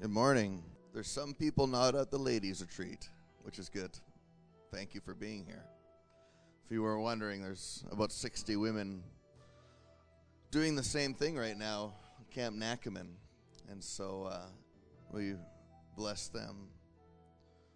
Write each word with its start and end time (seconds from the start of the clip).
Good 0.00 0.10
morning. 0.10 0.62
There's 0.94 1.08
some 1.08 1.34
people 1.34 1.66
not 1.66 1.96
at 1.96 2.12
the 2.12 2.18
ladies' 2.18 2.60
retreat, 2.60 3.08
which 3.42 3.58
is 3.58 3.68
good. 3.68 3.90
Thank 4.72 4.94
you 4.94 5.00
for 5.00 5.12
being 5.12 5.44
here. 5.44 5.64
If 6.64 6.70
you 6.70 6.82
were 6.82 7.00
wondering, 7.00 7.42
there's 7.42 7.82
about 7.90 8.12
60 8.12 8.54
women 8.54 9.02
doing 10.52 10.76
the 10.76 10.84
same 10.84 11.14
thing 11.14 11.36
right 11.36 11.58
now, 11.58 11.94
Camp 12.30 12.54
Nakamun. 12.54 13.08
And 13.68 13.82
so 13.82 14.28
uh, 14.30 14.46
we 15.10 15.34
bless 15.96 16.28
them. 16.28 16.68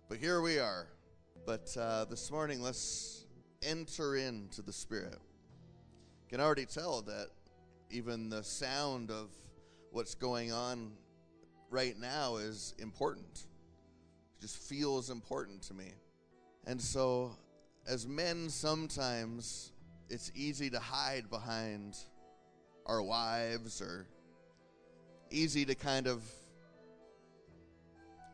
But 0.09 0.19
here 0.19 0.43
we 0.43 0.61
are. 0.61 0.87
But 1.45 1.77
uh, 1.77 2.05
this 2.05 2.31
morning, 2.31 2.63
let's 2.63 3.27
enter 3.65 4.15
into 4.15 4.63
the 4.63 4.73
Spirit. 4.73 5.19
Can 6.29 6.41
already 6.41 6.67
tell 6.67 7.03
that 7.03 7.31
even 7.91 8.29
the 8.29 8.45
sound 8.45 9.11
of 9.11 9.31
what's 9.91 10.15
going 10.15 10.53
on 10.53 10.93
right 11.73 11.99
now 11.99 12.37
is 12.37 12.75
important. 12.79 13.47
It 14.39 14.43
just 14.43 14.59
feels 14.59 15.11
important 15.11 15.63
to 15.63 15.75
me. 15.75 15.93
And 16.67 16.81
so, 16.81 17.37
as 17.87 18.07
men, 18.07 18.51
sometimes 18.51 19.73
it's 20.09 20.31
easy 20.35 20.69
to 20.71 20.79
hide 20.79 21.31
behind 21.31 21.97
our 22.87 23.03
wives 23.03 23.81
or 23.81 24.07
easy 25.31 25.65
to 25.65 25.75
kind 25.75 26.07
of 26.07 26.23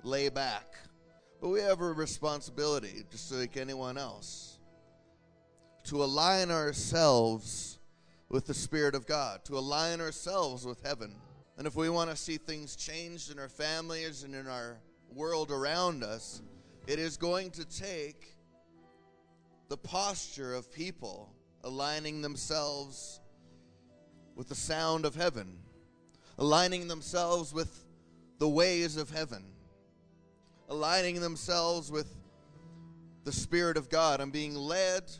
lay 0.03 0.29
back. 0.29 0.75
But 1.41 1.51
we 1.51 1.61
have 1.61 1.81
a 1.81 1.93
responsibility, 1.93 3.05
just 3.11 3.33
like 3.33 3.57
anyone 3.57 3.97
else, 3.97 4.59
to 5.85 6.03
align 6.03 6.51
ourselves 6.51 7.79
with 8.29 8.47
the 8.47 8.55
Spirit 8.55 8.97
of 8.97 9.07
God, 9.07 9.45
to 9.45 9.57
align 9.57 10.01
ourselves 10.01 10.67
with 10.67 10.83
heaven. 10.83 11.15
And 11.59 11.67
if 11.67 11.75
we 11.75 11.89
want 11.89 12.09
to 12.09 12.17
see 12.17 12.37
things 12.37 12.77
changed 12.77 13.33
in 13.33 13.39
our 13.41 13.49
families 13.49 14.23
and 14.23 14.33
in 14.33 14.47
our 14.47 14.79
world 15.13 15.51
around 15.51 16.05
us, 16.05 16.41
it 16.87 17.01
is 17.01 17.17
going 17.17 17.51
to 17.51 17.65
take 17.65 18.37
the 19.69 19.77
posture 19.77 20.55
of 20.55 20.73
people 20.73 21.35
aligning 21.65 22.23
themselves 22.23 23.21
with 24.37 24.49
the 24.49 24.55
sound 24.55 25.05
of 25.05 25.17
heaven, 25.17 25.59
aligning 26.39 26.87
themselves 26.87 27.53
with 27.53 27.85
the 28.39 28.49
ways 28.49 28.97
of 28.97 29.11
heaven, 29.11 29.45
aligning 30.69 31.21
themselves 31.21 31.91
with 31.91 32.15
the 33.25 33.33
Spirit 33.33 33.77
of 33.77 33.89
God 33.89 34.21
and 34.21 34.33
being 34.33 34.55
led, 34.55 35.11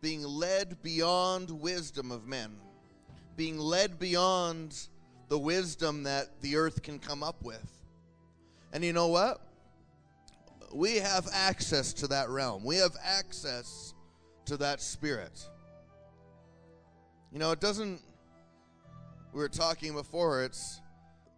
being 0.00 0.22
led 0.22 0.82
beyond 0.82 1.50
wisdom 1.50 2.10
of 2.10 2.26
men 2.26 2.56
being 3.36 3.58
led 3.58 3.98
beyond 3.98 4.88
the 5.28 5.38
wisdom 5.38 6.04
that 6.04 6.40
the 6.40 6.56
earth 6.56 6.82
can 6.82 6.98
come 6.98 7.22
up 7.22 7.42
with. 7.42 7.70
And 8.72 8.84
you 8.84 8.92
know 8.92 9.08
what? 9.08 9.40
We 10.72 10.96
have 10.96 11.28
access 11.32 11.92
to 11.94 12.08
that 12.08 12.28
realm. 12.28 12.64
We 12.64 12.76
have 12.76 12.96
access 13.02 13.94
to 14.46 14.56
that 14.58 14.80
spirit. 14.80 15.48
You 17.32 17.38
know, 17.38 17.52
it 17.52 17.60
doesn't, 17.60 18.00
we 19.32 19.40
were 19.40 19.48
talking 19.48 19.94
before, 19.94 20.44
it's 20.44 20.80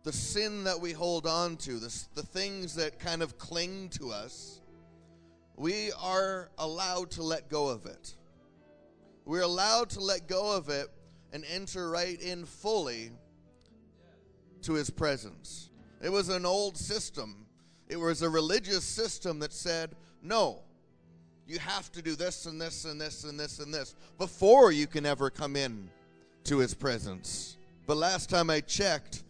the 0.02 0.12
sin 0.12 0.64
that 0.64 0.80
we 0.80 0.92
hold 0.92 1.26
on 1.26 1.56
to, 1.58 1.78
the, 1.78 2.04
the 2.14 2.22
things 2.22 2.74
that 2.76 2.98
kind 2.98 3.22
of 3.22 3.38
cling 3.38 3.88
to 3.90 4.10
us. 4.10 4.60
We 5.56 5.90
are 6.00 6.50
allowed 6.58 7.10
to 7.12 7.22
let 7.22 7.48
go 7.48 7.68
of 7.68 7.86
it. 7.86 8.14
We're 9.24 9.42
allowed 9.42 9.90
to 9.90 10.00
let 10.00 10.28
go 10.28 10.54
of 10.56 10.68
it 10.68 10.88
and 11.36 11.44
enter 11.52 11.90
right 11.90 12.18
in 12.22 12.46
fully 12.46 13.10
to 14.62 14.72
his 14.72 14.88
presence. 14.88 15.68
It 16.02 16.08
was 16.08 16.30
an 16.30 16.46
old 16.46 16.78
system. 16.78 17.44
It 17.88 17.98
was 17.98 18.22
a 18.22 18.30
religious 18.30 18.84
system 18.84 19.38
that 19.40 19.52
said, 19.52 19.94
no, 20.22 20.62
you 21.46 21.58
have 21.58 21.92
to 21.92 22.00
do 22.00 22.16
this 22.16 22.46
and 22.46 22.58
this 22.58 22.86
and 22.86 22.98
this 22.98 23.24
and 23.24 23.38
this 23.38 23.58
and 23.58 23.72
this 23.72 23.94
before 24.16 24.72
you 24.72 24.86
can 24.86 25.04
ever 25.04 25.28
come 25.28 25.56
in 25.56 25.90
to 26.44 26.56
his 26.56 26.72
presence. 26.72 27.58
But 27.86 27.98
last 27.98 28.30
time 28.30 28.48
I 28.48 28.60
checked, 28.60 29.22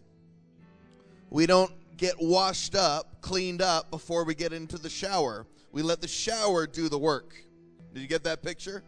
we 1.29 1.45
don't 1.45 1.73
get 1.97 2.15
washed 2.21 2.73
up, 2.73 3.19
cleaned 3.19 3.61
up 3.61 3.91
before 3.91 4.23
we 4.23 4.33
get 4.33 4.53
into 4.53 4.77
the 4.77 4.89
shower. 4.89 5.45
We 5.73 5.81
let 5.81 5.99
the 5.99 6.07
shower 6.07 6.67
do 6.67 6.87
the 6.87 6.97
work. 6.97 7.35
Did 7.93 7.99
you 7.99 8.07
get 8.07 8.23
that 8.23 8.43
picture? 8.43 8.81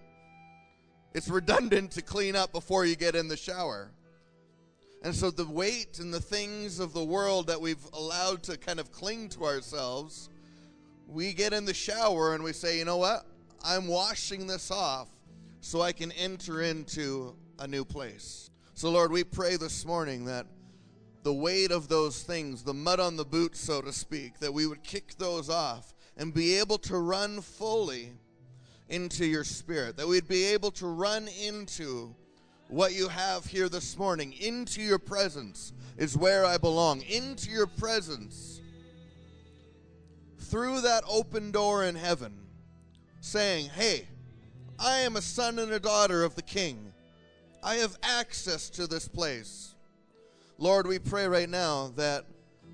It's 1.13 1.27
redundant 1.27 1.91
to 1.91 2.01
clean 2.01 2.35
up 2.35 2.51
before 2.51 2.85
you 2.85 2.95
get 2.95 3.15
in 3.15 3.27
the 3.27 3.37
shower. 3.37 3.91
And 5.01 5.15
so 5.15 5.31
the 5.31 5.45
weight 5.45 5.99
and 5.99 6.13
the 6.13 6.19
things 6.19 6.79
of 6.79 6.93
the 6.93 7.03
world 7.03 7.47
that 7.47 7.59
we've 7.59 7.83
allowed 7.93 8.43
to 8.43 8.57
kind 8.57 8.79
of 8.79 8.91
cling 8.91 9.29
to 9.29 9.45
ourselves, 9.45 10.29
we 11.07 11.33
get 11.33 11.53
in 11.53 11.65
the 11.65 11.73
shower 11.73 12.35
and 12.35 12.43
we 12.43 12.53
say, 12.53 12.77
you 12.77 12.85
know 12.85 12.97
what? 12.97 13.25
I'm 13.63 13.87
washing 13.87 14.45
this 14.45 14.71
off 14.71 15.07
so 15.61 15.81
I 15.81 15.93
can 15.93 16.11
enter 16.11 16.61
into 16.61 17.35
a 17.59 17.67
new 17.67 17.85
place. 17.85 18.49
So, 18.75 18.89
Lord, 18.89 19.11
we 19.11 19.23
pray 19.23 19.57
this 19.57 19.85
morning 19.85 20.25
that 20.25 20.45
the 21.23 21.33
weight 21.33 21.71
of 21.71 21.89
those 21.89 22.23
things, 22.23 22.63
the 22.63 22.73
mud 22.73 22.99
on 22.99 23.17
the 23.17 23.25
boots, 23.25 23.59
so 23.59 23.81
to 23.81 23.91
speak, 23.91 24.39
that 24.39 24.53
we 24.53 24.65
would 24.67 24.83
kick 24.83 25.15
those 25.17 25.49
off 25.49 25.93
and 26.15 26.33
be 26.33 26.55
able 26.59 26.77
to 26.77 26.97
run 26.97 27.41
fully 27.41 28.11
into 28.89 29.25
your 29.25 29.43
spirit, 29.43 29.97
that 29.97 30.07
we'd 30.07 30.27
be 30.27 30.45
able 30.45 30.71
to 30.71 30.87
run 30.87 31.27
into 31.27 32.13
what 32.67 32.93
you 32.93 33.07
have 33.07 33.45
here 33.45 33.69
this 33.69 33.97
morning. 33.97 34.33
Into 34.33 34.81
your 34.81 34.99
presence 34.99 35.73
is 35.97 36.17
where 36.17 36.45
I 36.45 36.57
belong. 36.57 37.01
Into 37.01 37.49
your 37.49 37.67
presence. 37.67 38.61
Through 40.37 40.81
that 40.81 41.03
open 41.07 41.51
door 41.51 41.83
in 41.83 41.95
heaven, 41.95 42.33
saying, 43.21 43.69
Hey, 43.69 44.07
I 44.79 44.99
am 44.99 45.15
a 45.15 45.21
son 45.21 45.59
and 45.59 45.71
a 45.71 45.79
daughter 45.79 46.23
of 46.23 46.35
the 46.35 46.41
King. 46.41 46.93
I 47.61 47.75
have 47.75 47.97
access 48.01 48.69
to 48.71 48.87
this 48.87 49.07
place. 49.07 49.75
Lord, 50.57 50.87
we 50.87 50.97
pray 50.99 51.27
right 51.27 51.49
now 51.49 51.91
that 51.95 52.25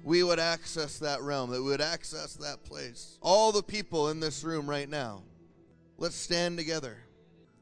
we 0.04 0.24
would 0.24 0.40
access 0.40 1.00
that 1.00 1.22
realm, 1.22 1.50
that 1.50 1.62
we 1.62 1.70
would 1.70 1.82
access 1.82 2.36
that 2.36 2.64
place. 2.64 3.18
All 3.22 3.52
the 3.52 3.64
people 3.64 4.10
in 4.10 4.20
this 4.20 4.44
room 4.44 4.70
right 4.70 4.88
now 4.88 5.24
Let's 5.98 6.16
stand 6.16 6.58
together. 6.58 6.98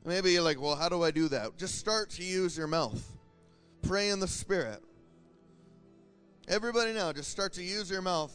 Maybe 0.06 0.32
you're 0.32 0.42
like, 0.42 0.60
well, 0.60 0.76
how 0.76 0.90
do 0.90 1.04
I 1.04 1.12
do 1.12 1.28
that? 1.30 1.58
Just 1.58 1.76
start 1.76 2.10
to 2.12 2.24
use 2.24 2.58
your 2.58 2.68
mouth. 2.68 3.02
Pray 3.84 4.10
in 4.10 4.20
the 4.20 4.28
Spirit. 4.28 4.82
Everybody 6.48 6.92
now, 6.94 7.14
just 7.14 7.30
start 7.30 7.54
to 7.54 7.64
use 7.64 7.90
your 7.90 8.02
mouth 8.02 8.34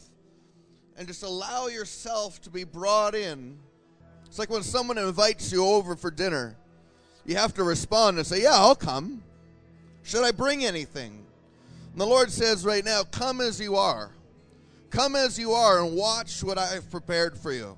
and 0.97 1.07
just 1.07 1.23
allow 1.23 1.67
yourself 1.67 2.41
to 2.41 2.49
be 2.49 2.63
brought 2.63 3.13
in. 3.13 3.57
It's 4.25 4.39
like 4.39 4.49
when 4.49 4.63
someone 4.63 4.97
invites 4.97 5.51
you 5.51 5.65
over 5.65 5.95
for 5.95 6.09
dinner, 6.09 6.55
you 7.25 7.35
have 7.35 7.53
to 7.55 7.63
respond 7.63 8.17
and 8.17 8.25
say, 8.25 8.41
Yeah, 8.43 8.53
I'll 8.53 8.75
come. 8.75 9.23
Should 10.03 10.23
I 10.23 10.31
bring 10.31 10.65
anything? 10.65 11.23
And 11.91 12.01
the 12.01 12.05
Lord 12.05 12.31
says 12.31 12.65
right 12.65 12.83
now, 12.83 13.03
Come 13.03 13.41
as 13.41 13.59
you 13.59 13.75
are. 13.75 14.11
Come 14.89 15.15
as 15.15 15.37
you 15.37 15.51
are 15.51 15.83
and 15.83 15.95
watch 15.95 16.43
what 16.43 16.57
I 16.57 16.67
have 16.67 16.89
prepared 16.89 17.37
for 17.37 17.51
you. 17.51 17.77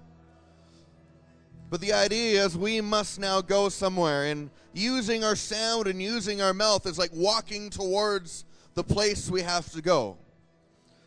But 1.72 1.80
the 1.80 1.94
idea 1.94 2.46
is 2.46 2.58
we 2.58 2.82
must 2.82 3.18
now 3.18 3.40
go 3.40 3.70
somewhere, 3.70 4.26
and 4.26 4.50
using 4.74 5.24
our 5.24 5.38
sound 5.38 5.88
and 5.88 6.02
using 6.02 6.42
our 6.42 6.54
mouth 6.54 6.86
is 6.86 7.00
like 7.00 7.12
walking 7.14 7.70
towards 7.70 8.44
the 8.74 8.84
place 8.84 9.32
we 9.32 9.42
have 9.42 9.72
to 9.72 9.82
go. 9.82 10.18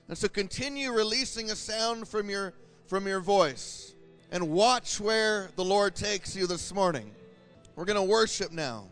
And 0.08 0.16
so 0.16 0.26
continue 0.26 0.90
releasing 0.90 1.50
a 1.50 1.54
sound 1.54 2.08
from 2.08 2.30
your 2.30 2.54
from 2.86 3.06
your 3.06 3.20
voice 3.20 3.94
and 4.30 4.50
watch 4.50 5.00
where 5.00 5.50
the 5.56 5.64
Lord 5.64 5.94
takes 5.94 6.34
you 6.34 6.46
this 6.46 6.72
morning. 6.72 7.10
We're 7.76 7.84
going 7.84 7.96
to 7.96 8.02
worship 8.02 8.50
now. 8.50 8.84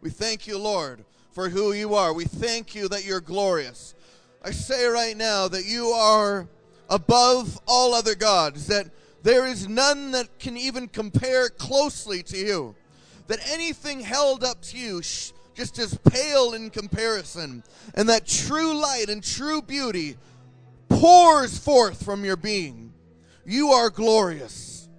We 0.00 0.10
thank 0.10 0.46
you, 0.46 0.58
Lord, 0.58 1.04
for 1.32 1.48
who 1.48 1.72
you 1.72 1.94
are. 1.94 2.12
We 2.12 2.24
thank 2.24 2.74
you 2.74 2.88
that 2.88 3.04
you're 3.04 3.20
glorious. 3.20 3.94
I 4.44 4.50
say 4.50 4.86
right 4.86 5.16
now 5.16 5.48
that 5.48 5.64
you 5.66 5.88
are 5.88 6.48
above 6.88 7.58
all 7.66 7.94
other 7.94 8.14
gods, 8.14 8.66
that 8.66 8.90
there 9.24 9.46
is 9.46 9.66
none 9.66 10.10
that 10.10 10.38
can 10.38 10.54
even 10.58 10.86
compare 10.86 11.48
closely 11.48 12.22
to 12.24 12.36
you. 12.36 12.76
That 13.26 13.40
anything 13.50 14.00
held 14.00 14.44
up 14.44 14.60
to 14.64 14.76
you 14.76 15.00
sh- 15.02 15.32
just 15.54 15.78
as 15.78 15.96
pale 15.96 16.52
in 16.52 16.68
comparison. 16.68 17.64
And 17.94 18.06
that 18.10 18.26
true 18.26 18.74
light 18.74 19.06
and 19.08 19.24
true 19.24 19.62
beauty 19.62 20.16
pours 20.90 21.58
forth 21.58 22.04
from 22.04 22.22
your 22.22 22.36
being. 22.36 22.92
You 23.46 23.70
are 23.70 23.88
glorious. 23.88 24.90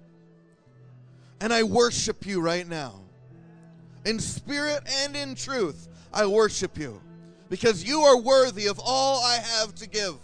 And 1.40 1.52
I 1.52 1.62
worship 1.62 2.26
you 2.26 2.40
right 2.40 2.66
now. 2.66 3.00
In 4.04 4.18
spirit 4.18 4.82
and 5.04 5.14
in 5.14 5.36
truth, 5.36 5.86
I 6.12 6.26
worship 6.26 6.76
you. 6.76 7.00
Because 7.48 7.84
you 7.84 8.00
are 8.00 8.18
worthy 8.18 8.66
of 8.66 8.80
all 8.82 9.24
I 9.24 9.36
have 9.36 9.76
to 9.76 9.88
give. 9.88 10.16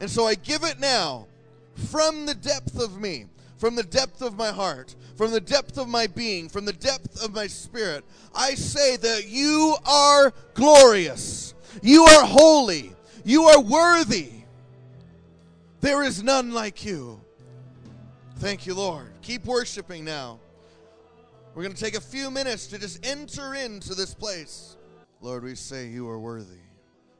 And 0.00 0.08
so 0.10 0.26
I 0.26 0.36
give 0.36 0.64
it 0.64 0.80
now 0.80 1.26
from 1.74 2.24
the 2.24 2.34
depth 2.34 2.80
of 2.80 2.98
me 2.98 3.26
from 3.62 3.76
the 3.76 3.84
depth 3.84 4.22
of 4.22 4.36
my 4.36 4.50
heart, 4.50 4.96
from 5.14 5.30
the 5.30 5.40
depth 5.40 5.78
of 5.78 5.88
my 5.88 6.08
being, 6.08 6.48
from 6.48 6.64
the 6.64 6.72
depth 6.72 7.22
of 7.22 7.32
my 7.32 7.46
spirit, 7.46 8.04
I 8.34 8.56
say 8.56 8.96
that 8.96 9.28
you 9.28 9.76
are 9.86 10.32
glorious. 10.54 11.54
You 11.80 12.02
are 12.02 12.24
holy. 12.24 12.92
You 13.24 13.44
are 13.44 13.60
worthy. 13.60 14.32
There 15.80 16.02
is 16.02 16.24
none 16.24 16.50
like 16.50 16.84
you. 16.84 17.20
Thank 18.38 18.66
you, 18.66 18.74
Lord. 18.74 19.12
Keep 19.22 19.44
worshiping 19.44 20.04
now. 20.04 20.40
We're 21.54 21.62
going 21.62 21.76
to 21.76 21.80
take 21.80 21.94
a 21.96 22.00
few 22.00 22.32
minutes 22.32 22.66
to 22.66 22.80
just 22.80 23.06
enter 23.06 23.54
into 23.54 23.94
this 23.94 24.12
place. 24.12 24.76
Lord, 25.20 25.44
we 25.44 25.54
say 25.54 25.86
you 25.86 26.08
are 26.08 26.18
worthy. 26.18 26.64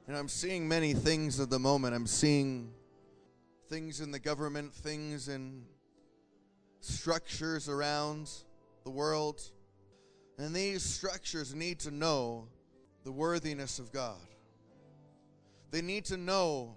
And 0.09 0.17
I'm 0.17 0.27
seeing 0.27 0.67
many 0.67 0.93
things 0.93 1.39
at 1.39 1.50
the 1.50 1.61
moment. 1.61 1.94
I'm 1.94 2.09
seeing 2.09 2.73
things 3.69 4.00
in 4.00 4.11
the 4.11 4.19
government, 4.19 4.75
things 4.75 5.29
in 5.29 5.67
structures 6.84 7.69
around 7.69 8.31
the 8.84 8.90
world. 8.90 9.40
And 10.38 10.55
these 10.55 10.82
structures 10.82 11.55
need 11.55 11.79
to 11.81 11.90
know 11.90 12.49
the 13.05 13.12
worthiness 13.12 13.79
of 13.79 13.93
God. 13.93 14.20
They 15.70 15.82
need 15.82 16.05
to 16.06 16.17
know 16.17 16.75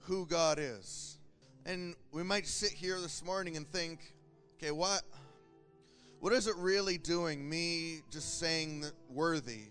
who 0.00 0.26
God 0.26 0.58
is. 0.58 1.18
And 1.66 1.94
we 2.10 2.22
might 2.22 2.46
sit 2.46 2.72
here 2.72 2.98
this 3.00 3.24
morning 3.24 3.56
and 3.56 3.70
think, 3.70 4.14
okay, 4.56 4.70
what 4.70 5.02
what 6.20 6.34
is 6.34 6.46
it 6.46 6.56
really 6.56 6.98
doing 6.98 7.48
me 7.48 8.00
just 8.10 8.38
saying 8.38 8.82
that 8.82 8.92
worthy? 9.08 9.68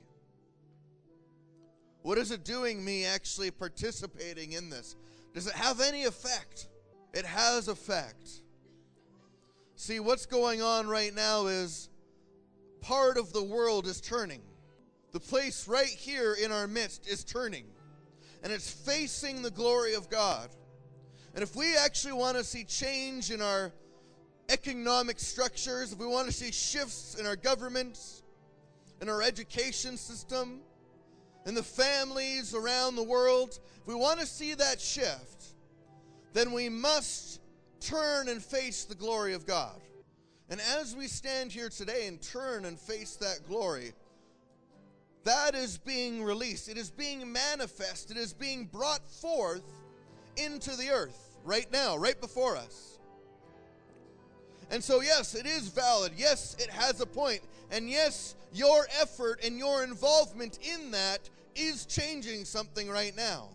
What 2.01 2.18
is 2.18 2.31
it 2.31 2.44
doing 2.44 2.83
me 2.83 3.06
actually 3.06 3.51
participating 3.51 4.54
in 4.54 4.69
this? 4.69 4.95
Does 5.33 5.45
it 5.45 5.54
have 5.54 5.80
any 5.80 6.06
effect? 6.06 6.68
It 7.13 7.25
has 7.25 7.68
effect. 7.68 8.42
See, 9.81 10.02
what's 10.02 10.26
going 10.26 10.62
on 10.62 10.90
right 10.90 11.16
now 11.16 11.48
is 11.48 11.88
part 12.81 13.18
of 13.18 13.31
the 13.31 13.42
world 13.42 13.88
is 13.88 14.02
turning. 14.02 14.42
The 15.14 15.22
place 15.22 15.70
right 15.70 15.88
here 15.88 16.34
in 16.34 16.52
our 16.52 16.68
midst 16.68 17.08
is 17.08 17.24
turning, 17.24 17.64
and 18.44 18.52
it's 18.52 18.70
facing 18.70 19.42
the 19.42 19.52
glory 19.52 19.94
of 19.94 20.10
God. 20.10 20.50
And 21.34 21.42
if 21.42 21.56
we 21.56 21.78
actually 21.78 22.12
want 22.12 22.36
to 22.36 22.44
see 22.44 22.66
change 22.66 23.31
in 23.31 23.42
our 23.42 23.72
economic 24.50 25.18
structures, 25.18 25.94
if 25.94 25.98
we 25.98 26.08
want 26.08 26.28
to 26.28 26.34
see 26.34 26.52
shifts 26.52 27.16
in 27.18 27.26
our 27.26 27.38
governments, 27.38 28.22
in 29.02 29.08
our 29.08 29.22
education 29.22 29.96
system, 29.96 30.60
in 31.46 31.56
the 31.56 31.64
families 31.64 32.54
around 32.54 32.98
the 32.98 33.04
world, 33.04 33.58
if 33.78 33.88
we 33.88 33.96
want 33.96 34.20
to 34.20 34.26
see 34.26 34.56
that 34.56 34.81
shift, 34.81 35.54
then 36.34 36.52
we 36.52 36.68
must 36.68 37.40
turn 37.80 38.30
and 38.30 38.42
face 38.42 38.86
the 38.86 38.96
glory 38.96 39.34
of 39.34 39.46
God. 39.46 39.80
And 40.50 40.60
as 40.80 40.96
we 40.96 41.08
stand 41.08 41.52
here 41.52 41.70
today 41.70 42.08
and 42.08 42.22
turn 42.22 42.66
and 42.66 42.80
face 42.80 43.16
that 43.18 43.48
glory, 43.48 43.94
that 45.24 45.54
is 45.54 45.78
being 45.78 46.24
released. 46.24 46.70
It 46.70 46.78
is 46.78 46.90
being 46.90 47.31
manifest. 47.31 48.10
It 48.10 48.18
is 48.18 48.34
being 48.34 48.66
brought 48.66 49.08
forth 49.08 49.64
into 50.38 50.76
the 50.76 50.90
earth 50.90 51.38
right 51.44 51.72
now, 51.72 51.98
right 51.98 52.20
before 52.20 52.56
us. 52.56 52.98
And 54.72 54.84
so, 54.84 55.02
yes, 55.02 55.36
it 55.36 55.46
is 55.46 55.68
valid. 55.70 56.14
Yes, 56.16 56.56
it 56.60 56.70
has 56.70 57.02
a 57.02 57.06
point. 57.06 57.42
And 57.72 57.90
yes, 57.90 58.36
your 58.54 58.88
effort 59.00 59.44
and 59.44 59.58
your 59.58 59.84
involvement 59.84 60.60
in 60.62 60.92
that 60.92 61.30
is 61.56 61.86
changing 61.86 62.46
something 62.46 62.90
right 62.90 63.16
now. 63.16 63.50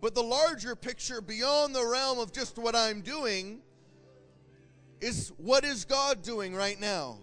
But 0.00 0.14
the 0.14 0.22
larger 0.22 0.76
picture, 0.76 1.20
beyond 1.20 1.74
the 1.74 1.84
realm 1.84 2.18
of 2.18 2.32
just 2.32 2.56
what 2.58 2.76
I'm 2.76 3.00
doing, 3.00 3.60
is 5.00 5.32
what 5.38 5.64
is 5.64 5.84
God 5.84 6.22
doing 6.22 6.54
right 6.54 6.80
now? 6.80 7.18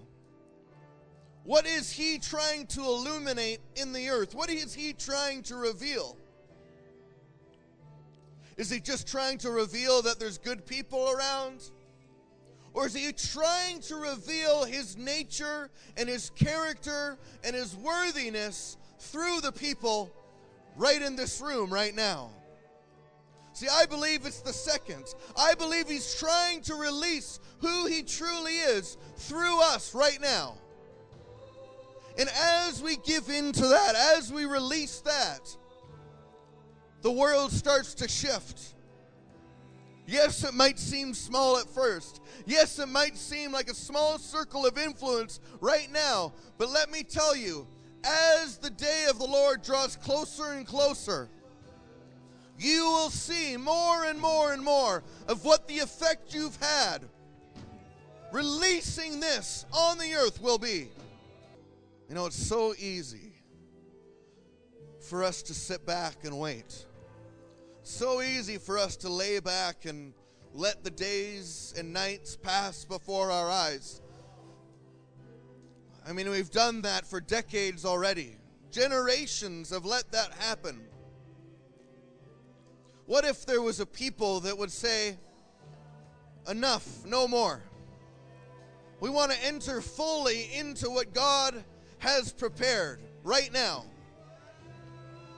What 1.43 1.65
is 1.65 1.91
He 1.91 2.17
trying 2.17 2.67
to 2.67 2.81
illuminate 2.81 3.59
in 3.75 3.93
the 3.93 4.09
earth? 4.09 4.33
What 4.33 4.49
is 4.49 4.73
He 4.73 4.93
trying 4.93 5.43
to 5.43 5.55
reveal? 5.55 6.17
Is 8.57 8.69
He 8.69 8.79
just 8.79 9.07
trying 9.07 9.37
to 9.39 9.51
reveal 9.51 10.01
that 10.01 10.19
there's 10.19 10.37
good 10.37 10.65
people 10.65 11.09
around? 11.11 11.71
Or 12.75 12.85
is 12.85 12.93
he 12.93 13.13
trying 13.13 13.79
to 13.83 13.95
reveal 13.95 14.65
his 14.65 14.97
nature 14.97 15.69
and 15.95 16.09
his 16.09 16.29
character 16.31 17.17
and 17.41 17.55
his 17.55 17.73
worthiness 17.73 18.75
through 18.99 19.39
the 19.39 19.53
people 19.53 20.11
right 20.75 21.01
in 21.01 21.15
this 21.15 21.39
room 21.39 21.71
right 21.71 21.95
now? 21.95 22.31
See, 23.55 23.69
I 23.71 23.85
believe 23.85 24.25
it's 24.25 24.41
the 24.41 24.51
second. 24.51 25.05
I 25.37 25.55
believe 25.55 25.87
he's 25.87 26.13
trying 26.19 26.59
to 26.63 26.75
release 26.75 27.39
who 27.59 27.85
he 27.85 28.03
truly 28.03 28.57
is 28.57 28.97
through 29.15 29.61
us 29.61 29.95
right 29.95 30.19
now. 30.21 30.57
And 32.19 32.27
as 32.35 32.83
we 32.83 32.97
give 32.97 33.29
in 33.29 33.53
to 33.53 33.67
that, 33.67 33.95
as 34.17 34.31
we 34.31 34.43
release 34.43 34.99
that, 35.01 35.55
the 37.01 37.11
world 37.11 37.53
starts 37.53 37.93
to 37.95 38.09
shift. 38.09 38.73
Yes, 40.05 40.43
it 40.43 40.53
might 40.53 40.77
seem 40.77 41.13
small 41.13 41.57
at 41.57 41.69
first. 41.69 42.19
Yes, 42.45 42.77
it 42.77 42.89
might 42.89 43.15
seem 43.15 43.53
like 43.53 43.69
a 43.69 43.73
small 43.73 44.17
circle 44.17 44.65
of 44.65 44.77
influence 44.77 45.39
right 45.61 45.89
now. 45.93 46.33
But 46.57 46.71
let 46.71 46.91
me 46.91 47.03
tell 47.03 47.33
you, 47.33 47.67
as 48.03 48.57
the 48.57 48.69
day 48.69 49.05
of 49.09 49.17
the 49.17 49.25
Lord 49.25 49.61
draws 49.61 49.95
closer 49.95 50.51
and 50.51 50.67
closer, 50.67 51.29
you 52.57 52.83
will 52.85 53.09
see 53.09 53.57
more 53.57 54.05
and 54.05 54.19
more 54.19 54.53
and 54.53 54.63
more 54.63 55.03
of 55.27 55.43
what 55.43 55.67
the 55.67 55.79
effect 55.79 56.33
you've 56.33 56.57
had 56.57 57.01
releasing 58.31 59.19
this 59.21 59.65
on 59.71 59.97
the 59.97 60.13
earth 60.13 60.41
will 60.41 60.57
be. 60.57 60.89
You 62.09 62.15
know, 62.15 62.25
it's 62.25 62.35
so 62.35 62.73
easy 62.77 63.31
for 64.99 65.23
us 65.23 65.41
to 65.43 65.53
sit 65.53 65.85
back 65.85 66.15
and 66.23 66.37
wait. 66.37 66.85
So 67.83 68.21
easy 68.21 68.57
for 68.57 68.77
us 68.77 68.97
to 68.97 69.09
lay 69.09 69.39
back 69.39 69.85
and 69.85 70.13
let 70.53 70.83
the 70.83 70.91
days 70.91 71.73
and 71.77 71.93
nights 71.93 72.35
pass 72.35 72.83
before 72.83 73.31
our 73.31 73.49
eyes. 73.49 74.01
I 76.07 76.11
mean, 76.11 76.29
we've 76.29 76.51
done 76.51 76.81
that 76.81 77.05
for 77.05 77.19
decades 77.19 77.85
already. 77.85 78.37
Generations 78.71 79.69
have 79.69 79.85
let 79.85 80.11
that 80.11 80.31
happen. 80.39 80.81
What 83.05 83.23
if 83.23 83.45
there 83.45 83.61
was 83.61 83.79
a 83.79 83.85
people 83.85 84.39
that 84.41 84.57
would 84.57 84.71
say, 84.71 85.17
enough, 86.49 87.05
no 87.05 87.27
more? 87.27 87.61
We 88.99 89.09
want 89.09 89.31
to 89.31 89.43
enter 89.43 89.81
fully 89.81 90.49
into 90.53 90.89
what 90.89 91.13
God 91.13 91.63
has 91.99 92.31
prepared 92.31 92.99
right 93.23 93.51
now. 93.53 93.85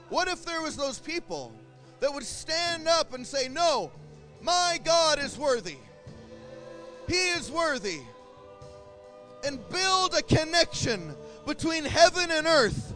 What 0.08 0.28
if 0.28 0.44
there 0.44 0.62
was 0.62 0.76
those 0.76 0.98
people 0.98 1.52
that 2.00 2.12
would 2.12 2.24
stand 2.24 2.88
up 2.88 3.12
and 3.12 3.26
say, 3.26 3.48
"No, 3.48 3.90
my 4.40 4.80
God 4.82 5.18
is 5.18 5.36
worthy. 5.36 5.76
He 7.06 7.30
is 7.30 7.50
worthy." 7.50 8.00
And 9.44 9.66
build 9.68 10.14
a 10.14 10.22
connection 10.22 11.14
between 11.46 11.84
heaven 11.84 12.30
and 12.30 12.46
earth 12.46 12.87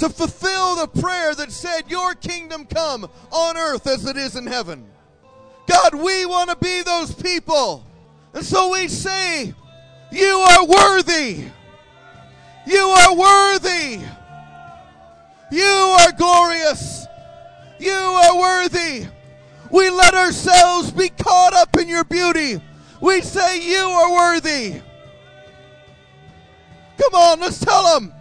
to 0.00 0.08
fulfill 0.08 0.76
the 0.76 0.88
prayer 0.88 1.34
that 1.34 1.52
said, 1.52 1.82
Your 1.88 2.14
kingdom 2.14 2.64
come 2.64 3.08
on 3.30 3.56
earth 3.58 3.86
as 3.86 4.06
it 4.06 4.16
is 4.16 4.34
in 4.34 4.46
heaven. 4.46 4.86
God, 5.66 5.94
we 5.94 6.24
want 6.24 6.48
to 6.48 6.56
be 6.56 6.82
those 6.82 7.14
people. 7.14 7.86
And 8.32 8.42
so 8.44 8.72
we 8.72 8.88
say, 8.88 9.52
You 10.10 10.26
are 10.26 10.64
worthy. 10.64 11.44
You 12.66 12.78
are 12.78 13.14
worthy. 13.14 14.00
You 15.52 15.66
are 16.00 16.12
glorious. 16.12 17.06
You 17.78 17.92
are 17.92 18.38
worthy. 18.38 19.06
We 19.70 19.90
let 19.90 20.14
ourselves 20.14 20.92
be 20.92 21.10
caught 21.10 21.52
up 21.52 21.76
in 21.76 21.88
your 21.88 22.04
beauty. 22.04 22.58
We 23.02 23.20
say, 23.20 23.68
You 23.68 23.84
are 23.84 24.12
worthy. 24.14 24.80
Come 26.96 27.14
on, 27.14 27.40
let's 27.40 27.60
tell 27.60 28.00
them. 28.00 28.14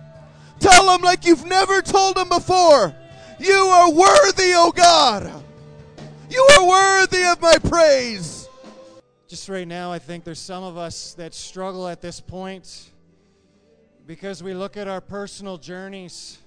Tell 0.59 0.87
them 0.87 1.01
like 1.01 1.25
you've 1.25 1.45
never 1.45 1.81
told 1.81 2.17
them 2.17 2.29
before. 2.29 2.93
You 3.39 3.53
are 3.53 3.91
worthy, 3.91 4.53
O 4.53 4.67
oh 4.67 4.71
God. 4.71 5.43
You 6.29 6.47
are 6.57 6.67
worthy 6.67 7.23
of 7.23 7.41
my 7.41 7.57
praise. 7.57 8.49
Just 9.27 9.47
right 9.47 9.67
now, 9.67 9.91
I 9.91 9.99
think 9.99 10.23
there's 10.23 10.39
some 10.39 10.63
of 10.63 10.77
us 10.77 11.13
that 11.13 11.33
struggle 11.33 11.87
at 11.87 12.01
this 12.01 12.19
point 12.19 12.89
because 14.05 14.43
we 14.43 14.53
look 14.53 14.75
at 14.75 14.87
our 14.87 15.01
personal 15.01 15.57
journeys 15.57 16.39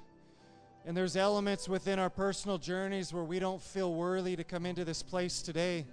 and 0.85 0.97
there's 0.97 1.17
elements 1.17 1.69
within 1.69 1.99
our 1.99 2.11
personal 2.11 2.59
journeys 2.59 3.13
where 3.13 3.25
we 3.25 3.39
don't 3.39 3.63
feel 3.63 3.95
worthy 3.95 4.37
to 4.37 4.45
come 4.45 4.67
into 4.67 4.85
this 4.85 5.03
place 5.03 5.41
today. 5.41 5.87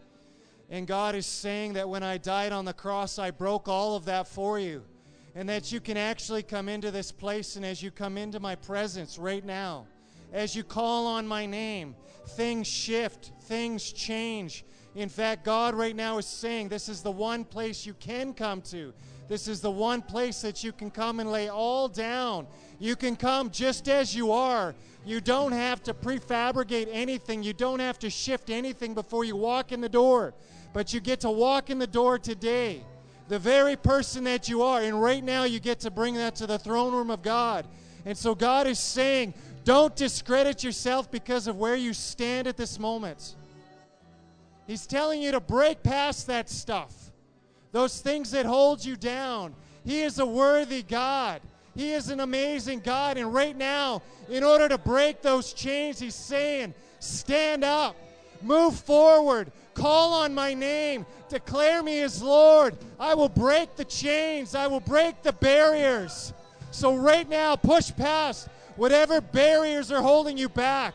And 0.69 0.85
God 0.85 1.15
is 1.15 1.25
saying 1.25 1.73
that 1.73 1.87
when 1.87 2.03
I 2.03 2.17
died 2.17 2.51
on 2.51 2.65
the 2.65 2.73
cross, 2.73 3.19
I 3.19 3.31
broke 3.31 3.67
all 3.67 3.95
of 3.95 4.05
that 4.05 4.27
for 4.27 4.59
you 4.59 4.83
and 5.35 5.47
that 5.47 5.71
you 5.71 5.79
can 5.79 5.97
actually 5.97 6.43
come 6.43 6.69
into 6.69 6.91
this 6.91 7.11
place 7.11 7.55
and 7.55 7.65
as 7.65 7.81
you 7.81 7.91
come 7.91 8.17
into 8.17 8.39
my 8.39 8.55
presence 8.55 9.17
right 9.17 9.45
now, 9.45 9.85
as 10.33 10.55
you 10.55 10.63
call 10.63 11.07
on 11.07 11.27
my 11.27 11.45
name, 11.45 11.95
things 12.29 12.67
shift, 12.67 13.31
things 13.43 13.91
change. 13.91 14.63
In 14.95 15.09
fact, 15.09 15.45
God 15.45 15.75
right 15.75 15.95
now 15.95 16.17
is 16.17 16.25
saying 16.25 16.69
this 16.69 16.89
is 16.89 17.01
the 17.01 17.11
one 17.11 17.43
place 17.43 17.85
you 17.85 17.93
can 17.95 18.33
come 18.33 18.61
to. 18.63 18.93
This 19.27 19.47
is 19.47 19.61
the 19.61 19.71
one 19.71 20.01
place 20.01 20.41
that 20.41 20.63
you 20.63 20.71
can 20.71 20.89
come 20.89 21.19
and 21.19 21.31
lay 21.31 21.49
all 21.49 21.87
down 21.87 22.47
You 22.79 22.95
can 22.95 23.15
come 23.15 23.51
just 23.51 23.87
as 23.87 24.15
you 24.15 24.31
are. 24.31 24.73
You 25.05 25.21
don't 25.21 25.51
have 25.51 25.83
to 25.83 25.93
prefabricate 25.93 26.87
anything. 26.91 27.43
You 27.43 27.53
don't 27.53 27.79
have 27.79 27.99
to 27.99 28.09
shift 28.09 28.49
anything 28.49 28.93
before 28.93 29.23
you 29.23 29.35
walk 29.35 29.71
in 29.71 29.81
the 29.81 29.89
door. 29.89 30.33
But 30.73 30.93
you 30.93 30.99
get 30.99 31.19
to 31.21 31.29
walk 31.29 31.69
in 31.69 31.77
the 31.77 31.87
door 31.87 32.17
today, 32.17 32.83
the 33.29 33.39
very 33.39 33.77
person 33.77 34.25
that 34.25 34.49
you 34.49 34.63
are. 34.63 34.81
And 34.81 35.01
right 35.01 35.23
now, 35.23 35.45
you 35.45 35.59
get 35.61 35.79
to 35.81 35.91
bring 35.91 36.15
that 36.15 36.35
to 36.37 36.47
the 36.47 36.59
throne 36.59 36.93
room 36.93 37.09
of 37.09 37.21
God. 37.21 37.65
And 38.05 38.17
so, 38.17 38.35
God 38.35 38.67
is 38.67 38.79
saying, 38.79 39.33
don't 39.63 39.95
discredit 39.95 40.63
yourself 40.63 41.09
because 41.11 41.47
of 41.47 41.55
where 41.55 41.75
you 41.75 41.93
stand 41.93 42.47
at 42.47 42.57
this 42.57 42.79
moment. 42.79 43.35
He's 44.67 44.87
telling 44.87 45.21
you 45.21 45.31
to 45.31 45.39
break 45.39 45.83
past 45.83 46.27
that 46.27 46.49
stuff, 46.49 46.93
those 47.71 48.01
things 48.01 48.31
that 48.31 48.45
hold 48.45 48.83
you 48.83 48.95
down. 48.95 49.53
He 49.85 50.01
is 50.01 50.19
a 50.19 50.25
worthy 50.25 50.83
God. 50.83 51.41
He 51.75 51.91
is 51.91 52.09
an 52.09 52.19
amazing 52.19 52.79
God. 52.79 53.17
And 53.17 53.33
right 53.33 53.55
now, 53.55 54.01
in 54.27 54.43
order 54.43 54.67
to 54.69 54.77
break 54.77 55.21
those 55.21 55.53
chains, 55.53 55.99
He's 55.99 56.15
saying, 56.15 56.73
Stand 56.99 57.63
up, 57.63 57.95
move 58.41 58.79
forward, 58.79 59.51
call 59.73 60.13
on 60.13 60.33
my 60.33 60.53
name, 60.53 61.05
declare 61.29 61.83
me 61.83 62.01
as 62.01 62.21
Lord. 62.21 62.77
I 62.99 63.13
will 63.13 63.29
break 63.29 63.75
the 63.75 63.85
chains, 63.85 64.55
I 64.55 64.67
will 64.67 64.79
break 64.79 65.21
the 65.23 65.33
barriers. 65.33 66.33
So, 66.71 66.95
right 66.95 67.27
now, 67.27 67.55
push 67.55 67.91
past 67.95 68.47
whatever 68.75 69.21
barriers 69.21 69.91
are 69.91 70.01
holding 70.01 70.37
you 70.37 70.49
back. 70.49 70.93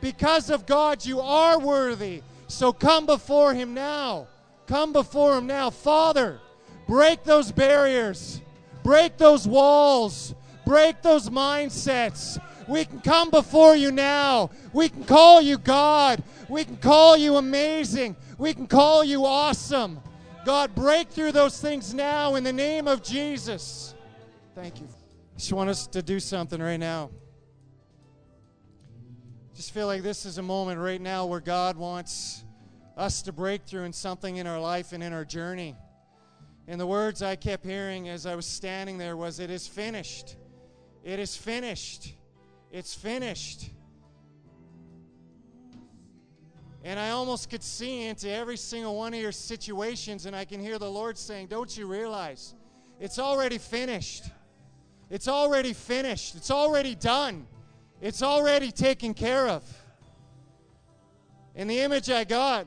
Because 0.00 0.50
of 0.50 0.66
God, 0.66 1.04
you 1.04 1.20
are 1.20 1.58
worthy. 1.58 2.22
So, 2.46 2.72
come 2.72 3.06
before 3.06 3.54
Him 3.54 3.72
now. 3.72 4.26
Come 4.66 4.92
before 4.92 5.38
Him 5.38 5.46
now. 5.46 5.70
Father, 5.70 6.40
break 6.86 7.24
those 7.24 7.52
barriers, 7.52 8.40
break 8.82 9.16
those 9.16 9.48
walls, 9.48 10.34
break 10.66 11.02
those 11.02 11.30
mindsets. 11.30 12.40
We 12.68 12.84
can 12.84 13.00
come 13.00 13.30
before 13.30 13.76
you 13.76 13.92
now. 13.92 14.50
We 14.72 14.88
can 14.88 15.04
call 15.04 15.40
you 15.40 15.58
God. 15.58 16.22
We 16.48 16.64
can 16.64 16.76
call 16.76 17.16
you 17.16 17.36
amazing. 17.36 18.16
We 18.38 18.54
can 18.54 18.66
call 18.66 19.04
you 19.04 19.24
awesome. 19.24 20.00
God, 20.44 20.74
break 20.74 21.08
through 21.08 21.32
those 21.32 21.60
things 21.60 21.94
now 21.94 22.34
in 22.34 22.44
the 22.44 22.52
name 22.52 22.86
of 22.86 23.02
Jesus. 23.02 23.94
Thank 24.54 24.80
you. 24.80 24.88
Just 25.36 25.52
want 25.52 25.70
us 25.70 25.86
to 25.88 26.02
do 26.02 26.20
something 26.20 26.60
right 26.60 26.78
now. 26.78 27.10
Just 29.54 29.72
feel 29.72 29.86
like 29.86 30.02
this 30.02 30.26
is 30.26 30.38
a 30.38 30.42
moment 30.42 30.80
right 30.80 31.00
now 31.00 31.26
where 31.26 31.40
God 31.40 31.76
wants 31.76 32.44
us 32.96 33.22
to 33.22 33.32
break 33.32 33.62
through 33.62 33.84
in 33.84 33.92
something 33.92 34.36
in 34.36 34.46
our 34.46 34.60
life 34.60 34.92
and 34.92 35.02
in 35.02 35.12
our 35.12 35.24
journey. 35.24 35.76
And 36.66 36.80
the 36.80 36.86
words 36.86 37.22
I 37.22 37.36
kept 37.36 37.64
hearing 37.64 38.08
as 38.08 38.26
I 38.26 38.34
was 38.34 38.46
standing 38.46 38.98
there 38.98 39.16
was, 39.16 39.40
It 39.40 39.50
is 39.50 39.66
finished. 39.66 40.36
It 41.02 41.18
is 41.18 41.36
finished. 41.36 42.14
It's 42.70 42.94
finished. 42.94 43.70
And 46.84 47.00
I 47.00 47.10
almost 47.10 47.48
could 47.48 47.62
see 47.62 48.04
into 48.04 48.30
every 48.30 48.58
single 48.58 48.94
one 48.94 49.14
of 49.14 49.20
your 49.20 49.32
situations, 49.32 50.26
and 50.26 50.36
I 50.36 50.44
can 50.44 50.60
hear 50.60 50.78
the 50.78 50.90
Lord 50.90 51.16
saying, 51.16 51.46
Don't 51.46 51.74
you 51.76 51.86
realize 51.86 52.54
it's 53.00 53.18
already 53.18 53.56
finished? 53.56 54.24
It's 55.08 55.26
already 55.26 55.72
finished. 55.72 56.34
It's 56.34 56.50
already 56.50 56.94
done. 56.94 57.46
It's 58.02 58.22
already 58.22 58.70
taken 58.70 59.14
care 59.14 59.48
of. 59.48 59.64
And 61.54 61.70
the 61.70 61.80
image 61.80 62.10
I 62.10 62.24
got 62.24 62.66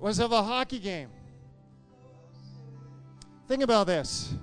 was 0.00 0.18
of 0.18 0.32
a 0.32 0.42
hockey 0.42 0.80
game. 0.80 1.10
Think 3.46 3.62
about 3.62 3.86
this. 3.86 4.34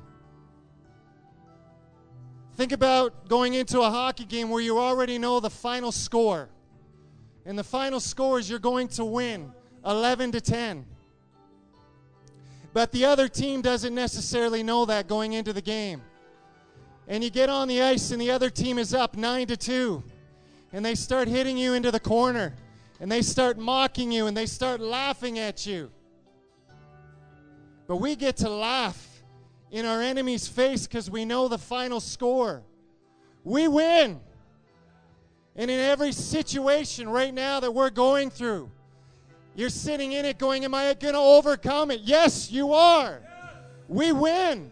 Think 2.55 2.71
about 2.71 3.27
going 3.27 3.55
into 3.55 3.81
a 3.81 3.89
hockey 3.89 4.23
game 4.23 4.49
where 4.49 4.61
you 4.61 4.79
already 4.79 5.17
know 5.17 5.41
the 5.41 5.49
final 5.49 5.91
score. 5.91 6.47
And 7.45 7.57
the 7.57 7.63
final 7.63 7.99
score 7.99 8.39
is 8.39 8.49
you're 8.49 8.59
going 8.59 8.87
to 8.89 9.05
win 9.05 9.51
11 9.85 10.31
to 10.33 10.41
10. 10.41 10.85
But 12.73 12.91
the 12.91 13.05
other 13.05 13.27
team 13.27 13.61
doesn't 13.61 13.93
necessarily 13.93 14.63
know 14.63 14.85
that 14.85 15.07
going 15.07 15.33
into 15.33 15.51
the 15.51 15.61
game. 15.61 16.01
And 17.07 17.23
you 17.23 17.29
get 17.29 17.49
on 17.49 17.67
the 17.67 17.81
ice 17.81 18.11
and 18.11 18.21
the 18.21 18.31
other 18.31 18.49
team 18.49 18.77
is 18.77 18.93
up 18.93 19.17
9 19.17 19.47
to 19.47 19.57
2. 19.57 20.03
And 20.71 20.85
they 20.85 20.95
start 20.95 21.27
hitting 21.27 21.57
you 21.57 21.73
into 21.73 21.91
the 21.91 21.99
corner. 21.99 22.53
And 22.99 23.11
they 23.11 23.21
start 23.21 23.57
mocking 23.57 24.11
you 24.11 24.27
and 24.27 24.37
they 24.37 24.45
start 24.45 24.79
laughing 24.79 25.39
at 25.39 25.65
you. 25.65 25.91
But 27.87 27.97
we 27.97 28.15
get 28.15 28.37
to 28.37 28.49
laugh 28.49 29.23
in 29.71 29.85
our 29.85 30.01
enemy's 30.01 30.47
face 30.47 30.87
because 30.87 31.09
we 31.09 31.25
know 31.25 31.47
the 31.47 31.57
final 31.57 31.99
score. 31.99 32.63
We 33.43 33.67
win. 33.67 34.21
And 35.55 35.69
in 35.69 35.79
every 35.79 36.11
situation 36.11 37.09
right 37.09 37.33
now 37.33 37.59
that 37.59 37.73
we're 37.73 37.89
going 37.89 38.29
through, 38.29 38.69
you're 39.55 39.69
sitting 39.69 40.13
in 40.13 40.25
it 40.25 40.37
going, 40.37 40.63
Am 40.63 40.73
I 40.73 40.93
going 40.93 41.13
to 41.13 41.19
overcome 41.19 41.91
it? 41.91 42.01
Yes, 42.03 42.51
you 42.51 42.73
are. 42.73 43.21
We 43.87 44.11
win. 44.11 44.71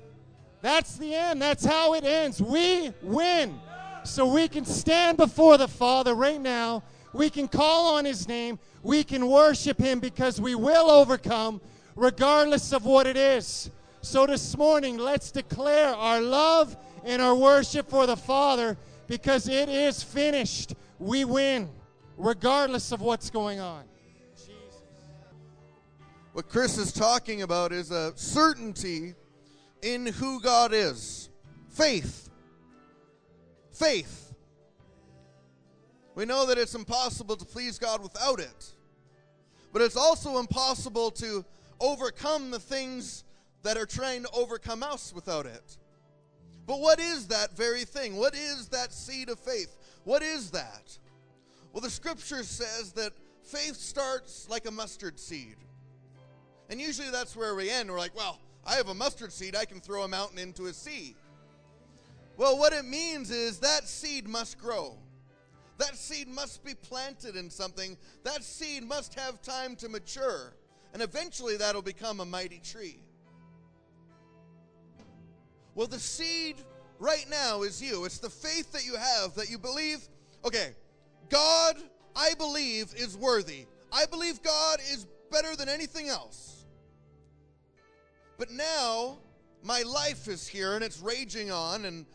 That's 0.62 0.98
the 0.98 1.13
end. 1.13 1.41
That's 1.41 1.65
how 1.65 1.93
it 1.93 2.03
ends. 2.03 2.41
We 2.41 2.93
win. 3.01 3.59
So 4.03 4.25
we 4.25 4.48
can 4.48 4.63
stand 4.65 5.17
before 5.17 5.57
the 5.57 5.67
Father 5.67 6.13
right 6.15 6.39
now. 6.39 6.83
We 7.13 7.29
can 7.29 7.48
call 7.48 7.95
on 7.95 8.05
His 8.05 8.27
name. 8.27 8.59
We 8.81 9.03
can 9.03 9.27
worship 9.27 9.77
Him 9.77 10.00
because 10.00 10.39
we 10.39 10.55
will 10.55 10.89
overcome 10.89 11.59
regardless 11.95 12.71
of 12.71 12.86
what 12.86 13.07
it 13.07 13.17
is. 13.17 13.69
So 14.01 14.25
this 14.25 14.57
morning, 14.57 14.98
let's 14.98 15.31
declare 15.31 15.93
our 15.93 16.21
love 16.21 16.77
and 17.03 17.21
our 17.21 17.36
worship 17.36 17.89
for 17.89 18.05
the 18.05 18.15
Father 18.15 18.77
because 19.10 19.50
it 19.50 19.68
is 19.68 20.01
finished. 20.01 20.75
We 21.00 21.25
win 21.25 21.68
regardless 22.16 22.94
of 22.94 23.01
what's 23.01 23.30
going 23.30 23.60
on. 23.60 23.84
What 26.34 26.48
Chris 26.48 26.78
is 26.78 26.94
talking 26.94 27.42
about 27.42 27.74
is 27.74 27.92
a 27.92 28.13
certainty 28.16 29.16
in 29.82 30.06
who 30.06 30.39
God 30.39 30.74
is 30.74 31.30
faith. 31.70 32.30
Faith. 33.74 34.34
We 36.13 36.25
know 36.25 36.46
that 36.46 36.58
it's 36.58 36.75
impossible 36.75 37.36
to 37.36 37.46
please 37.46 37.80
God 37.80 38.04
without 38.04 38.39
it, 38.39 38.74
but 39.74 39.82
it's 39.82 39.98
also 39.98 40.38
impossible 40.38 41.12
to 41.12 41.44
overcome 41.80 42.51
the 42.51 42.60
things 42.60 43.24
that 43.63 43.75
are 43.75 43.86
trying 43.86 44.24
to 44.24 44.30
overcome 44.32 44.84
us 44.84 45.13
without 45.16 45.46
it. 45.46 45.78
But 46.70 46.82
what 46.82 47.00
is 47.00 47.26
that 47.30 47.58
very 47.58 47.84
thing? 47.84 48.16
What 48.16 48.36
is 48.36 48.68
that 48.68 48.94
seed 48.94 49.30
of 49.30 49.40
faith? 49.40 49.76
What 50.04 50.22
is 50.22 50.52
that? 50.52 50.96
Well, 51.74 51.82
the 51.82 51.90
scripture 51.90 52.44
says 52.44 52.92
that 52.92 53.12
faith 53.42 53.76
starts 53.76 54.48
like 54.52 54.68
a 54.68 54.72
mustard 54.72 55.20
seed. 55.20 55.56
And 56.70 56.80
usually 56.80 57.10
that's 57.10 57.36
where 57.36 57.56
we 57.56 57.72
end. 57.72 57.90
We're 57.90 57.98
like, 57.98 58.16
well, 58.16 58.40
I 58.68 58.76
have 58.76 58.88
a 58.88 58.94
mustard 58.94 59.34
seed, 59.34 59.56
I 59.56 59.66
can 59.66 59.80
throw 59.80 60.04
a 60.04 60.08
mountain 60.08 60.38
into 60.38 60.68
a 60.68 60.74
sea. 60.74 61.16
Well, 62.38 62.60
what 62.60 62.72
it 62.72 62.86
means 62.86 63.32
is 63.32 63.58
that 63.62 63.88
seed 63.88 64.28
must 64.28 64.60
grow. 64.60 64.96
That 65.80 65.96
seed 65.96 66.28
must 66.28 66.64
be 66.64 66.76
planted 66.76 67.36
in 67.36 67.50
something. 67.50 67.98
That 68.24 68.44
seed 68.44 68.84
must 68.84 69.16
have 69.16 69.42
time 69.42 69.76
to 69.78 69.90
mature. 69.90 70.54
And 70.94 71.02
eventually 71.02 71.58
that'll 71.58 71.82
become 71.82 72.20
a 72.20 72.26
mighty 72.26 72.60
tree. 72.60 73.00
Well, 75.79 75.88
the 75.88 75.98
seed 75.98 76.57
right 77.00 77.25
now 77.29 77.62
is 77.62 77.81
you. 77.81 78.03
It's 78.03 78.17
the 78.17 78.29
faith 78.29 78.74
that 78.74 78.86
you 78.86 78.98
have 78.98 79.33
that 79.36 79.50
you 79.50 79.57
believe, 79.57 80.00
okay, 80.43 80.75
God, 81.29 81.77
I 82.13 82.33
believe, 82.38 82.93
is 82.98 83.15
worthy. 83.15 83.65
I 83.89 84.05
believe 84.05 84.43
God 84.43 84.79
is 84.91 85.07
better 85.31 85.55
than 85.55 85.69
anything 85.69 86.09
else. 86.09 86.65
But 88.38 88.51
now 88.51 89.19
my 89.63 89.83
life 89.83 90.27
is 90.27 90.45
here 90.45 90.74
and 90.74 90.83
it's 90.83 91.00
raging 91.00 91.50
on, 91.50 91.86
and 91.86 92.05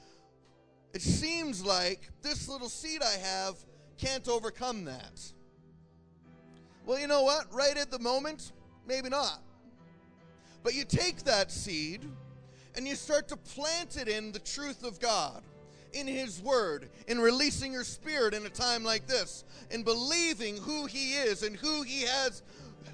it 0.93 1.01
seems 1.01 1.65
like 1.65 2.11
this 2.21 2.51
little 2.51 2.69
seed 2.69 3.01
I 3.01 3.17
have 3.17 3.57
can't 3.97 4.29
overcome 4.29 4.85
that. 4.85 5.23
Well, 6.85 6.99
you 6.99 7.07
know 7.07 7.23
what? 7.23 7.51
Right 7.51 7.79
at 7.79 7.91
the 7.91 7.99
moment, 7.99 8.53
maybe 8.87 9.09
not. 9.09 9.41
But 10.63 10.75
you 10.75 10.85
take 10.85 11.23
that 11.23 11.51
seed 11.51 12.05
and 12.77 12.87
you 12.87 12.95
start 12.95 13.29
to 13.29 13.37
plant 13.37 13.97
it 13.97 14.09
in 14.09 14.33
the 14.33 14.39
truth 14.39 14.85
of 14.85 15.01
God, 15.01 15.43
in 15.93 16.07
His 16.07 16.41
Word, 16.41 16.89
in 17.07 17.21
releasing 17.21 17.73
your 17.73 17.85
spirit 17.85 18.35
in 18.35 18.45
a 18.47 18.51
time 18.51 18.85
like 18.85 19.07
this, 19.07 19.45
in 19.71 19.83
believing 19.83 20.57
who 20.57 20.87
He 20.87 21.13
is 21.15 21.43
and 21.43 21.57
who 21.57 21.83
He 21.83 22.03
has, 22.03 22.43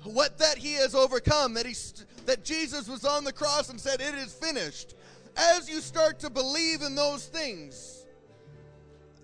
what 0.05 0.39
that 0.39 0.59
He 0.59 0.75
has 0.75 0.95
overcome, 0.95 1.55
that 1.55 1.67
He, 1.67 1.75
that 2.27 2.45
Jesus 2.45 2.89
was 2.89 3.05
on 3.05 3.25
the 3.25 3.33
cross 3.33 3.71
and 3.71 3.81
said, 3.81 4.01
"It 4.01 4.15
is 4.15 4.33
finished." 4.33 4.95
As 5.37 5.71
you 5.71 5.81
start 5.81 6.19
to 6.21 6.31
believe 6.31 6.83
in 6.83 6.95
those 6.95 7.27
things, 7.27 8.05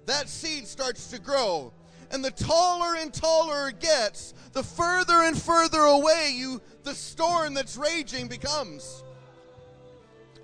that 0.07 0.29
seed 0.29 0.67
starts 0.67 1.09
to 1.09 1.19
grow. 1.19 1.73
And 2.13 2.25
the 2.25 2.31
taller 2.31 2.95
and 2.97 3.13
taller 3.13 3.69
it 3.69 3.81
gets, 3.81 4.33
the 4.53 4.63
further 4.63 5.23
and 5.25 5.37
further 5.37 5.81
away 5.81 6.33
you 6.35 6.63
the 6.85 6.95
storm 6.95 7.55
that's 7.55 7.77
raging 7.77 8.29
becomes. 8.29 9.03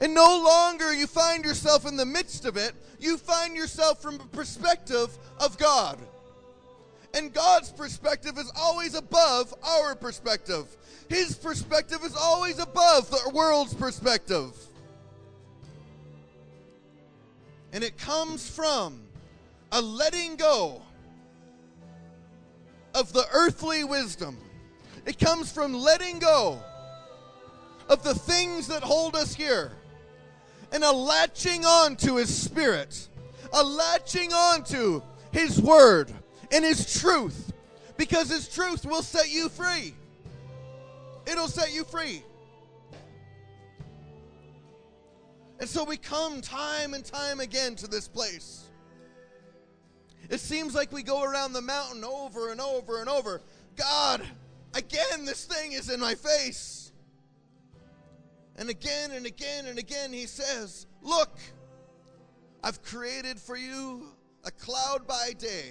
And 0.02 0.14
no 0.14 0.42
longer 0.44 0.92
you 0.92 1.06
find 1.06 1.44
yourself 1.44 1.87
in 1.87 1.97
the 1.97 2.04
midst 2.04 2.44
of 2.44 2.56
it, 2.56 2.75
you 2.99 3.16
find 3.16 3.54
yourself 3.54 4.02
from 4.02 4.16
a 4.16 4.26
perspective 4.37 5.16
of 5.38 5.56
God. 5.59 5.97
And 7.14 7.32
God's 7.32 7.71
perspective 7.71 8.37
is 8.37 8.50
always 8.56 8.97
above 8.97 9.54
our 9.62 9.94
perspective. 9.94 10.76
His 11.09 11.37
perspective 11.37 12.00
is 12.04 12.16
always 12.16 12.59
above 12.59 13.11
the 13.11 13.30
world's 13.32 13.75
perspective. 13.75 14.52
And 17.73 17.85
it 17.85 17.97
comes 17.97 18.50
from 18.50 19.02
a 19.71 19.80
letting 19.80 20.35
go 20.35 20.82
of 22.92 23.12
the 23.12 23.25
earthly 23.32 23.85
wisdom. 23.85 24.37
It 25.06 25.21
comes 25.21 25.52
from 25.52 25.73
letting 25.73 26.18
go 26.18 26.61
of 27.88 28.02
the 28.02 28.14
things 28.16 28.66
that 28.66 28.82
hold 28.82 29.14
us 29.14 29.32
here 29.32 29.71
and 30.73 30.83
a 30.83 30.93
latching 30.93 31.64
on 31.64 31.97
to 31.97 32.17
His 32.17 32.35
Spirit, 32.35 33.09
a 33.52 33.62
latching 33.62 34.33
on 34.33 34.64
to 34.64 35.02
His 35.31 35.61
Word 35.61 36.11
and 36.50 36.64
His 36.64 37.00
truth, 37.00 37.52
because 37.97 38.31
His 38.31 38.49
truth 38.49 38.85
will 38.85 39.02
set 39.02 39.31
you 39.31 39.49
free. 39.49 39.95
It'll 41.26 41.49
set 41.49 41.73
you 41.73 41.85
free. 41.85 42.23
And 45.61 45.69
so 45.69 45.85
we 45.85 45.97
come 45.97 46.41
time 46.41 46.93
and 46.93 47.05
time 47.05 47.38
again 47.38 47.76
to 47.76 47.87
this 47.87 48.09
place. 48.09 48.64
It 50.29 50.41
seems 50.41 50.75
like 50.75 50.91
we 50.91 51.05
go 51.05 51.23
around 51.23 51.52
the 51.52 51.62
mountain 51.62 52.02
over 52.02 52.50
and 52.50 52.61
over 52.61 53.00
and 53.00 53.09
over. 53.09 53.41
God, 53.76 54.23
again, 54.75 55.25
this 55.25 55.45
thing 55.45 55.73
is 55.73 55.88
in 55.88 56.00
my 56.00 56.14
face. 56.14 56.82
And 58.62 58.71
again 58.71 59.11
and 59.11 59.26
again 59.26 59.66
and 59.66 59.76
again, 59.76 60.12
he 60.12 60.25
says, 60.25 60.87
Look, 61.02 61.37
I've 62.62 62.81
created 62.85 63.40
for 63.40 63.57
you 63.57 64.07
a 64.45 64.52
cloud 64.52 65.04
by 65.04 65.33
day 65.37 65.71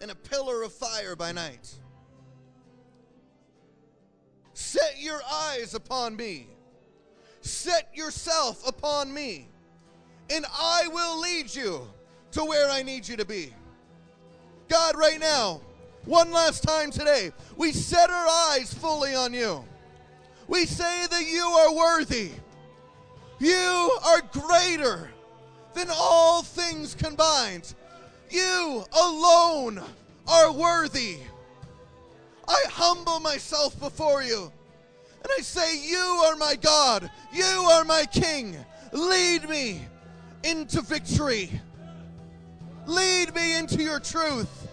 and 0.00 0.10
a 0.10 0.16
pillar 0.16 0.64
of 0.64 0.72
fire 0.72 1.14
by 1.14 1.30
night. 1.30 1.72
Set 4.52 4.96
your 4.98 5.20
eyes 5.32 5.76
upon 5.76 6.16
me. 6.16 6.48
Set 7.40 7.88
yourself 7.94 8.66
upon 8.66 9.14
me, 9.14 9.46
and 10.28 10.44
I 10.52 10.88
will 10.88 11.20
lead 11.20 11.54
you 11.54 11.86
to 12.32 12.44
where 12.44 12.68
I 12.68 12.82
need 12.82 13.06
you 13.06 13.16
to 13.16 13.24
be. 13.24 13.54
God, 14.66 14.96
right 14.96 15.20
now, 15.20 15.60
one 16.04 16.32
last 16.32 16.64
time 16.64 16.90
today, 16.90 17.30
we 17.56 17.70
set 17.70 18.10
our 18.10 18.26
eyes 18.50 18.74
fully 18.74 19.14
on 19.14 19.32
you. 19.32 19.64
We 20.52 20.66
say 20.66 21.06
that 21.06 21.26
you 21.26 21.40
are 21.44 21.74
worthy. 21.74 22.30
You 23.38 23.98
are 24.04 24.20
greater 24.32 25.08
than 25.72 25.88
all 25.90 26.42
things 26.42 26.94
combined. 26.94 27.72
You 28.28 28.84
alone 28.92 29.80
are 30.28 30.52
worthy. 30.52 31.20
I 32.46 32.64
humble 32.68 33.18
myself 33.20 33.80
before 33.80 34.22
you. 34.22 34.52
And 35.22 35.32
I 35.38 35.40
say, 35.40 35.78
You 35.88 36.22
are 36.26 36.36
my 36.36 36.56
God. 36.56 37.10
You 37.32 37.44
are 37.44 37.84
my 37.84 38.04
King. 38.12 38.54
Lead 38.92 39.48
me 39.48 39.80
into 40.44 40.82
victory. 40.82 41.50
Lead 42.84 43.34
me 43.34 43.56
into 43.56 43.82
your 43.82 44.00
truth. 44.00 44.68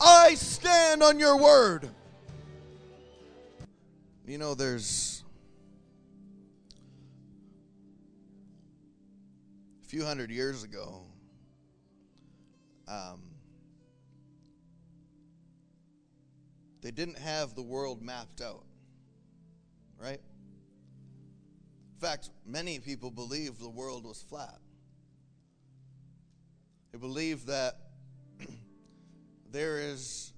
I 0.00 0.36
stand 0.36 1.02
on 1.02 1.18
your 1.18 1.36
word. 1.36 1.90
You 4.26 4.38
know, 4.38 4.54
there's 4.56 5.22
a 9.84 9.88
few 9.88 10.04
hundred 10.04 10.32
years 10.32 10.64
ago, 10.64 11.02
um, 12.88 13.20
they 16.82 16.90
didn't 16.90 17.18
have 17.18 17.54
the 17.54 17.62
world 17.62 18.02
mapped 18.02 18.40
out, 18.40 18.64
right? 19.96 20.20
In 21.94 22.00
fact, 22.00 22.30
many 22.44 22.80
people 22.80 23.12
believed 23.12 23.60
the 23.60 23.68
world 23.68 24.04
was 24.04 24.20
flat. 24.28 24.58
They 26.90 26.98
believed 26.98 27.46
that 27.46 27.76
there 29.52 29.78
is 29.78 30.32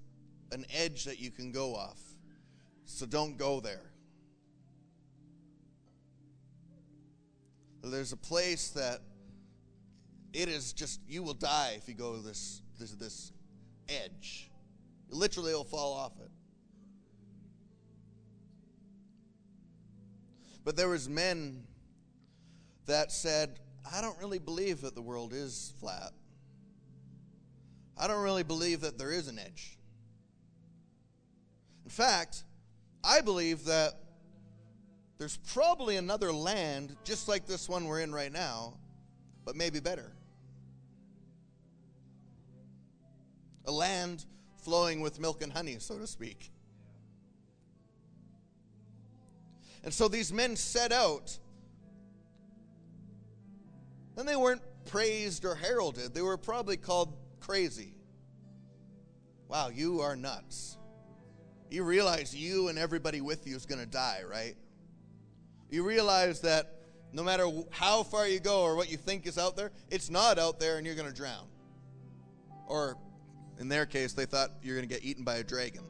an 0.51 0.67
edge 0.71 1.05
that 1.05 1.19
you 1.19 1.31
can 1.31 1.51
go 1.51 1.75
off. 1.75 2.08
So 2.91 3.05
don't 3.05 3.37
go 3.37 3.61
there. 3.61 3.91
There's 7.81 8.11
a 8.11 8.17
place 8.17 8.71
that 8.71 8.99
it 10.33 10.49
is 10.49 10.73
just 10.73 10.99
you 11.07 11.23
will 11.23 11.35
die 11.35 11.75
if 11.77 11.87
you 11.87 11.93
go 11.93 12.17
this 12.17 12.61
this 12.77 12.91
this 12.91 13.31
edge. 13.87 14.51
You 15.07 15.15
literally 15.15 15.53
will 15.53 15.63
fall 15.63 15.93
off 15.93 16.13
it. 16.19 16.31
But 20.65 20.75
there 20.75 20.89
was 20.89 21.07
men 21.07 21.63
that 22.87 23.11
said, 23.11 23.59
I 23.89 24.01
don't 24.01 24.19
really 24.19 24.39
believe 24.39 24.81
that 24.81 24.95
the 24.95 25.01
world 25.01 25.31
is 25.31 25.73
flat. 25.79 26.11
I 27.97 28.07
don't 28.07 28.23
really 28.23 28.43
believe 28.43 28.81
that 28.81 28.97
there 28.97 29.11
is 29.11 29.27
an 29.29 29.39
edge. 29.39 29.77
In 31.85 31.91
fact, 31.91 32.43
I 33.03 33.21
believe 33.21 33.65
that 33.65 33.93
there's 35.17 35.37
probably 35.53 35.97
another 35.97 36.31
land 36.31 36.95
just 37.03 37.27
like 37.27 37.45
this 37.45 37.67
one 37.67 37.85
we're 37.85 37.99
in 37.99 38.13
right 38.13 38.31
now, 38.31 38.75
but 39.45 39.55
maybe 39.55 39.79
better. 39.79 40.11
A 43.65 43.71
land 43.71 44.25
flowing 44.63 45.01
with 45.01 45.19
milk 45.19 45.41
and 45.41 45.51
honey, 45.51 45.77
so 45.79 45.97
to 45.97 46.07
speak. 46.07 46.51
And 49.83 49.93
so 49.93 50.07
these 50.07 50.33
men 50.33 50.55
set 50.55 50.91
out, 50.91 51.37
and 54.17 54.27
they 54.27 54.35
weren't 54.35 54.61
praised 54.85 55.45
or 55.45 55.55
heralded. 55.55 56.13
They 56.13 56.21
were 56.21 56.37
probably 56.37 56.77
called 56.77 57.15
crazy. 57.39 57.93
Wow, 59.47 59.69
you 59.69 60.01
are 60.01 60.15
nuts. 60.15 60.78
You 61.69 61.83
realize 61.83 62.35
you 62.35 62.67
and 62.69 62.79
everybody 62.79 63.21
with 63.21 63.45
you 63.45 63.55
is 63.55 63.65
going 63.65 63.79
to 63.79 63.85
die, 63.85 64.21
right? 64.29 64.55
You 65.69 65.83
realize 65.83 66.41
that 66.41 66.79
no 67.13 67.23
matter 67.23 67.47
how 67.69 68.03
far 68.03 68.27
you 68.27 68.39
go 68.39 68.61
or 68.61 68.75
what 68.75 68.89
you 68.89 68.97
think 68.97 69.27
is 69.27 69.37
out 69.37 69.55
there, 69.55 69.71
it's 69.89 70.09
not 70.09 70.39
out 70.39 70.59
there 70.59 70.77
and 70.77 70.85
you're 70.85 70.95
going 70.95 71.07
to 71.07 71.13
drown. 71.13 71.45
Or 72.67 72.97
in 73.59 73.67
their 73.69 73.85
case, 73.85 74.13
they 74.13 74.25
thought 74.25 74.51
you're 74.63 74.75
going 74.75 74.87
to 74.87 74.93
get 74.93 75.03
eaten 75.03 75.23
by 75.23 75.35
a 75.35 75.43
dragon. 75.43 75.83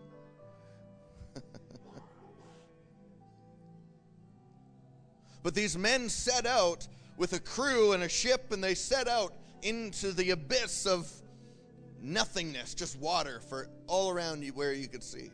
but 5.44 5.54
these 5.54 5.78
men 5.78 6.10
set 6.10 6.46
out 6.46 6.88
with 7.18 7.34
a 7.34 7.40
crew 7.40 7.94
and 7.94 8.04
a 8.04 8.10
ship 8.10 8.52
and 8.52 8.62
they 8.64 8.76
set 8.76 9.08
out 9.08 9.34
into 9.62 10.12
the 10.12 10.32
abyss 10.32 10.86
of 10.86 11.10
nothingness, 12.02 12.74
just 12.74 12.98
water 12.98 13.42
for 13.50 13.70
all 13.88 14.10
around 14.10 14.44
you 14.44 14.52
where 14.54 14.74
you 14.74 14.88
could 14.88 15.04
see. 15.04 15.30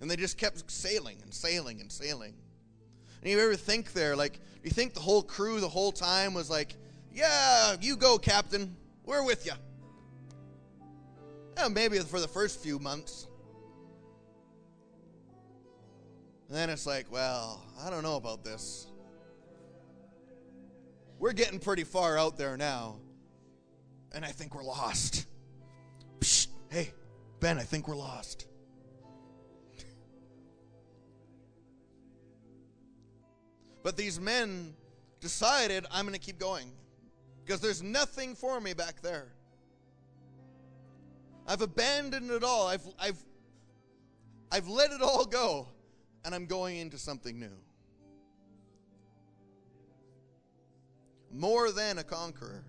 And 0.00 0.10
they 0.10 0.16
just 0.16 0.38
kept 0.38 0.70
sailing 0.70 1.18
and 1.22 1.32
sailing 1.32 1.80
and 1.80 1.90
sailing. 1.90 2.34
And 3.22 3.30
you 3.30 3.38
ever 3.38 3.54
think 3.54 3.92
there, 3.92 4.16
like, 4.16 4.40
you 4.64 4.70
think 4.70 4.94
the 4.94 5.00
whole 5.00 5.22
crew 5.22 5.60
the 5.60 5.68
whole 5.68 5.92
time 5.92 6.32
was 6.32 6.48
like, 6.48 6.74
yeah, 7.12 7.76
you 7.80 7.96
go, 7.96 8.18
Captain. 8.18 8.76
We're 9.04 9.24
with 9.24 9.44
you. 9.44 9.52
Yeah, 11.56 11.68
maybe 11.68 11.98
for 11.98 12.20
the 12.20 12.28
first 12.28 12.62
few 12.62 12.78
months. 12.78 13.26
And 16.48 16.56
then 16.56 16.70
it's 16.70 16.86
like, 16.86 17.10
well, 17.12 17.62
I 17.84 17.90
don't 17.90 18.02
know 18.02 18.16
about 18.16 18.42
this. 18.42 18.86
We're 21.18 21.32
getting 21.32 21.58
pretty 21.58 21.84
far 21.84 22.18
out 22.18 22.38
there 22.38 22.56
now. 22.56 22.96
And 24.12 24.24
I 24.24 24.28
think 24.28 24.54
we're 24.54 24.64
lost. 24.64 25.26
Psst, 26.20 26.48
hey, 26.70 26.92
Ben, 27.40 27.58
I 27.58 27.62
think 27.62 27.86
we're 27.86 27.96
lost. 27.96 28.46
But 33.82 33.96
these 33.96 34.20
men 34.20 34.74
decided, 35.20 35.86
I'm 35.90 36.04
going 36.06 36.18
to 36.18 36.24
keep 36.24 36.38
going 36.38 36.70
because 37.44 37.60
there's 37.60 37.82
nothing 37.82 38.34
for 38.34 38.60
me 38.60 38.74
back 38.74 39.00
there. 39.00 39.28
I've 41.46 41.62
abandoned 41.62 42.30
it 42.30 42.44
all. 42.44 42.68
I've, 42.68 42.86
I've, 42.98 43.18
I've 44.52 44.68
let 44.68 44.92
it 44.92 45.02
all 45.02 45.24
go, 45.24 45.68
and 46.24 46.34
I'm 46.34 46.46
going 46.46 46.76
into 46.76 46.98
something 46.98 47.38
new. 47.38 47.56
More 51.32 51.70
than 51.70 51.98
a 51.98 52.04
conqueror. 52.04 52.64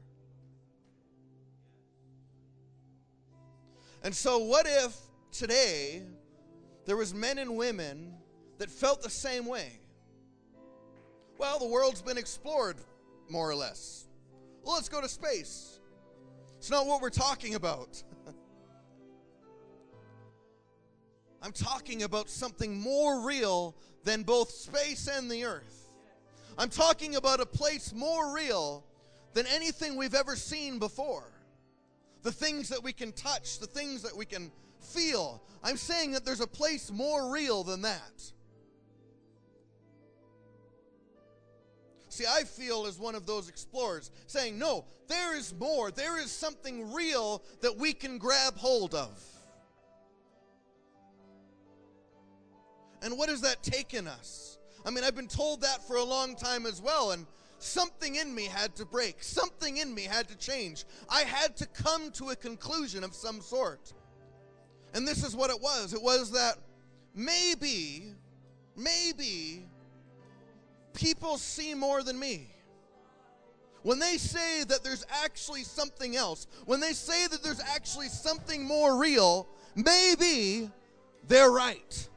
And 4.04 4.16
so, 4.16 4.40
what 4.40 4.66
if 4.68 4.96
today 5.32 6.04
there 6.86 6.98
was 6.98 7.14
men 7.14 7.38
and 7.38 7.56
women 7.56 8.16
that 8.58 8.70
felt 8.70 9.04
the 9.04 9.10
same 9.10 9.46
way? 9.46 9.80
Well, 11.42 11.58
the 11.58 11.66
world's 11.66 12.04
been 12.04 12.20
explored, 12.20 12.78
more 13.28 13.50
or 13.50 13.56
less. 13.56 14.06
Well, 14.64 14.76
let's 14.76 14.90
go 14.90 15.02
to 15.02 15.10
space. 15.10 15.80
It's 16.60 16.70
not 16.70 16.86
what 16.86 17.02
we're 17.02 17.10
talking 17.10 17.56
about. 17.56 18.04
I'm 21.42 21.52
talking 21.52 22.04
about 22.04 22.30
something 22.30 22.80
more 22.80 23.26
real 23.26 23.76
than 24.04 24.22
both 24.22 24.52
space 24.52 25.08
and 25.08 25.32
the 25.32 25.46
earth. 25.46 25.90
I'm 26.60 26.70
talking 26.70 27.16
about 27.16 27.40
a 27.40 27.48
place 27.48 27.92
more 27.92 28.36
real 28.36 28.86
than 29.34 29.48
anything 29.48 29.96
we've 29.96 30.14
ever 30.14 30.36
seen 30.36 30.78
before. 30.78 31.32
The 32.22 32.32
things 32.32 32.70
that 32.70 32.84
we 32.84 32.94
can 32.94 33.14
touch, 33.14 33.58
the 33.58 33.66
things 33.66 34.04
that 34.04 34.16
we 34.16 34.28
can 34.28 34.52
feel. 34.80 35.42
I'm 35.64 35.78
saying 35.78 36.12
that 36.12 36.24
there's 36.24 36.40
a 36.40 36.46
place 36.46 36.92
more 36.92 37.32
real 37.32 37.64
than 37.64 37.82
that. 37.82 38.32
See, 42.12 42.26
I 42.30 42.44
feel 42.44 42.88
as 42.88 43.00
one 43.00 43.16
of 43.16 43.26
those 43.26 43.48
explorers 43.48 44.12
saying, 44.28 44.60
no, 44.60 44.84
there 45.08 45.34
is 45.34 45.54
more. 45.58 45.92
There 45.92 46.20
is 46.20 46.30
something 46.30 46.92
real 46.92 47.42
that 47.62 47.78
we 47.78 47.94
can 47.94 48.18
grab 48.18 48.58
hold 48.58 48.94
of. 48.94 49.18
And 53.02 53.18
what 53.18 53.30
has 53.30 53.40
that 53.42 53.64
taken 53.64 54.10
us? 54.10 54.58
I 54.86 54.90
mean, 54.90 55.06
I've 55.06 55.16
been 55.16 55.30
told 55.30 55.62
that 55.62 55.88
for 55.88 55.96
a 55.96 56.04
long 56.04 56.36
time 56.36 56.66
as 56.66 56.82
well, 56.82 57.12
and 57.12 57.26
something 57.60 58.16
in 58.16 58.36
me 58.36 58.44
had 58.44 58.76
to 58.76 58.86
break. 58.86 59.24
Something 59.24 59.78
in 59.78 59.96
me 59.96 60.04
had 60.04 60.28
to 60.28 60.38
change. 60.38 60.84
I 61.10 61.22
had 61.22 61.56
to 61.58 61.66
come 61.66 62.12
to 62.12 62.32
a 62.32 62.36
conclusion 62.36 63.06
of 63.06 63.16
some 63.16 63.40
sort. 63.40 63.94
And 64.94 65.08
this 65.08 65.24
is 65.24 65.34
what 65.34 65.50
it 65.50 65.62
was 65.62 65.94
it 65.94 66.02
was 66.02 66.32
that 66.32 66.58
maybe, 67.16 68.16
maybe 68.76 69.70
people 70.94 71.38
see 71.38 71.74
more 71.74 72.04
than 72.04 72.20
me. 72.20 72.48
When 73.84 73.98
they 73.98 74.18
say 74.18 74.64
that 74.64 74.84
there's 74.84 75.06
actually 75.24 75.64
something 75.64 76.16
else, 76.16 76.46
when 76.66 76.80
they 76.80 76.94
say 76.94 77.28
that 77.28 77.44
there's 77.44 77.62
actually 77.62 78.10
something 78.10 78.64
more 78.64 78.98
real, 78.98 79.48
maybe 79.76 80.70
they're 81.28 81.52
right. 81.52 82.08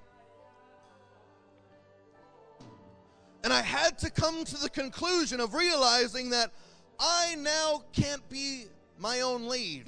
And 3.43 3.53
I 3.53 3.63
had 3.63 3.99
to 3.99 4.11
come 4.11 4.45
to 4.45 4.57
the 4.57 4.71
conclusion 4.71 5.41
of 5.41 5.55
realizing 5.55 6.31
that 6.31 6.51
I 6.99 7.35
now 7.39 7.83
can't 7.93 8.27
be 8.29 8.67
my 8.99 9.21
own 9.21 9.49
lead. 9.49 9.87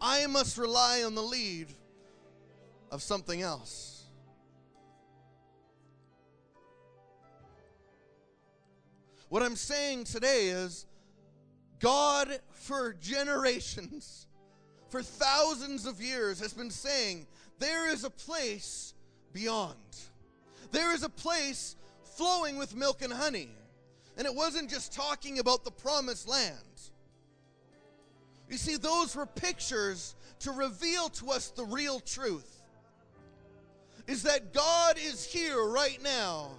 I 0.00 0.26
must 0.26 0.58
rely 0.58 1.02
on 1.02 1.14
the 1.14 1.22
lead 1.22 1.68
of 2.90 3.02
something 3.02 3.42
else. 3.42 3.95
What 9.28 9.42
I'm 9.42 9.56
saying 9.56 10.04
today 10.04 10.48
is 10.48 10.86
God, 11.80 12.40
for 12.52 12.94
generations, 12.94 14.26
for 14.88 15.02
thousands 15.02 15.84
of 15.84 16.00
years, 16.00 16.40
has 16.40 16.52
been 16.52 16.70
saying 16.70 17.26
there 17.58 17.90
is 17.92 18.04
a 18.04 18.10
place 18.10 18.94
beyond. 19.32 19.74
There 20.70 20.94
is 20.94 21.02
a 21.02 21.08
place 21.08 21.76
flowing 22.04 22.56
with 22.56 22.74
milk 22.74 23.02
and 23.02 23.12
honey. 23.12 23.50
And 24.16 24.26
it 24.26 24.34
wasn't 24.34 24.70
just 24.70 24.92
talking 24.92 25.40
about 25.40 25.64
the 25.64 25.70
promised 25.70 26.28
land. 26.28 26.56
You 28.48 28.56
see, 28.56 28.76
those 28.76 29.14
were 29.16 29.26
pictures 29.26 30.14
to 30.40 30.52
reveal 30.52 31.08
to 31.10 31.30
us 31.30 31.48
the 31.50 31.64
real 31.64 32.00
truth. 32.00 32.62
Is 34.06 34.22
that 34.22 34.54
God 34.54 34.98
is 34.98 35.24
here 35.24 35.64
right 35.64 36.00
now 36.02 36.50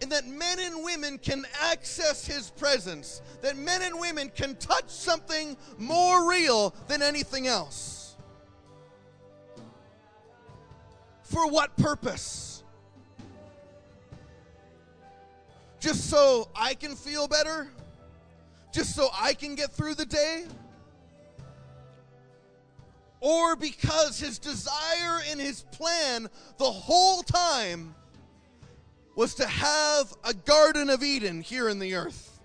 and 0.00 0.10
that 0.12 0.26
men 0.26 0.58
and 0.58 0.82
women 0.82 1.18
can 1.18 1.44
access 1.62 2.26
his 2.26 2.50
presence, 2.50 3.20
that 3.42 3.56
men 3.56 3.82
and 3.82 3.98
women 4.00 4.30
can 4.34 4.54
touch 4.56 4.88
something 4.88 5.56
more 5.78 6.28
real 6.28 6.74
than 6.88 7.02
anything 7.02 7.46
else. 7.46 8.16
For 11.22 11.48
what 11.48 11.76
purpose? 11.76 12.64
Just 15.78 16.10
so 16.10 16.48
I 16.54 16.74
can 16.74 16.96
feel 16.96 17.28
better? 17.28 17.68
Just 18.72 18.94
so 18.94 19.08
I 19.18 19.34
can 19.34 19.54
get 19.54 19.70
through 19.70 19.94
the 19.94 20.06
day? 20.06 20.44
Or 23.20 23.54
because 23.54 24.18
his 24.18 24.38
desire 24.38 25.20
and 25.28 25.38
his 25.38 25.62
plan 25.72 26.28
the 26.58 26.64
whole 26.64 27.22
time 27.22 27.94
was 29.20 29.34
to 29.34 29.46
have 29.46 30.14
a 30.24 30.32
Garden 30.32 30.88
of 30.88 31.02
Eden 31.02 31.42
here 31.42 31.68
in 31.68 31.78
the 31.78 31.94
earth. 31.94 32.40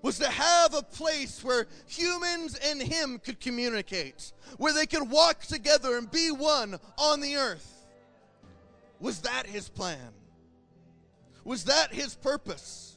Was 0.00 0.20
to 0.20 0.28
have 0.28 0.72
a 0.72 0.82
place 0.82 1.42
where 1.42 1.66
humans 1.88 2.56
and 2.64 2.80
Him 2.80 3.18
could 3.18 3.40
communicate, 3.40 4.30
where 4.56 4.72
they 4.72 4.86
could 4.86 5.10
walk 5.10 5.40
together 5.40 5.98
and 5.98 6.08
be 6.08 6.30
one 6.30 6.78
on 6.96 7.20
the 7.20 7.34
earth. 7.34 7.88
Was 9.00 9.22
that 9.22 9.48
His 9.48 9.68
plan? 9.68 10.12
Was 11.42 11.64
that 11.64 11.92
His 11.92 12.14
purpose? 12.14 12.96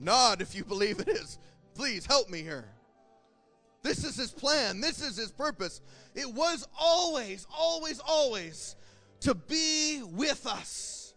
Nod 0.00 0.42
if 0.42 0.56
you 0.56 0.64
believe 0.64 0.98
it 0.98 1.08
is. 1.08 1.38
Please 1.76 2.04
help 2.06 2.28
me 2.28 2.42
here. 2.42 2.66
This 3.84 4.02
is 4.02 4.16
His 4.16 4.32
plan, 4.32 4.80
this 4.80 5.00
is 5.00 5.16
His 5.16 5.30
purpose. 5.30 5.80
It 6.16 6.28
was 6.34 6.66
always, 6.76 7.46
always, 7.56 8.00
always 8.00 8.74
to 9.24 9.34
be 9.34 10.02
with 10.02 10.46
us, 10.46 11.14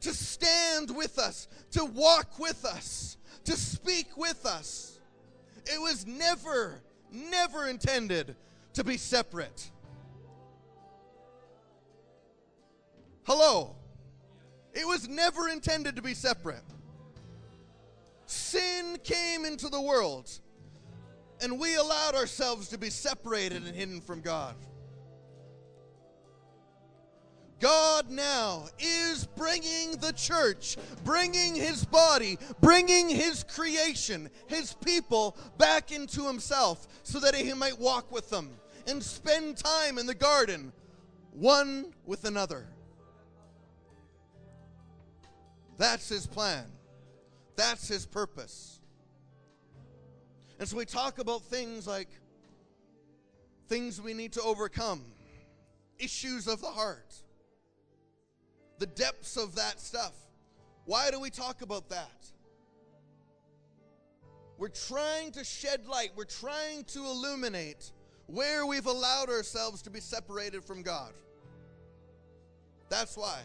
to 0.00 0.14
stand 0.14 0.96
with 0.96 1.18
us, 1.18 1.46
to 1.72 1.84
walk 1.84 2.38
with 2.38 2.64
us, 2.64 3.18
to 3.44 3.52
speak 3.52 4.16
with 4.16 4.46
us. 4.46 4.98
It 5.66 5.78
was 5.78 6.06
never, 6.06 6.80
never 7.12 7.68
intended 7.68 8.34
to 8.72 8.82
be 8.82 8.96
separate. 8.96 9.70
Hello. 13.24 13.76
It 14.72 14.86
was 14.86 15.06
never 15.08 15.50
intended 15.50 15.96
to 15.96 16.02
be 16.02 16.14
separate. 16.14 16.64
Sin 18.24 18.96
came 19.04 19.44
into 19.44 19.68
the 19.68 19.82
world, 19.82 20.30
and 21.42 21.60
we 21.60 21.76
allowed 21.76 22.14
ourselves 22.14 22.68
to 22.68 22.78
be 22.78 22.88
separated 22.88 23.66
and 23.66 23.76
hidden 23.76 24.00
from 24.00 24.22
God. 24.22 24.54
God 27.58 28.10
now 28.10 28.66
is 28.78 29.26
bringing 29.34 29.92
the 29.92 30.12
church, 30.12 30.76
bringing 31.04 31.54
his 31.54 31.84
body, 31.86 32.38
bringing 32.60 33.08
his 33.08 33.44
creation, 33.44 34.28
his 34.46 34.74
people 34.74 35.36
back 35.56 35.90
into 35.90 36.26
himself 36.26 36.86
so 37.02 37.18
that 37.20 37.34
he 37.34 37.54
might 37.54 37.78
walk 37.78 38.12
with 38.12 38.28
them 38.28 38.50
and 38.86 39.02
spend 39.02 39.56
time 39.56 39.96
in 39.96 40.06
the 40.06 40.14
garden, 40.14 40.70
one 41.32 41.94
with 42.04 42.24
another. 42.26 42.66
That's 45.78 46.08
his 46.08 46.26
plan, 46.26 46.66
that's 47.56 47.88
his 47.88 48.04
purpose. 48.04 48.80
And 50.58 50.68
so 50.68 50.76
we 50.76 50.84
talk 50.84 51.18
about 51.18 51.42
things 51.42 51.86
like 51.86 52.08
things 53.68 54.00
we 54.00 54.12
need 54.12 54.32
to 54.32 54.42
overcome, 54.42 55.02
issues 55.98 56.46
of 56.46 56.60
the 56.60 56.68
heart 56.68 57.22
the 58.78 58.86
depths 58.86 59.36
of 59.36 59.54
that 59.56 59.80
stuff. 59.80 60.12
Why 60.84 61.10
do 61.10 61.20
we 61.20 61.30
talk 61.30 61.62
about 61.62 61.88
that? 61.88 62.10
We're 64.58 64.68
trying 64.68 65.32
to 65.32 65.44
shed 65.44 65.86
light, 65.86 66.12
we're 66.16 66.24
trying 66.24 66.84
to 66.84 67.00
illuminate 67.00 67.92
where 68.26 68.66
we've 68.66 68.86
allowed 68.86 69.28
ourselves 69.28 69.82
to 69.82 69.90
be 69.90 70.00
separated 70.00 70.64
from 70.64 70.82
God. 70.82 71.12
That's 72.88 73.16
why. 73.16 73.40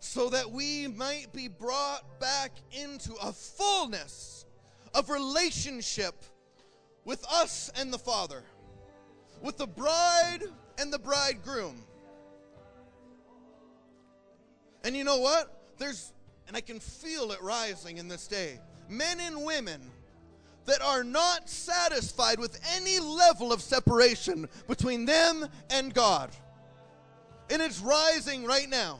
So 0.00 0.30
that 0.30 0.50
we 0.50 0.86
might 0.88 1.32
be 1.32 1.48
brought 1.48 2.20
back 2.20 2.52
into 2.72 3.12
a 3.16 3.32
fullness 3.32 4.46
of 4.94 5.10
relationship 5.10 6.14
with 7.04 7.24
us 7.30 7.70
and 7.76 7.92
the 7.92 7.98
Father 7.98 8.42
with 9.42 9.56
the 9.56 9.66
bride 9.66 10.40
and 10.78 10.92
the 10.92 10.98
bridegroom. 10.98 11.76
And 14.84 14.96
you 14.96 15.04
know 15.04 15.18
what? 15.18 15.52
There's, 15.78 16.12
and 16.46 16.56
I 16.56 16.60
can 16.60 16.80
feel 16.80 17.32
it 17.32 17.42
rising 17.42 17.98
in 17.98 18.08
this 18.08 18.26
day, 18.26 18.60
men 18.88 19.18
and 19.20 19.44
women 19.44 19.80
that 20.66 20.82
are 20.82 21.04
not 21.04 21.48
satisfied 21.48 22.38
with 22.38 22.60
any 22.74 22.98
level 22.98 23.52
of 23.52 23.60
separation 23.60 24.48
between 24.68 25.04
them 25.04 25.46
and 25.70 25.94
God. 25.94 26.30
And 27.50 27.62
it's 27.62 27.80
rising 27.80 28.44
right 28.44 28.68
now, 28.68 28.98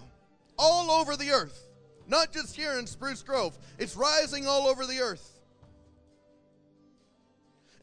all 0.58 0.90
over 0.90 1.16
the 1.16 1.30
earth, 1.30 1.68
not 2.06 2.32
just 2.32 2.54
here 2.54 2.78
in 2.78 2.86
Spruce 2.86 3.22
Grove, 3.22 3.58
it's 3.78 3.96
rising 3.96 4.46
all 4.46 4.68
over 4.68 4.86
the 4.86 5.00
earth. 5.00 5.35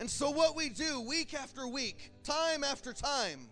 And 0.04 0.12
so, 0.12 0.32
what 0.32 0.54
we 0.54 0.68
do 0.68 1.00
week 1.00 1.34
after 1.34 1.66
week, 1.66 2.12
time 2.26 2.62
after 2.62 2.92
time, 2.92 3.48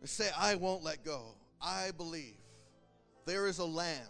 is 0.00 0.12
say, 0.12 0.28
I 0.38 0.54
won't 0.54 0.84
let 0.84 1.04
go. 1.04 1.34
I 1.60 1.90
believe 1.96 2.36
there 3.26 3.48
is 3.48 3.58
a 3.58 3.64
land. 3.64 4.06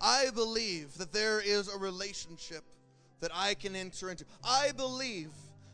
I 0.00 0.30
believe 0.34 0.98
that 0.98 1.12
there 1.12 1.40
is 1.40 1.72
a 1.72 1.78
relationship 1.78 2.64
that 3.20 3.30
I 3.32 3.54
can 3.54 3.76
enter 3.76 4.10
into. 4.10 4.24
I 4.42 4.72
believe 4.72 5.30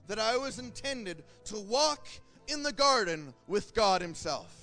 that 0.07 0.19
I 0.19 0.37
was 0.37 0.59
intended 0.59 1.25
to 1.45 1.59
walk 1.61 2.07
in 2.47 2.63
the 2.63 2.75
garden 2.75 3.33
with 3.49 3.73
God 3.73 4.03
Himself. 4.03 4.55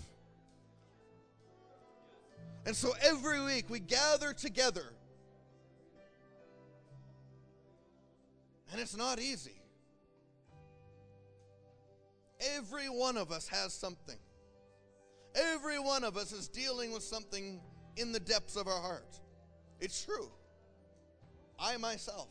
And 2.68 2.76
so 2.76 2.92
every 3.02 3.44
week 3.44 3.72
we 3.72 3.80
gather 3.80 4.34
together. 4.34 4.94
And 8.72 8.80
it's 8.80 8.96
not 8.96 9.20
easy. 9.20 9.62
Every 12.58 12.88
one 12.88 13.18
of 13.18 13.32
us 13.32 13.48
has 13.48 13.74
something. 13.74 14.18
Every 15.36 15.80
one 15.80 16.04
of 16.04 16.18
us 16.18 16.32
is 16.32 16.48
dealing 16.48 16.92
with 16.92 17.04
something 17.04 17.62
in 17.98 18.12
the 18.12 18.20
depths 18.20 18.56
of 18.56 18.68
our 18.68 18.82
heart. 18.82 19.20
It's 19.80 20.04
true. 20.04 20.30
I 21.60 21.78
myself. 21.78 22.30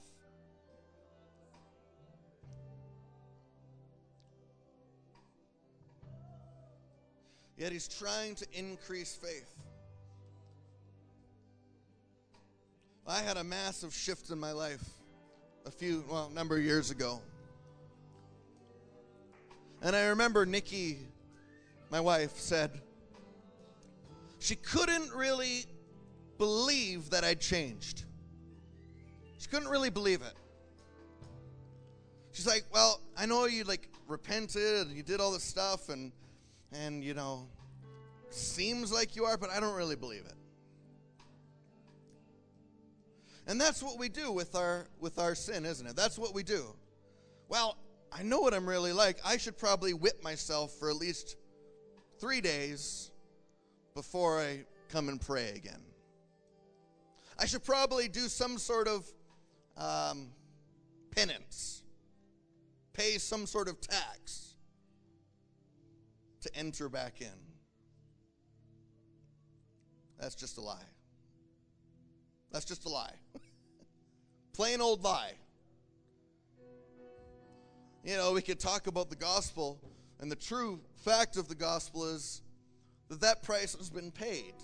Yet 7.57 7.73
he's 7.73 7.89
trying 7.89 8.37
to 8.37 8.47
increase 8.53 9.19
faith. 9.21 9.53
I 13.07 13.21
had 13.21 13.37
a 13.37 13.45
massive 13.45 13.93
shift 13.93 14.31
in 14.31 14.39
my 14.39 14.53
life 14.53 14.85
a 15.69 15.71
few, 15.71 16.03
well, 16.09 16.31
number 16.35 16.57
of 16.57 16.65
years 16.65 16.91
ago. 16.91 17.21
And 19.83 19.95
I 19.95 20.07
remember 20.07 20.47
Nikki, 20.47 20.97
my 21.91 22.01
wife, 22.01 22.37
said 22.37 22.71
she 24.39 24.57
couldn't 24.57 25.13
really 25.13 25.67
believe 26.39 27.11
that 27.11 27.23
I'd 27.23 27.41
changed. 27.41 28.05
She 29.37 29.49
couldn't 29.49 29.69
really 29.69 29.91
believe 29.91 30.23
it. 30.23 30.33
She's 32.33 32.47
like, 32.47 32.65
"Well, 32.73 33.03
I 33.17 33.27
know 33.27 33.45
you 33.45 33.65
like 33.65 33.91
repented 34.07 34.87
and 34.87 34.97
you 34.97 35.03
did 35.03 35.21
all 35.21 35.33
this 35.33 35.45
stuff 35.45 35.91
and 35.91 36.13
and 36.73 37.05
you 37.05 37.13
know, 37.13 37.47
seems 38.31 38.91
like 38.91 39.17
you 39.17 39.27
are, 39.27 39.37
but 39.37 39.51
I 39.51 39.61
don't 39.61 39.77
really 39.77 39.97
believe 39.97 40.25
it." 40.25 40.38
And 43.49 43.59
that's 43.59 43.83
what 43.83 43.99
we 43.99 44.11
do 44.11 44.31
with 44.31 44.55
our 44.55 44.87
with 45.01 45.19
our 45.19 45.35
sin, 45.35 45.65
isn't 45.65 45.87
it? 45.87 45.97
That's 45.97 46.19
what 46.19 46.35
we 46.35 46.43
do. 46.43 46.67
Well, 47.49 47.79
I 48.13 48.23
know 48.23 48.41
what 48.41 48.53
I'm 48.53 48.69
really 48.69 48.93
like. 48.93 49.19
I 49.25 49.39
should 49.39 49.57
probably 49.57 49.95
whip 49.95 50.23
myself 50.23 50.73
for 50.75 50.91
at 50.91 50.97
least 50.97 51.37
3 52.21 52.43
days 52.43 53.11
before 53.95 54.41
I 54.41 54.65
come 54.91 55.09
and 55.09 55.19
pray 55.21 55.53
again. 55.57 55.81
I 57.39 57.47
should 57.47 57.65
probably 57.65 58.09
do 58.09 58.29
some 58.29 58.59
sort 58.59 58.87
of 58.87 59.07
um, 59.77 60.29
penance, 61.11 61.85
pay 62.93 63.17
some 63.19 63.47
sort 63.47 63.69
of 63.69 63.81
tax 63.81 64.57
to 66.43 66.55
enter 66.55 66.89
back 66.89 67.21
in. 67.21 67.39
That's 70.19 70.35
just 70.35 70.59
a 70.59 70.61
lie. 70.61 70.85
That's 72.51 72.65
just 72.65 72.85
a 72.87 72.89
lie. 72.89 73.15
Plain 74.59 74.81
old 74.81 75.05
lie. 75.05 75.35
You 78.03 78.17
know, 78.17 78.33
we 78.33 78.43
could 78.43 78.59
talk 78.59 78.89
about 78.89 79.09
the 79.09 79.15
gospel, 79.15 79.79
and 80.19 80.29
the 80.29 80.35
true 80.35 80.81
fact 80.97 81.37
of 81.37 81.47
the 81.47 81.55
gospel 81.55 82.13
is 82.13 82.43
that 83.09 83.21
that 83.21 83.45
price 83.45 83.77
has 83.77 83.89
been 83.89 84.11
paid. 84.11 84.55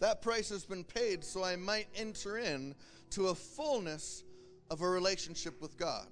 That 0.00 0.20
price 0.20 0.50
has 0.50 0.66
been 0.66 0.84
paid 0.84 1.24
so 1.24 1.42
I 1.42 1.56
might 1.56 1.88
enter 1.96 2.36
in 2.36 2.74
to 3.12 3.28
a 3.28 3.34
fullness 3.34 4.22
of 4.70 4.82
a 4.82 4.86
relationship 4.86 5.62
with 5.62 5.78
God. 5.78 6.08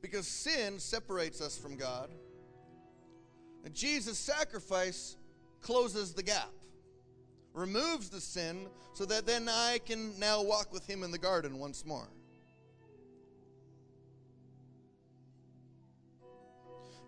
Because 0.00 0.26
sin 0.26 0.78
separates 0.78 1.42
us 1.42 1.58
from 1.58 1.76
God. 1.76 2.08
And 3.62 3.74
Jesus' 3.74 4.18
sacrifice 4.18 5.18
closes 5.60 6.14
the 6.14 6.22
gap, 6.22 6.50
removes 7.54 8.08
the 8.08 8.20
sin, 8.20 8.66
so 8.94 9.04
that 9.06 9.26
then 9.26 9.48
I 9.48 9.80
can 9.84 10.18
now 10.18 10.42
walk 10.42 10.72
with 10.72 10.86
Him 10.88 11.02
in 11.02 11.10
the 11.10 11.18
garden 11.18 11.58
once 11.58 11.84
more. 11.84 12.08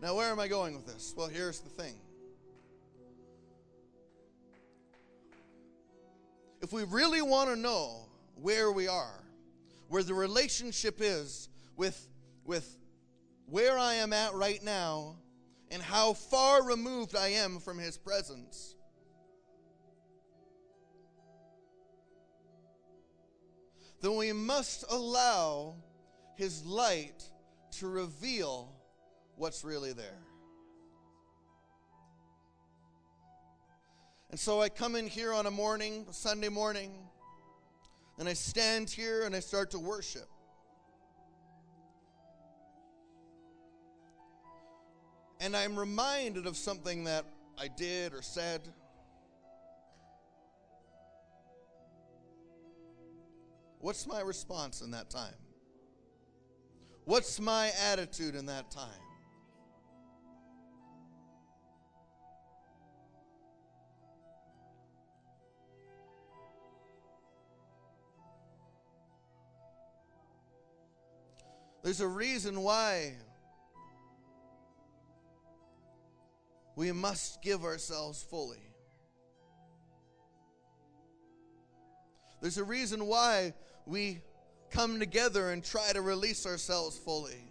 Now, 0.02 0.16
where 0.16 0.30
am 0.30 0.38
I 0.38 0.48
going 0.48 0.74
with 0.74 0.86
this? 0.86 1.14
Well, 1.16 1.28
here's 1.28 1.60
the 1.60 1.70
thing. 1.70 1.94
If 6.60 6.72
we 6.72 6.84
really 6.84 7.22
want 7.22 7.48
to 7.50 7.56
know 7.56 8.08
where 8.34 8.70
we 8.70 8.88
are, 8.88 9.24
where 9.88 10.02
the 10.02 10.14
relationship 10.14 10.96
is 11.00 11.48
with, 11.76 12.08
with 12.44 12.76
where 13.46 13.78
I 13.78 13.94
am 13.94 14.12
at 14.12 14.34
right 14.34 14.62
now, 14.62 15.16
and 15.70 15.82
how 15.82 16.12
far 16.12 16.62
removed 16.62 17.16
I 17.16 17.28
am 17.28 17.58
from 17.58 17.78
His 17.78 17.96
presence, 17.96 18.76
then 24.04 24.16
we 24.16 24.34
must 24.34 24.84
allow 24.90 25.76
His 26.36 26.62
light 26.66 27.22
to 27.78 27.88
reveal 27.88 28.70
what's 29.36 29.64
really 29.64 29.94
there. 29.94 30.18
And 34.30 34.38
so 34.38 34.60
I 34.60 34.68
come 34.68 34.94
in 34.94 35.06
here 35.06 35.32
on 35.32 35.46
a 35.46 35.50
morning, 35.50 36.04
Sunday 36.10 36.50
morning, 36.50 36.92
and 38.18 38.28
I 38.28 38.34
stand 38.34 38.90
here 38.90 39.22
and 39.24 39.34
I 39.34 39.40
start 39.40 39.70
to 39.70 39.78
worship. 39.78 40.28
And 45.40 45.56
I'm 45.56 45.78
reminded 45.78 46.46
of 46.46 46.58
something 46.58 47.04
that 47.04 47.24
I 47.58 47.68
did 47.68 48.12
or 48.12 48.20
said. 48.20 48.60
What's 53.84 54.06
my 54.06 54.22
response 54.22 54.80
in 54.80 54.92
that 54.92 55.10
time? 55.10 55.34
What's 57.04 57.38
my 57.38 57.70
attitude 57.90 58.34
in 58.34 58.46
that 58.46 58.70
time? 58.70 58.88
There's 71.82 72.00
a 72.00 72.08
reason 72.08 72.62
why 72.62 73.12
we 76.74 76.90
must 76.90 77.42
give 77.42 77.64
ourselves 77.64 78.22
fully. 78.22 78.73
There's 82.44 82.58
a 82.58 82.64
reason 82.64 83.06
why 83.06 83.54
we 83.86 84.20
come 84.70 84.98
together 84.98 85.48
and 85.48 85.64
try 85.64 85.94
to 85.94 86.02
release 86.02 86.44
ourselves 86.44 86.94
fully. 86.94 87.42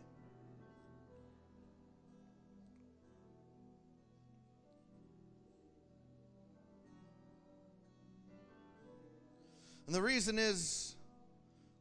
And 9.88 9.96
the 9.96 10.02
reason 10.04 10.38
is 10.38 10.94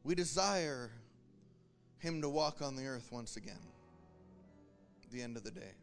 we 0.03 0.15
desire 0.15 0.89
him 1.99 2.19
to 2.23 2.29
walk 2.29 2.63
on 2.63 2.75
the 2.75 2.87
earth 2.87 3.09
once 3.11 3.37
again. 3.37 3.61
The 5.11 5.21
end 5.21 5.37
of 5.37 5.43
the 5.43 5.51
day. 5.51 5.75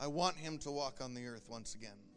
I 0.00 0.08
want 0.08 0.34
him 0.36 0.58
to 0.58 0.72
walk 0.72 0.96
on 1.00 1.14
the 1.14 1.24
earth 1.28 1.46
once 1.48 1.76
again. 1.76 2.11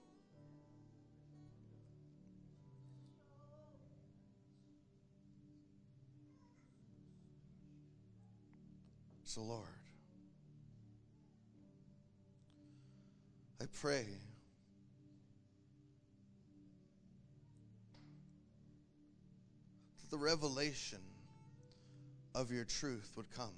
So, 9.36 9.42
Lord, 9.42 9.68
I 13.62 13.66
pray 13.82 14.06
that 20.00 20.10
the 20.10 20.18
revelation 20.18 21.02
of 22.34 22.50
your 22.50 22.64
truth 22.64 23.12
would 23.18 23.30
come. 23.36 23.52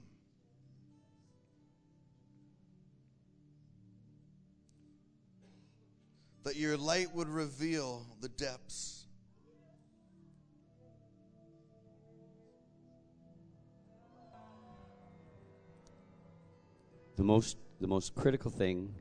that 6.44 6.56
your 6.56 6.78
light 6.78 7.14
would 7.14 7.28
reveal 7.28 8.08
the 8.22 8.30
depths. 8.30 9.07
The 17.18 17.24
most 17.24 17.58
the 17.82 17.88
most 17.88 18.14
critical 18.14 18.52
thing 18.52 18.94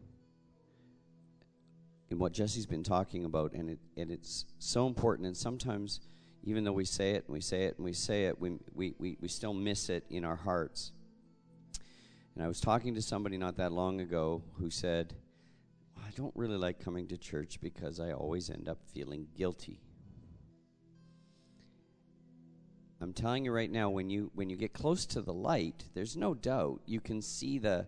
in 2.10 2.18
what 2.18 2.32
Jesse's 2.32 2.64
been 2.64 2.82
talking 2.82 3.26
about, 3.26 3.52
and 3.52 3.68
it 3.68 3.78
and 3.98 4.10
it's 4.10 4.46
so 4.58 4.86
important. 4.86 5.26
And 5.26 5.36
sometimes, 5.36 6.00
even 6.42 6.64
though 6.64 6.72
we 6.72 6.86
say 6.86 7.10
it 7.10 7.24
and 7.26 7.34
we 7.34 7.42
say 7.42 7.64
it 7.64 7.76
and 7.76 7.84
we 7.84 7.92
say 7.92 8.24
it, 8.24 8.40
we 8.40 8.58
we 8.74 8.94
we, 8.98 9.18
we 9.20 9.28
still 9.28 9.52
miss 9.52 9.90
it 9.90 10.04
in 10.08 10.24
our 10.24 10.36
hearts. 10.36 10.92
And 12.34 12.42
I 12.42 12.48
was 12.48 12.58
talking 12.58 12.94
to 12.94 13.02
somebody 13.02 13.36
not 13.36 13.58
that 13.58 13.72
long 13.72 14.00
ago 14.00 14.42
who 14.54 14.70
said, 14.70 15.14
I 15.98 16.10
don't 16.16 16.34
really 16.34 16.56
like 16.56 16.78
coming 16.78 17.08
to 17.08 17.18
church 17.18 17.60
because 17.60 18.00
I 18.00 18.12
always 18.12 18.48
end 18.48 18.66
up 18.66 18.78
feeling 18.94 19.26
guilty. 19.36 19.80
I'm 23.00 23.12
telling 23.12 23.44
you 23.44 23.52
right 23.52 23.70
now, 23.70 23.90
when 23.90 24.08
you 24.08 24.30
when 24.34 24.48
you 24.48 24.56
get 24.56 24.72
close 24.72 25.04
to 25.06 25.20
the 25.20 25.34
light, 25.34 25.84
there's 25.92 26.16
no 26.16 26.32
doubt 26.32 26.80
you 26.86 27.00
can 27.00 27.20
see 27.20 27.58
the 27.58 27.86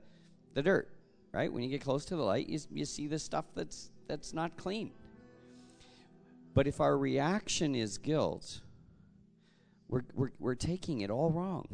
the 0.58 0.62
dirt, 0.62 0.88
right? 1.32 1.52
When 1.52 1.62
you 1.62 1.68
get 1.68 1.82
close 1.82 2.04
to 2.06 2.16
the 2.16 2.22
light, 2.22 2.48
you, 2.48 2.58
you 2.72 2.84
see 2.84 3.06
the 3.06 3.18
stuff 3.18 3.44
that's 3.54 3.90
that's 4.08 4.34
not 4.34 4.56
clean. 4.56 4.90
But 6.52 6.66
if 6.66 6.80
our 6.80 6.98
reaction 6.98 7.76
is 7.76 7.96
guilt, 7.96 8.60
we're 9.88 10.02
we're, 10.14 10.32
we're 10.40 10.56
taking 10.56 11.02
it 11.02 11.10
all 11.10 11.30
wrong. 11.30 11.68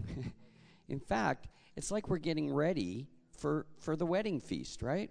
In 0.90 1.00
fact, 1.00 1.48
it's 1.76 1.90
like 1.90 2.10
we're 2.10 2.18
getting 2.18 2.52
ready 2.52 3.08
for 3.38 3.64
for 3.78 3.96
the 3.96 4.04
wedding 4.04 4.38
feast, 4.38 4.82
right? 4.82 5.10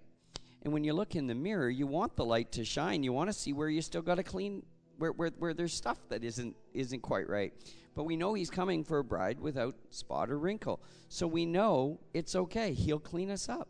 And 0.62 0.72
when 0.72 0.84
you 0.84 0.94
look 0.94 1.16
in 1.16 1.26
the 1.26 1.36
mirror, 1.36 1.70
you 1.70 1.88
want 1.88 2.16
the 2.16 2.24
light 2.24 2.52
to 2.54 2.64
shine. 2.64 3.02
You 3.02 3.12
want 3.12 3.30
to 3.30 3.34
see 3.34 3.54
where 3.54 3.70
you 3.70 3.82
still 3.82 4.04
got 4.04 4.16
to 4.16 4.24
clean, 4.24 4.64
where, 4.98 5.12
where, 5.12 5.32
where 5.38 5.54
there's 5.54 5.74
stuff 5.74 5.98
that 6.08 6.24
isn't, 6.24 6.56
isn't 6.74 7.02
quite 7.02 7.28
right. 7.28 7.52
But 7.95 8.03
we 8.03 8.15
know 8.15 8.34
he's 8.34 8.49
coming 8.49 8.84
for 8.84 8.99
a 8.99 9.03
bride 9.03 9.39
without 9.39 9.75
spot 9.89 10.29
or 10.29 10.39
wrinkle. 10.39 10.82
So 11.10 11.27
we 11.27 11.45
know 11.45 11.99
it's 12.13 12.36
okay. 12.36 12.73
He'll 12.73 12.99
clean 12.99 13.29
us 13.29 13.49
up. 13.49 13.69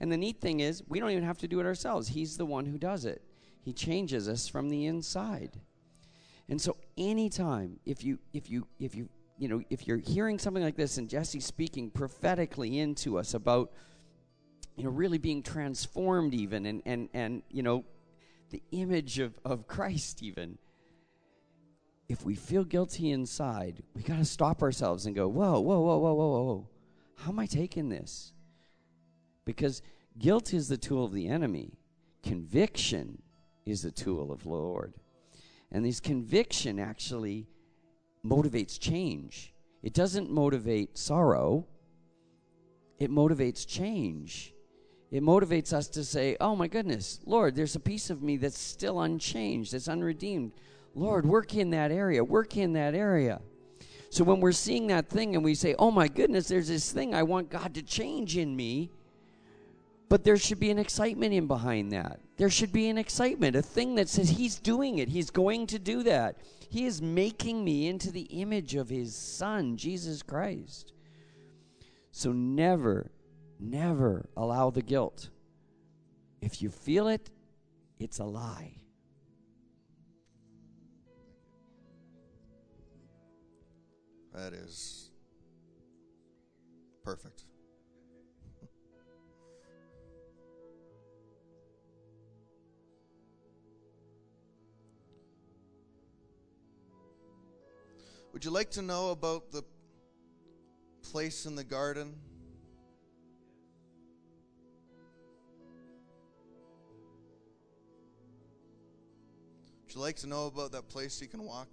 And 0.00 0.10
the 0.10 0.16
neat 0.16 0.40
thing 0.40 0.60
is, 0.60 0.82
we 0.88 1.00
don't 1.00 1.10
even 1.10 1.24
have 1.24 1.38
to 1.38 1.48
do 1.48 1.60
it 1.60 1.66
ourselves. 1.66 2.08
He's 2.08 2.36
the 2.36 2.46
one 2.46 2.66
who 2.66 2.78
does 2.78 3.04
it. 3.04 3.22
He 3.60 3.72
changes 3.72 4.28
us 4.28 4.48
from 4.48 4.68
the 4.68 4.86
inside. 4.86 5.60
And 6.48 6.60
so 6.60 6.76
anytime 6.96 7.78
if 7.84 8.02
you 8.02 8.18
if 8.32 8.48
you 8.48 8.66
if 8.78 8.94
you 8.94 9.08
you 9.36 9.48
know 9.48 9.60
if 9.68 9.86
you're 9.86 9.98
hearing 9.98 10.38
something 10.38 10.62
like 10.62 10.76
this 10.76 10.96
and 10.96 11.08
Jesse 11.08 11.40
speaking 11.40 11.90
prophetically 11.90 12.78
into 12.78 13.18
us 13.18 13.34
about 13.34 13.70
you 14.78 14.84
know, 14.84 14.90
really 14.90 15.18
being 15.18 15.42
transformed 15.42 16.32
even 16.32 16.64
and, 16.64 16.82
and, 16.86 17.08
and 17.12 17.42
you 17.50 17.62
know, 17.64 17.84
the 18.50 18.62
image 18.70 19.18
of, 19.18 19.34
of 19.44 19.66
Christ 19.66 20.22
even. 20.22 20.56
If 22.08 22.24
we 22.24 22.34
feel 22.34 22.64
guilty 22.64 23.10
inside, 23.10 23.82
we 23.94 24.02
got 24.02 24.18
to 24.18 24.24
stop 24.24 24.62
ourselves 24.62 25.06
and 25.06 25.14
go, 25.14 25.28
whoa, 25.28 25.60
whoa, 25.60 25.80
whoa, 25.80 25.98
whoa, 25.98 26.14
whoa, 26.14 26.42
whoa. 26.42 26.68
How 27.16 27.30
am 27.30 27.38
I 27.38 27.46
taking 27.46 27.88
this? 27.88 28.32
Because 29.44 29.82
guilt 30.18 30.54
is 30.54 30.68
the 30.68 30.78
tool 30.78 31.04
of 31.04 31.12
the 31.12 31.28
enemy. 31.28 31.74
Conviction 32.22 33.20
is 33.66 33.82
the 33.82 33.90
tool 33.90 34.32
of 34.32 34.44
the 34.44 34.48
Lord. 34.48 34.94
And 35.70 35.84
this 35.84 36.00
conviction 36.00 36.78
actually 36.78 37.46
motivates 38.24 38.80
change. 38.80 39.52
It 39.82 39.92
doesn't 39.92 40.30
motivate 40.30 40.96
sorrow, 40.96 41.66
it 42.98 43.10
motivates 43.10 43.66
change 43.66 44.54
it 45.10 45.22
motivates 45.22 45.72
us 45.72 45.88
to 45.88 46.04
say, 46.04 46.36
Oh 46.40 46.54
my 46.54 46.68
goodness, 46.68 47.20
Lord, 47.24 47.54
there's 47.54 47.76
a 47.76 47.80
piece 47.80 48.10
of 48.10 48.22
me 48.22 48.36
that's 48.36 48.58
still 48.58 49.00
unchanged, 49.00 49.72
that's 49.72 49.88
unredeemed. 49.88 50.52
Lord, 50.94 51.26
work 51.26 51.54
in 51.54 51.70
that 51.70 51.90
area, 51.90 52.22
work 52.24 52.56
in 52.56 52.72
that 52.72 52.94
area. 52.94 53.40
So 54.10 54.24
when 54.24 54.40
we're 54.40 54.52
seeing 54.52 54.86
that 54.88 55.08
thing 55.08 55.34
and 55.34 55.44
we 55.44 55.54
say, 55.54 55.74
Oh 55.78 55.90
my 55.90 56.08
goodness, 56.08 56.48
there's 56.48 56.68
this 56.68 56.92
thing 56.92 57.14
I 57.14 57.22
want 57.22 57.50
God 57.50 57.74
to 57.74 57.82
change 57.82 58.36
in 58.36 58.54
me, 58.54 58.90
but 60.08 60.24
there 60.24 60.38
should 60.38 60.58
be 60.58 60.70
an 60.70 60.78
excitement 60.78 61.34
in 61.34 61.46
behind 61.46 61.92
that. 61.92 62.20
There 62.36 62.50
should 62.50 62.72
be 62.72 62.88
an 62.88 62.98
excitement, 62.98 63.56
a 63.56 63.62
thing 63.62 63.96
that 63.96 64.08
says 64.08 64.30
He's 64.30 64.58
doing 64.58 64.98
it, 64.98 65.08
He's 65.08 65.30
going 65.30 65.66
to 65.68 65.78
do 65.78 66.02
that. 66.04 66.36
He 66.70 66.86
is 66.86 67.00
making 67.00 67.64
me 67.64 67.88
into 67.88 68.10
the 68.10 68.22
image 68.22 68.74
of 68.74 68.88
His 68.88 69.14
Son, 69.14 69.76
Jesus 69.76 70.22
Christ. 70.22 70.92
So 72.10 72.32
never, 72.32 73.10
Never 73.60 74.28
allow 74.36 74.70
the 74.70 74.82
guilt. 74.82 75.30
If 76.40 76.62
you 76.62 76.70
feel 76.70 77.08
it, 77.08 77.30
it's 77.98 78.20
a 78.20 78.24
lie. 78.24 78.76
That 84.38 84.52
is 84.52 85.10
perfect. 87.02 87.42
Would 98.32 98.44
you 98.44 98.52
like 98.52 98.70
to 98.70 98.82
know 98.82 99.10
about 99.10 99.50
the 99.50 99.64
place 101.02 101.44
in 101.44 101.56
the 101.56 101.64
garden? 101.64 102.14
Would 109.82 109.94
you 109.94 110.00
like 110.00 110.16
to 110.18 110.28
know 110.28 110.46
about 110.46 110.70
that 110.70 110.88
place 110.88 111.20
you 111.20 111.26
can 111.26 111.42
walk? 111.42 111.68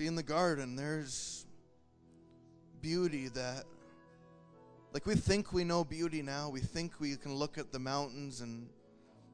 See, 0.00 0.06
in 0.06 0.14
the 0.14 0.22
garden, 0.22 0.76
there's 0.76 1.44
beauty 2.80 3.28
that, 3.28 3.64
like, 4.94 5.04
we 5.04 5.14
think 5.14 5.52
we 5.52 5.62
know 5.62 5.84
beauty 5.84 6.22
now. 6.22 6.48
We 6.48 6.60
think 6.60 6.98
we 7.00 7.16
can 7.16 7.34
look 7.34 7.58
at 7.58 7.70
the 7.70 7.78
mountains, 7.78 8.40
and, 8.40 8.70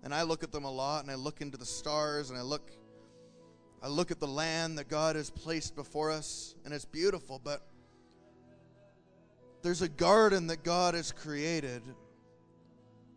and 0.02 0.12
I 0.12 0.22
look 0.22 0.42
at 0.42 0.50
them 0.50 0.64
a 0.64 0.70
lot, 0.72 1.05
and 1.05 1.11
I 1.12 1.14
look 1.14 1.40
into 1.40 1.57
the 1.57 1.64
stars, 1.64 2.31
and 2.31 2.38
I 2.38 2.42
look, 2.42 2.72
I 3.81 3.87
look 3.87 4.11
at 4.11 4.18
the 4.18 4.26
land 4.26 4.76
that 4.79 4.88
God 4.88 5.14
has 5.14 5.31
placed 5.31 5.76
before 5.76 6.11
us, 6.11 6.57
and 6.64 6.74
it's 6.74 6.85
beautiful, 6.85 7.40
but 7.44 7.62
there's 9.62 9.83
a 9.83 9.88
garden 9.88 10.48
that 10.48 10.64
God 10.64 10.94
has 10.94 11.12
created 11.12 11.83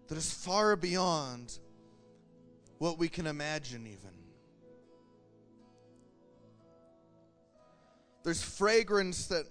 that 0.08 0.20
is 0.20 0.32
far 0.32 0.76
beyond 0.76 1.58
what 2.78 3.00
we 3.00 3.10
can 3.10 3.26
imagine, 3.26 3.88
even. 3.88 4.19
There's 8.24 8.42
fragrance 8.42 9.28
that 9.28 9.46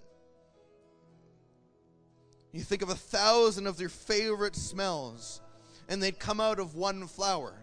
you 2.52 2.60
think 2.62 2.82
of 2.82 2.90
a 2.90 2.94
thousand 2.94 3.66
of 3.66 3.80
your 3.80 3.88
favorite 3.88 4.56
smells, 4.56 5.40
and 5.88 6.02
they'd 6.02 6.18
come 6.18 6.40
out 6.40 6.58
of 6.58 6.74
one 6.74 7.06
flower. 7.06 7.54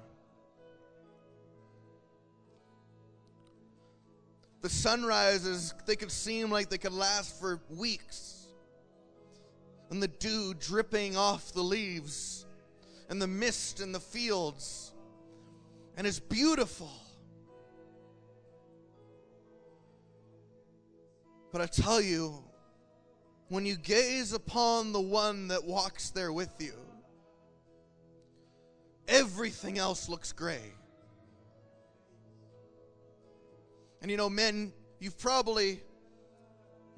The 4.62 4.70
sunrises, 4.70 5.76
they 5.86 5.96
could 5.96 6.12
seem 6.12 6.50
like 6.50 6.70
they 6.70 6.80
could 6.80 6.94
last 6.94 7.40
for 7.40 7.62
weeks. 7.70 8.48
And 9.92 10.02
the 10.02 10.08
dew 10.08 10.56
dripping 10.56 11.16
off 11.16 11.54
the 11.54 11.62
leaves 11.62 12.48
and 13.10 13.22
the 13.22 13.28
mist 13.28 13.80
in 13.80 13.92
the 13.92 14.00
fields. 14.00 14.94
And 15.98 16.08
it's 16.08 16.20
beautiful. 16.20 16.90
But 21.56 21.62
I 21.62 21.68
tell 21.68 22.02
you, 22.02 22.44
when 23.48 23.66
you 23.66 23.78
gaze 23.78 24.34
upon 24.34 24.92
the 24.92 25.00
one 25.00 25.48
that 25.48 25.64
walks 25.64 26.10
there 26.10 26.34
with 26.34 26.52
you, 26.60 26.74
everything 29.08 29.78
else 29.78 30.10
looks 30.10 30.34
gray. 30.34 30.74
And 34.02 34.12
you 34.12 34.18
know, 34.18 34.30
men, 34.30 34.74
you've 35.00 35.18
probably, 35.18 35.80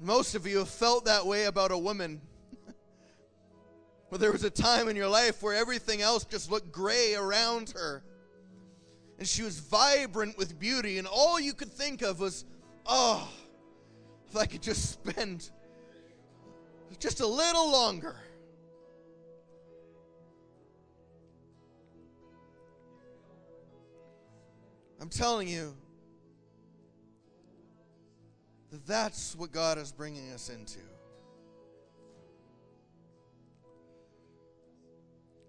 most 0.00 0.34
of 0.34 0.44
you 0.44 0.58
have 0.58 0.70
felt 0.70 1.04
that 1.04 1.24
way 1.24 1.44
about 1.44 1.70
a 1.70 1.78
woman 1.78 2.20
but 4.10 4.18
there 4.18 4.32
was 4.32 4.42
a 4.42 4.50
time 4.50 4.88
in 4.88 4.96
your 4.96 5.06
life 5.06 5.40
where 5.40 5.54
everything 5.54 6.02
else 6.02 6.24
just 6.24 6.50
looked 6.50 6.72
gray 6.72 7.14
around 7.14 7.74
her. 7.76 8.02
And 9.20 9.28
she 9.28 9.44
was 9.44 9.60
vibrant 9.60 10.36
with 10.36 10.58
beauty, 10.58 10.98
and 10.98 11.06
all 11.06 11.38
you 11.38 11.52
could 11.54 11.70
think 11.70 12.02
of 12.02 12.18
was, 12.18 12.44
oh, 12.86 13.28
if 14.30 14.36
I 14.36 14.46
could 14.46 14.62
just 14.62 14.90
spend 14.90 15.50
just 16.98 17.20
a 17.20 17.26
little 17.26 17.70
longer. 17.70 18.16
I'm 25.00 25.08
telling 25.08 25.48
you 25.48 25.74
that 28.70 28.86
that's 28.86 29.36
what 29.36 29.52
God 29.52 29.78
is 29.78 29.92
bringing 29.92 30.32
us 30.32 30.50
into. 30.50 30.80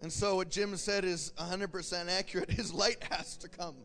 And 0.02 0.14
so, 0.14 0.36
what 0.38 0.50
Jim 0.50 0.78
said 0.78 1.04
is 1.04 1.34
100% 1.38 2.10
accurate. 2.10 2.50
His 2.52 2.74
light 2.74 3.04
has 3.12 3.36
to 3.38 3.50
come, 3.50 3.76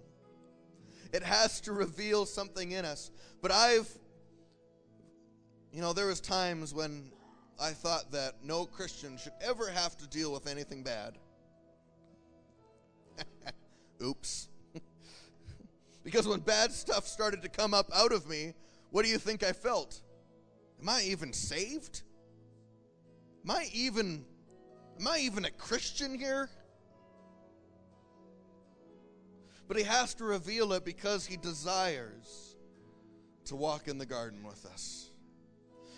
it 1.12 1.22
has 1.22 1.61
to 1.62 1.72
reveal 1.72 2.26
something 2.26 2.72
in 2.72 2.84
us. 2.84 3.11
But 3.42 3.51
I've, 3.51 3.88
you 5.75 5.81
know, 5.81 5.93
there 5.93 6.07
was 6.07 6.20
times 6.20 6.72
when 6.72 7.11
I 7.61 7.70
thought 7.70 8.12
that 8.12 8.45
no 8.45 8.64
Christian 8.64 9.18
should 9.18 9.33
ever 9.41 9.68
have 9.68 9.97
to 9.99 10.07
deal 10.07 10.33
with 10.33 10.47
anything 10.47 10.85
bad. 10.85 11.18
Oops. 14.03 14.49
because 16.05 16.29
when 16.29 16.39
bad 16.39 16.70
stuff 16.70 17.09
started 17.09 17.43
to 17.43 17.49
come 17.49 17.75
up 17.75 17.91
out 17.93 18.12
of 18.12 18.29
me, 18.29 18.55
what 18.91 19.05
do 19.05 19.11
you 19.11 19.18
think 19.18 19.43
I 19.43 19.51
felt? 19.51 20.01
Am 20.81 20.89
I 20.89 21.03
even 21.03 21.33
saved? 21.33 22.03
Am 23.45 23.51
I 23.51 23.66
even 23.75 24.25
am 25.01 25.09
I 25.09 25.18
even 25.18 25.45
a 25.45 25.51
Christian 25.51 26.16
here? 26.16 26.49
But 29.66 29.77
he 29.77 29.83
has 29.83 30.14
to 30.14 30.25
reveal 30.25 30.72
it 30.75 30.85
because 30.85 31.27
he 31.27 31.37
desires 31.37 32.55
to 33.47 33.57
walk 33.57 33.89
in 33.89 33.99
the 33.99 34.07
garden 34.07 34.45
with 34.45 34.64
us. 34.66 35.03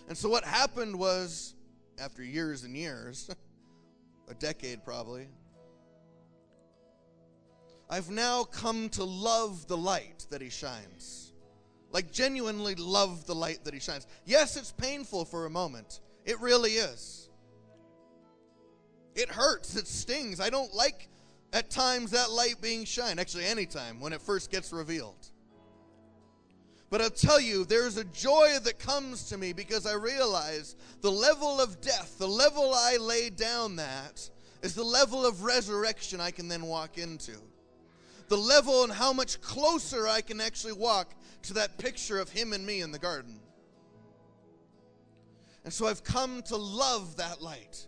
And 0.09 0.17
so 0.17 0.29
what 0.29 0.45
happened 0.45 0.99
was 0.99 1.55
after 1.99 2.23
years 2.23 2.65
and 2.65 2.77
years, 2.77 3.31
a 4.29 4.35
decade 4.35 4.85
probably, 4.85 5.29
I've 7.89 8.11
now 8.11 8.45
come 8.45 8.89
to 8.91 9.05
love 9.05 9.67
the 9.69 9.77
light 9.77 10.27
that 10.31 10.41
he 10.41 10.51
shines. 10.51 11.33
Like, 11.93 12.11
genuinely 12.13 12.75
love 12.75 13.27
the 13.27 13.35
light 13.35 13.65
that 13.65 13.73
he 13.73 13.81
shines. 13.81 14.07
Yes, 14.25 14.57
it's 14.57 14.73
painful 14.73 15.25
for 15.25 15.47
a 15.47 15.51
moment. 15.51 16.01
It 16.25 16.41
really 16.41 16.73
is. 16.73 17.31
It 19.15 19.29
hurts. 19.29 19.77
It 19.77 19.87
stings. 19.87 20.41
I 20.41 20.51
don't 20.51 20.75
like 20.75 21.09
at 21.53 21.71
times 21.71 22.11
that 22.11 22.31
light 22.31 22.61
being 22.61 22.85
shined. 22.85 23.21
Actually, 23.21 23.47
anytime 23.47 24.01
when 24.01 24.13
it 24.13 24.21
first 24.21 24.51
gets 24.51 24.73
revealed. 24.73 25.31
But 26.89 27.01
I'll 27.01 27.11
tell 27.11 27.41
you, 27.41 27.65
there's 27.65 27.97
a 27.97 28.05
joy 28.05 28.59
that 28.63 28.79
comes 28.79 29.25
to 29.31 29.39
me 29.39 29.53
because 29.53 29.87
I 29.87 29.95
realize 29.95 30.77
the 31.01 31.11
level 31.11 31.61
of 31.61 31.81
death, 31.81 32.17
the 32.19 32.29
level 32.29 32.73
I 32.75 32.97
lay 33.01 33.31
down 33.31 33.77
that, 33.77 34.31
is 34.63 34.75
the 34.75 34.85
level 34.85 35.27
of 35.27 35.43
resurrection 35.43 36.21
I 36.21 36.31
can 36.31 36.49
then 36.49 36.67
walk 36.67 36.99
into 36.99 37.33
the 38.29 38.37
level 38.37 38.85
and 38.85 38.93
how 38.93 39.13
much 39.13 39.41
closer 39.41 40.07
I 40.07 40.21
can 40.21 40.41
actually 40.41 40.73
walk 40.73 41.15
to 41.43 41.55
that 41.55 41.79
picture 41.79 42.19
of 42.19 42.31
Him 42.31 42.53
and 42.53 42.65
me 42.65 42.81
in 42.81 42.91
the 42.91 42.99
garden. 42.99 43.39
And 45.65 45.73
so 45.73 45.87
I've 45.87 46.05
come 46.05 46.43
to 46.43 46.57
love 46.57 47.17
that 47.17 47.43
light. 47.43 47.87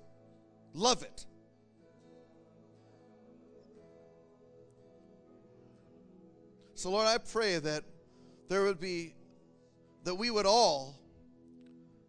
Love 0.74 1.02
it. 1.02 1.26
So, 6.74 6.90
Lord, 6.90 7.08
I 7.08 7.18
pray 7.18 7.58
that 7.58 7.82
there 8.48 8.64
would 8.64 8.80
be, 8.80 9.14
that 10.04 10.14
we 10.14 10.30
would 10.30 10.46
all 10.46 10.98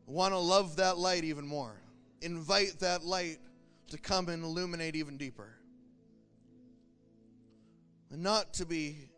want 0.05 0.33
to 0.33 0.39
love 0.39 0.77
that 0.77 0.97
light 0.97 1.23
even 1.23 1.45
more. 1.45 1.75
Invite 2.21 2.79
that 2.79 3.03
light 3.03 3.39
to 3.87 3.97
come 3.97 4.29
and 4.29 4.43
illuminate 4.43 4.95
even 4.95 5.17
deeper 5.17 5.59
and 8.11 8.23
not 8.23 8.53
to 8.53 8.65
be 8.65 9.09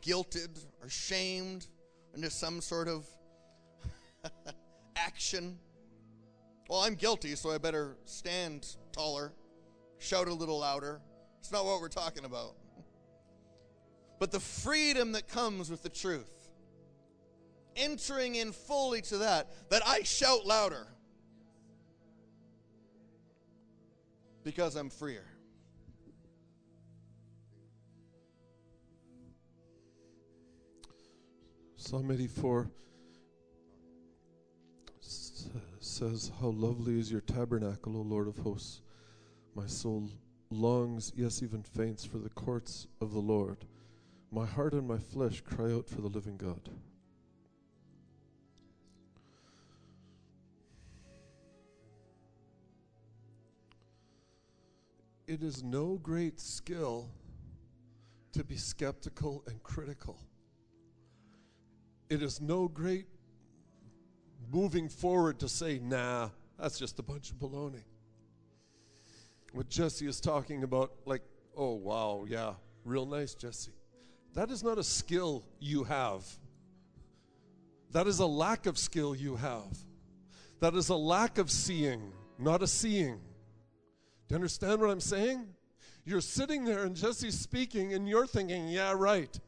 guilted 0.00 0.64
or 0.82 0.88
shamed 0.88 1.66
into 2.14 2.30
some 2.30 2.60
sort 2.60 2.88
of 2.88 3.06
action. 4.96 5.58
Well, 6.68 6.80
I'm 6.80 6.94
guilty, 6.94 7.34
so 7.34 7.50
I 7.50 7.58
better 7.58 7.96
stand 8.04 8.76
taller, 8.92 9.32
shout 9.98 10.28
a 10.28 10.34
little 10.34 10.60
louder. 10.60 11.00
It's 11.40 11.52
not 11.52 11.64
what 11.64 11.80
we're 11.80 11.88
talking 11.88 12.24
about. 12.24 12.54
But 14.22 14.30
the 14.30 14.38
freedom 14.38 15.10
that 15.12 15.26
comes 15.26 15.68
with 15.68 15.82
the 15.82 15.88
truth, 15.88 16.48
entering 17.74 18.36
in 18.36 18.52
fully 18.52 19.02
to 19.02 19.18
that, 19.18 19.50
that 19.70 19.82
I 19.84 20.04
shout 20.04 20.46
louder 20.46 20.86
because 24.44 24.76
I'm 24.76 24.90
freer. 24.90 25.24
Psalm 31.74 32.08
84 32.12 32.70
says, 35.00 36.30
How 36.40 36.50
lovely 36.50 37.00
is 37.00 37.10
your 37.10 37.22
tabernacle, 37.22 37.96
O 37.96 38.02
Lord 38.02 38.28
of 38.28 38.38
hosts. 38.38 38.82
My 39.56 39.66
soul 39.66 40.08
longs, 40.48 41.12
yes, 41.16 41.42
even 41.42 41.64
faints, 41.64 42.04
for 42.04 42.18
the 42.18 42.30
courts 42.30 42.86
of 43.00 43.12
the 43.12 43.18
Lord. 43.18 43.66
My 44.32 44.46
heart 44.46 44.72
and 44.72 44.88
my 44.88 44.98
flesh 44.98 45.42
cry 45.42 45.72
out 45.72 45.88
for 45.88 46.00
the 46.00 46.08
living 46.08 46.36
God. 46.36 46.68
It 55.28 55.42
is 55.42 55.62
no 55.62 55.98
great 56.02 56.40
skill 56.40 57.10
to 58.32 58.42
be 58.42 58.56
skeptical 58.56 59.44
and 59.46 59.62
critical 59.62 60.18
it 62.12 62.22
is 62.22 62.42
no 62.42 62.68
great 62.68 63.06
moving 64.52 64.86
forward 64.86 65.38
to 65.38 65.48
say, 65.48 65.78
nah, 65.78 66.28
that's 66.58 66.78
just 66.78 66.98
a 66.98 67.02
bunch 67.02 67.30
of 67.30 67.36
baloney. 67.36 67.84
What 69.54 69.70
Jesse 69.70 70.06
is 70.06 70.20
talking 70.20 70.62
about, 70.62 70.92
like, 71.06 71.22
oh, 71.56 71.72
wow, 71.72 72.26
yeah, 72.28 72.52
real 72.84 73.06
nice, 73.06 73.34
Jesse. 73.34 73.72
That 74.34 74.50
is 74.50 74.62
not 74.62 74.78
a 74.78 74.82
skill 74.82 75.44
you 75.60 75.84
have. 75.84 76.24
That 77.90 78.06
is 78.06 78.18
a 78.18 78.26
lack 78.26 78.66
of 78.66 78.78
skill 78.78 79.14
you 79.14 79.36
have. 79.36 79.76
That 80.60 80.74
is 80.74 80.88
a 80.88 80.96
lack 80.96 81.38
of 81.38 81.50
seeing, 81.50 82.12
not 82.38 82.62
a 82.62 82.66
seeing. 82.66 83.16
Do 84.28 84.32
you 84.32 84.36
understand 84.36 84.80
what 84.80 84.90
I'm 84.90 85.00
saying? 85.00 85.46
You're 86.04 86.20
sitting 86.20 86.64
there 86.64 86.84
and 86.84 86.96
Jesse's 86.96 87.38
speaking, 87.38 87.92
and 87.92 88.08
you're 88.08 88.26
thinking, 88.26 88.68
yeah, 88.68 88.94
right. 88.96 89.38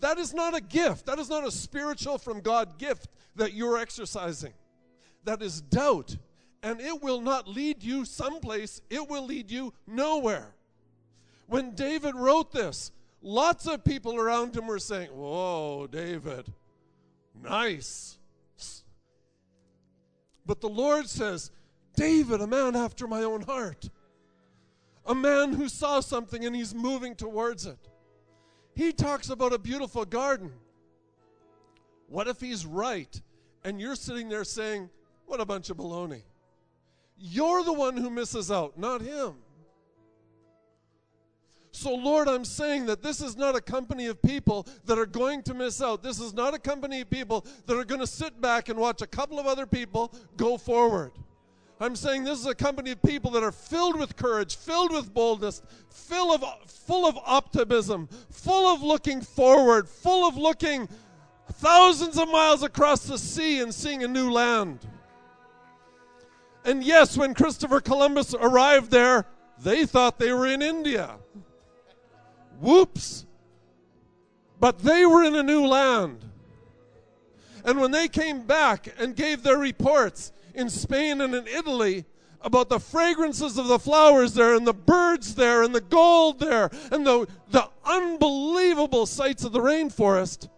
That 0.00 0.18
is 0.18 0.32
not 0.32 0.56
a 0.56 0.60
gift. 0.60 1.06
That 1.06 1.18
is 1.18 1.28
not 1.28 1.46
a 1.46 1.50
spiritual 1.50 2.18
from 2.18 2.40
God 2.40 2.78
gift 2.78 3.08
that 3.36 3.52
you're 3.52 3.76
exercising. 3.78 4.54
That 5.24 5.42
is 5.42 5.60
doubt. 5.60 6.16
And 6.62 6.80
it 6.80 7.02
will 7.02 7.20
not 7.20 7.48
lead 7.48 7.82
you 7.82 8.04
someplace, 8.04 8.80
it 8.90 9.08
will 9.08 9.26
lead 9.26 9.50
you 9.50 9.72
nowhere. 9.86 10.54
When 11.46 11.74
David 11.74 12.14
wrote 12.14 12.52
this, 12.52 12.92
lots 13.22 13.66
of 13.66 13.84
people 13.84 14.16
around 14.16 14.56
him 14.56 14.66
were 14.66 14.78
saying, 14.78 15.08
Whoa, 15.08 15.86
David, 15.90 16.46
nice. 17.42 18.18
But 20.46 20.60
the 20.60 20.68
Lord 20.68 21.08
says, 21.08 21.50
David, 21.94 22.40
a 22.40 22.46
man 22.46 22.74
after 22.74 23.06
my 23.06 23.22
own 23.22 23.42
heart, 23.42 23.88
a 25.06 25.14
man 25.14 25.52
who 25.52 25.68
saw 25.68 26.00
something 26.00 26.44
and 26.44 26.54
he's 26.54 26.74
moving 26.74 27.14
towards 27.14 27.66
it. 27.66 27.78
He 28.74 28.92
talks 28.92 29.30
about 29.30 29.52
a 29.52 29.58
beautiful 29.58 30.04
garden. 30.04 30.52
What 32.08 32.26
if 32.26 32.40
he's 32.40 32.66
right 32.66 33.20
and 33.64 33.80
you're 33.80 33.96
sitting 33.96 34.28
there 34.28 34.44
saying, 34.44 34.90
What 35.26 35.40
a 35.40 35.46
bunch 35.46 35.70
of 35.70 35.76
baloney? 35.76 36.22
You're 37.16 37.62
the 37.62 37.72
one 37.72 37.96
who 37.96 38.08
misses 38.08 38.50
out, 38.50 38.78
not 38.78 39.02
him. 39.02 39.34
So, 41.72 41.94
Lord, 41.94 42.28
I'm 42.28 42.44
saying 42.44 42.86
that 42.86 43.02
this 43.02 43.20
is 43.20 43.36
not 43.36 43.54
a 43.54 43.60
company 43.60 44.06
of 44.06 44.20
people 44.22 44.66
that 44.86 44.98
are 44.98 45.06
going 45.06 45.42
to 45.44 45.54
miss 45.54 45.80
out. 45.80 46.02
This 46.02 46.18
is 46.18 46.34
not 46.34 46.52
a 46.52 46.58
company 46.58 47.02
of 47.02 47.10
people 47.10 47.46
that 47.66 47.76
are 47.76 47.84
going 47.84 48.00
to 48.00 48.06
sit 48.06 48.40
back 48.40 48.68
and 48.68 48.78
watch 48.78 49.02
a 49.02 49.06
couple 49.06 49.38
of 49.38 49.46
other 49.46 49.66
people 49.66 50.12
go 50.36 50.58
forward. 50.58 51.12
I'm 51.82 51.96
saying 51.96 52.24
this 52.24 52.38
is 52.38 52.46
a 52.46 52.54
company 52.54 52.90
of 52.90 53.02
people 53.02 53.30
that 53.30 53.42
are 53.42 53.52
filled 53.52 53.98
with 53.98 54.14
courage, 54.16 54.56
filled 54.56 54.92
with 54.92 55.14
boldness, 55.14 55.62
full 55.88 56.34
of, 56.34 56.44
full 56.66 57.06
of 57.06 57.16
optimism, 57.24 58.08
full 58.30 58.74
of 58.74 58.82
looking 58.82 59.22
forward, 59.22 59.88
full 59.88 60.28
of 60.28 60.36
looking 60.36 60.88
thousands 61.54 62.18
of 62.18 62.28
miles 62.28 62.62
across 62.62 63.06
the 63.06 63.16
sea 63.16 63.60
and 63.60 63.74
seeing 63.74 64.02
a 64.02 64.08
new 64.08 64.30
land. 64.30 64.80
And 66.64 66.84
yes, 66.84 67.16
when 67.16 67.32
Christopher 67.32 67.80
Columbus 67.80 68.34
arrived 68.34 68.90
there, 68.90 69.24
they 69.62 69.86
thought 69.86 70.18
they 70.18 70.32
were 70.32 70.46
in 70.46 70.60
India. 70.60 71.16
Whoops. 72.60 73.26
But 74.58 74.80
they 74.80 75.06
were 75.06 75.24
in 75.24 75.34
a 75.34 75.42
new 75.42 75.66
land. 75.66 76.24
And 77.64 77.80
when 77.80 77.90
they 77.90 78.08
came 78.08 78.42
back 78.42 78.88
and 78.98 79.16
gave 79.16 79.42
their 79.42 79.58
reports, 79.58 80.32
in 80.54 80.68
Spain 80.68 81.20
and 81.20 81.34
in 81.34 81.46
Italy 81.46 82.04
about 82.42 82.68
the 82.68 82.80
fragrances 82.80 83.58
of 83.58 83.68
the 83.68 83.78
flowers 83.78 84.34
there 84.34 84.54
and 84.54 84.66
the 84.66 84.74
birds 84.74 85.34
there 85.34 85.62
and 85.62 85.74
the 85.74 85.80
gold 85.80 86.40
there 86.40 86.70
and 86.90 87.06
the, 87.06 87.26
the 87.50 87.68
unbelievable 87.84 89.06
sights 89.06 89.44
of 89.44 89.52
the 89.52 89.60
rainforest. 89.60 90.48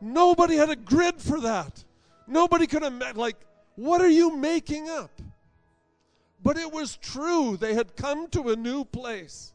Nobody 0.00 0.56
had 0.56 0.68
a 0.68 0.76
grid 0.76 1.20
for 1.20 1.40
that. 1.40 1.84
Nobody 2.26 2.66
could 2.66 2.82
have 2.82 2.92
met, 2.92 3.16
like, 3.16 3.36
what 3.76 4.00
are 4.00 4.08
you 4.08 4.36
making 4.36 4.90
up? 4.90 5.10
but 6.42 6.56
it 6.56 6.70
was 6.70 6.96
true. 6.96 7.56
They 7.56 7.74
had 7.74 7.96
come 7.96 8.28
to 8.28 8.50
a 8.50 8.56
new 8.56 8.84
place. 8.84 9.52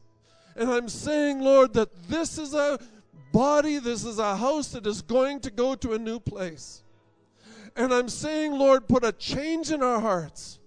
And 0.58 0.70
I'm 0.72 0.90
saying, 0.90 1.40
Lord, 1.40 1.74
that 1.74 2.10
this 2.10 2.38
is 2.38 2.54
a 2.54 2.80
body, 3.32 3.78
this 3.78 4.04
is 4.04 4.18
a 4.18 4.36
house 4.36 4.70
that 4.70 4.88
is 4.88 5.02
going 5.02 5.40
to 5.42 5.52
go 5.52 5.76
to 5.76 5.94
a 5.94 6.00
new 6.00 6.20
place. 6.20 6.84
And 7.76 7.94
I'm 7.94 8.10
saying, 8.10 8.54
Lord, 8.54 8.88
put 8.88 9.04
a 9.04 9.12
change 9.12 9.72
in 9.72 9.84
our 9.84 10.02
hearts. 10.02 10.60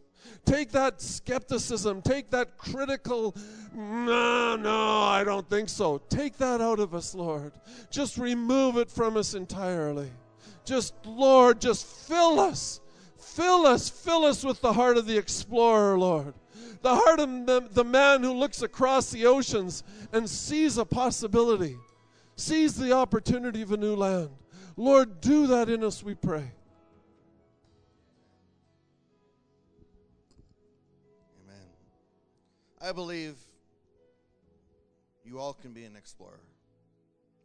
Take 0.45 0.71
that 0.73 1.03
skepticism, 1.03 2.03
take 2.03 2.31
that 2.31 2.57
critical, 2.57 3.37
no, 3.75 4.57
no, 4.57 5.03
I 5.03 5.23
don't 5.23 5.49
think 5.49 5.69
so. 5.69 5.99
Take 6.09 6.39
that 6.39 6.61
out 6.61 6.81
of 6.81 6.95
us, 6.95 7.15
Lord. 7.15 7.53
Just 7.91 8.17
remove 8.17 8.77
it 8.77 8.91
from 8.91 9.17
us 9.17 9.35
entirely. 9.35 10.11
Just, 10.65 10.95
Lord, 11.05 11.61
just 11.61 11.87
fill 11.87 12.41
us. 12.41 12.81
Fill 13.19 13.67
us, 13.67 13.89
fill 13.89 14.25
us 14.25 14.45
with 14.45 14.61
the 14.61 14.73
heart 14.73 14.97
of 14.97 15.07
the 15.07 15.17
explorer, 15.17 15.99
Lord. 15.99 16.35
The 16.83 16.95
heart 16.95 17.21
of 17.21 17.47
the, 17.47 17.69
the 17.71 17.85
man 17.85 18.23
who 18.23 18.33
looks 18.33 18.63
across 18.63 19.11
the 19.11 19.27
oceans 19.27 19.83
and 20.13 20.29
sees 20.29 20.79
a 20.79 20.85
possibility, 20.85 21.77
sees 22.37 22.75
the 22.75 22.93
opportunity 22.93 23.61
of 23.63 23.73
a 23.73 23.77
new 23.77 23.95
land. 23.95 24.31
Lord, 24.77 25.21
do 25.21 25.47
that 25.49 25.69
in 25.69 25.85
us, 25.85 26.03
we 26.03 26.15
pray. 26.15 26.53
Amen. 31.45 31.67
I 32.81 32.93
believe 32.93 33.37
you 35.25 35.39
all 35.39 35.53
can 35.53 35.73
be 35.73 35.85
an 35.85 35.97
explorer. 35.97 36.41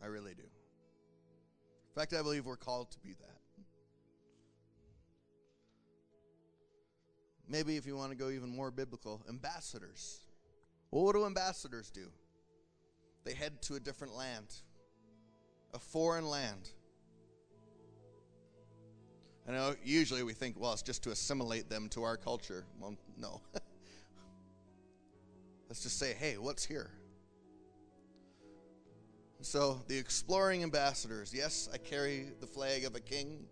I 0.01 0.07
really 0.07 0.33
do. 0.33 0.43
In 0.43 2.01
fact, 2.01 2.13
I 2.13 2.21
believe 2.21 2.45
we're 2.45 2.55
called 2.55 2.89
to 2.91 2.99
be 2.99 3.09
that. 3.09 3.34
Maybe 7.48 7.78
if 7.78 7.86
you 7.86 7.96
want 7.96 8.12
to 8.12 8.18
go 8.18 8.30
even 8.30 8.50
more 8.50 8.72
biblical, 8.72 9.22
ambassadors. 9.30 10.22
Well, 10.91 11.04
what 11.04 11.16
do 11.16 11.26
ambassadors 11.26 11.89
do? 11.89 12.12
They 13.24 13.34
head 13.34 13.62
to 13.64 13.76
a 13.76 13.80
different 13.80 14.16
land, 14.16 14.48
a 15.74 15.80
foreign 15.80 16.28
land. 16.28 16.70
I 19.48 19.52
know 19.52 19.76
usually 19.84 20.24
we 20.24 20.34
think, 20.34 20.60
well, 20.60 20.74
it's 20.74 20.82
just 20.82 21.04
to 21.04 21.12
assimilate 21.12 21.70
them 21.70 21.88
to 21.89 22.04
our 22.04 22.18
culture. 22.18 22.66
Well, 22.80 22.96
no. 23.18 23.41
Let's 25.70 25.84
just 25.84 26.00
say, 26.00 26.14
hey, 26.14 26.38
what's 26.38 26.66
here? 26.66 26.89
So, 29.41 29.84
the 29.88 29.98
exploring 29.98 30.64
ambassadors. 30.64 31.32
Yes, 31.34 31.70
I 31.72 31.78
carry 31.78 32.30
the 32.39 32.48
flag 32.48 32.86
of 32.86 32.96
a 32.96 33.00
king. 33.00 33.46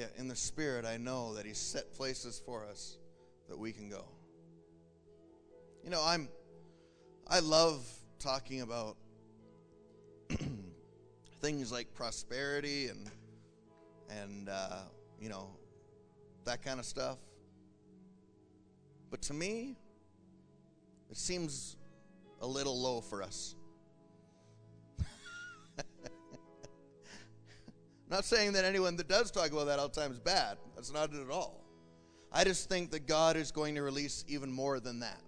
Yet, 0.00 0.14
in 0.16 0.28
the 0.28 0.36
Spirit, 0.36 0.86
I 0.86 0.96
know 0.96 1.34
that 1.34 1.44
He's 1.44 1.58
set 1.58 1.92
places 1.92 2.40
for 2.46 2.64
us 2.64 2.96
that 3.50 3.58
we 3.58 3.70
can 3.70 3.90
go. 3.90 4.06
You 5.84 5.90
know, 5.90 6.02
I'm. 6.02 6.30
I 7.28 7.40
love 7.40 7.86
talking 8.18 8.62
about 8.62 8.96
things 11.42 11.70
like 11.70 11.92
prosperity 11.92 12.86
and 12.88 13.10
and 14.08 14.48
uh, 14.48 14.84
you 15.20 15.28
know 15.28 15.50
that 16.46 16.64
kind 16.64 16.80
of 16.80 16.86
stuff. 16.86 17.18
But 19.10 19.20
to 19.20 19.34
me, 19.34 19.76
it 21.10 21.18
seems 21.18 21.76
a 22.40 22.46
little 22.46 22.80
low 22.80 23.02
for 23.02 23.22
us. 23.22 23.54
Not 28.10 28.24
saying 28.24 28.52
that 28.52 28.64
anyone 28.64 28.96
that 28.96 29.08
does 29.08 29.30
talk 29.30 29.52
about 29.52 29.66
that 29.66 29.78
all 29.78 29.88
the 29.88 30.00
time 30.00 30.10
is 30.10 30.18
bad. 30.18 30.58
That's 30.74 30.92
not 30.92 31.12
it 31.14 31.20
at 31.20 31.30
all. 31.30 31.64
I 32.32 32.44
just 32.44 32.68
think 32.68 32.90
that 32.90 33.06
God 33.06 33.36
is 33.36 33.52
going 33.52 33.74
to 33.76 33.82
release 33.82 34.24
even 34.28 34.52
more 34.52 34.80
than 34.80 35.00
that. 35.00 35.20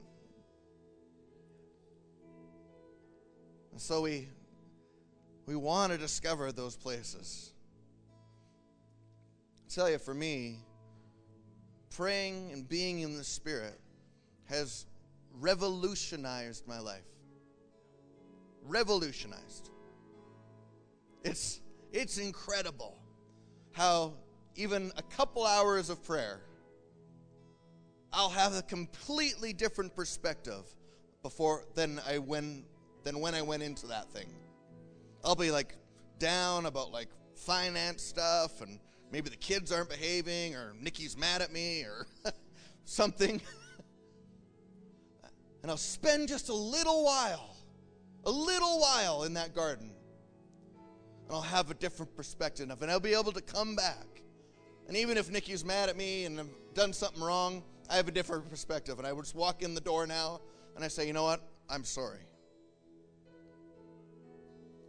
And 3.70 3.80
so 3.80 4.02
we 4.02 4.28
we 5.46 5.56
want 5.56 5.92
to 5.92 5.98
discover 5.98 6.52
those 6.52 6.76
places. 6.76 7.52
I 9.66 9.74
tell 9.74 9.90
you, 9.90 9.98
for 9.98 10.14
me, 10.14 10.58
praying 11.90 12.52
and 12.52 12.68
being 12.68 13.00
in 13.00 13.16
the 13.16 13.24
Spirit 13.24 13.80
has 14.48 14.86
revolutionized 15.40 16.66
my 16.68 16.78
life. 16.78 17.00
Revolutionized. 18.64 19.70
It's, 21.24 21.60
it's 21.92 22.18
incredible 22.18 22.98
how 23.72 24.14
even 24.54 24.92
a 24.96 25.02
couple 25.02 25.46
hours 25.46 25.90
of 25.90 26.04
prayer, 26.04 26.40
I'll 28.12 28.30
have 28.30 28.54
a 28.54 28.62
completely 28.62 29.52
different 29.52 29.96
perspective 29.96 30.62
before 31.22 31.64
than 31.74 32.00
I 32.06 32.18
when 32.18 32.64
than 33.04 33.20
when 33.20 33.34
I 33.34 33.42
went 33.42 33.62
into 33.62 33.86
that 33.88 34.10
thing. 34.10 34.28
I'll 35.24 35.34
be 35.34 35.50
like 35.50 35.76
down 36.18 36.66
about 36.66 36.92
like 36.92 37.08
finance 37.34 38.02
stuff 38.02 38.60
and 38.60 38.78
maybe 39.10 39.30
the 39.30 39.36
kids 39.36 39.72
aren't 39.72 39.88
behaving 39.88 40.54
or 40.54 40.74
Nikki's 40.80 41.16
mad 41.16 41.42
at 41.42 41.52
me 41.52 41.82
or 41.82 42.06
something. 42.84 43.40
and 45.62 45.70
I'll 45.70 45.76
spend 45.76 46.28
just 46.28 46.48
a 46.48 46.54
little 46.54 47.04
while, 47.04 47.56
a 48.24 48.30
little 48.30 48.80
while 48.80 49.24
in 49.24 49.34
that 49.34 49.54
garden. 49.54 49.92
And 51.26 51.36
I'll 51.36 51.40
have 51.42 51.70
a 51.70 51.74
different 51.74 52.14
perspective 52.16 52.70
and 52.82 52.90
I'll 52.90 53.00
be 53.00 53.14
able 53.14 53.32
to 53.32 53.40
come 53.40 53.76
back. 53.76 54.22
And 54.88 54.96
even 54.96 55.16
if 55.16 55.30
Nikki's 55.30 55.64
mad 55.64 55.88
at 55.88 55.96
me 55.96 56.24
and 56.24 56.40
I've 56.40 56.50
done 56.74 56.92
something 56.92 57.22
wrong, 57.22 57.62
I 57.88 57.96
have 57.96 58.08
a 58.08 58.12
different 58.12 58.48
perspective. 58.50 58.98
And 58.98 59.06
I 59.06 59.12
would 59.12 59.24
just 59.24 59.34
walk 59.34 59.62
in 59.62 59.74
the 59.74 59.80
door 59.80 60.06
now 60.06 60.40
and 60.74 60.84
I 60.84 60.88
say, 60.88 61.06
you 61.06 61.12
know 61.12 61.24
what? 61.24 61.40
I'm 61.68 61.84
sorry 61.84 62.26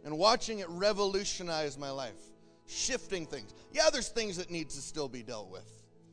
and 0.04 0.18
watching 0.18 0.58
it 0.60 0.68
revolutionize 0.68 1.78
my 1.78 1.90
life, 1.90 2.20
shifting 2.66 3.26
things. 3.26 3.54
Yeah, 3.72 3.90
there's 3.90 4.08
things 4.08 4.36
that 4.36 4.50
need 4.50 4.68
to 4.70 4.80
still 4.80 5.08
be 5.08 5.22
dealt 5.22 5.50
with. 5.50 5.66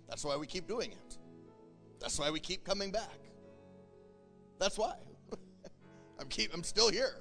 That's 0.08 0.24
why 0.24 0.38
we 0.38 0.48
keep 0.48 0.68
doing 0.68 0.92
it. 0.92 1.18
That's 2.00 2.18
why 2.18 2.32
we 2.32 2.40
keep 2.40 2.64
coming 2.64 2.92
back. 2.92 3.20
That's 4.60 4.78
why. 4.78 4.94
I'm 6.20 6.28
keep 6.28 6.54
I'm 6.54 6.64
still 6.64 6.90
here. 6.90 7.16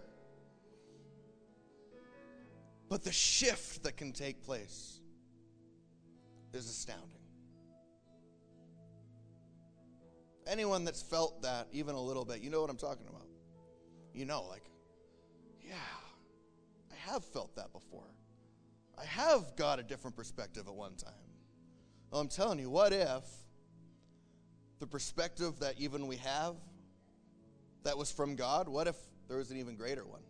But 2.90 3.04
the 3.04 3.12
shift 3.12 3.84
that 3.84 3.96
can 3.96 4.12
take 4.12 4.42
place 4.42 5.00
is 6.52 6.68
astounding. 6.68 7.16
Anyone 10.46 10.84
that's 10.84 11.00
felt 11.00 11.40
that 11.42 11.68
even 11.72 11.94
a 11.94 12.00
little 12.00 12.24
bit, 12.24 12.40
you 12.40 12.50
know 12.50 12.60
what 12.60 12.68
I'm 12.68 12.76
talking 12.76 13.06
about. 13.08 13.28
You 14.12 14.24
know, 14.24 14.42
like, 14.50 14.64
yeah, 15.62 15.74
I 16.90 17.12
have 17.12 17.24
felt 17.24 17.54
that 17.54 17.72
before. 17.72 18.10
I 18.98 19.04
have 19.04 19.54
got 19.54 19.78
a 19.78 19.84
different 19.84 20.16
perspective 20.16 20.66
at 20.66 20.74
one 20.74 20.96
time. 20.96 21.12
Well, 22.10 22.20
I'm 22.20 22.28
telling 22.28 22.58
you, 22.58 22.68
what 22.70 22.92
if 22.92 23.22
the 24.80 24.86
perspective 24.88 25.60
that 25.60 25.76
even 25.78 26.08
we 26.08 26.16
have 26.16 26.56
that 27.84 27.96
was 27.96 28.10
from 28.10 28.34
God, 28.34 28.68
what 28.68 28.88
if 28.88 28.96
there 29.28 29.36
was 29.36 29.52
an 29.52 29.58
even 29.58 29.76
greater 29.76 30.04
one? 30.04 30.22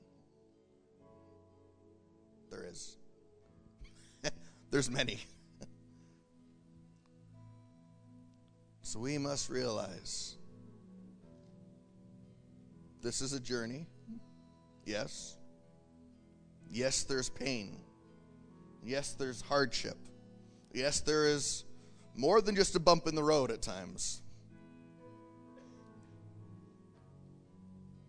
There 2.50 2.64
is. 2.64 2.96
There's 4.70 4.90
many. 4.90 5.20
so 8.82 8.98
we 8.98 9.18
must 9.18 9.48
realize 9.48 10.36
this 13.02 13.20
is 13.20 13.32
a 13.32 13.40
journey. 13.40 13.86
Yes. 14.84 15.36
Yes, 16.68 17.04
there's 17.04 17.28
pain. 17.28 17.80
Yes, 18.84 19.12
there's 19.12 19.40
hardship. 19.40 19.96
Yes, 20.72 21.00
there 21.00 21.26
is 21.26 21.64
more 22.14 22.40
than 22.40 22.54
just 22.54 22.76
a 22.76 22.80
bump 22.80 23.06
in 23.06 23.14
the 23.14 23.22
road 23.22 23.50
at 23.50 23.62
times. 23.62 24.22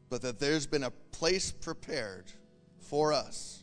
But 0.10 0.22
that 0.24 0.40
there's 0.40 0.68
been 0.68 0.84
a 0.84 0.92
place 1.12 1.52
prepared 1.52 2.32
for 2.80 3.14
us 3.14 3.61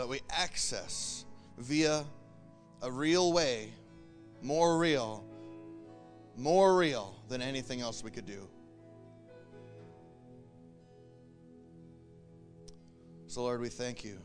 that 0.00 0.08
we 0.08 0.22
access 0.30 1.26
via 1.58 2.02
a 2.80 2.90
real 2.90 3.34
way, 3.34 3.70
more 4.40 4.78
real, 4.78 5.22
more 6.38 6.74
real 6.74 7.14
than 7.28 7.42
anything 7.42 7.82
else 7.82 8.02
we 8.02 8.10
could 8.10 8.24
do. 8.24 8.48
So, 13.26 13.42
Lord, 13.42 13.60
we 13.60 13.68
thank 13.68 14.02
you. 14.02 14.18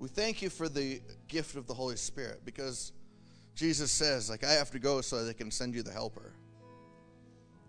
We 0.00 0.08
thank 0.08 0.42
you 0.42 0.50
for 0.50 0.68
the 0.68 1.00
gift 1.28 1.54
of 1.54 1.68
the 1.68 1.74
Holy 1.74 1.94
Spirit 1.94 2.40
because 2.44 2.90
Jesus 3.54 3.92
says, 3.92 4.28
like, 4.28 4.42
I 4.42 4.50
have 4.54 4.72
to 4.72 4.80
go 4.80 5.00
so 5.00 5.24
they 5.24 5.32
can 5.32 5.52
send 5.52 5.76
you 5.76 5.84
the 5.84 5.92
helper. 5.92 6.34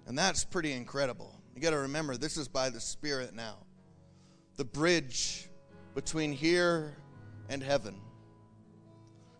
And 0.07 0.17
that's 0.17 0.43
pretty 0.43 0.73
incredible. 0.73 1.39
You 1.53 1.61
got 1.61 1.69
to 1.69 1.77
remember, 1.77 2.17
this 2.17 2.37
is 2.37 2.47
by 2.47 2.71
the 2.71 2.79
Spirit 2.79 3.35
now. 3.35 3.57
The 4.57 4.65
bridge 4.65 5.49
between 5.93 6.31
here 6.31 6.95
and 7.49 7.61
heaven. 7.61 7.95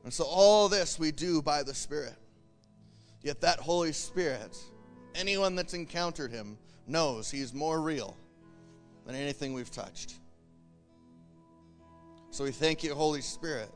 And 0.04 0.14
so 0.14 0.24
all 0.24 0.70
this 0.70 1.00
we 1.00 1.12
do 1.12 1.42
by 1.42 1.64
the 1.64 1.74
Spirit. 1.74 2.16
Yet 3.22 3.42
that 3.42 3.60
Holy 3.60 3.92
Spirit, 3.92 4.56
anyone 5.16 5.56
that's 5.56 5.74
encountered 5.74 6.32
him 6.32 6.58
knows 6.88 7.32
he's 7.32 7.54
more 7.54 7.82
real 7.82 8.16
than 9.06 9.16
anything 9.16 9.54
we've 9.54 9.72
touched. 9.72 10.16
So 12.30 12.44
we 12.44 12.52
thank 12.52 12.84
you, 12.84 12.94
Holy 12.94 13.22
Spirit, 13.22 13.72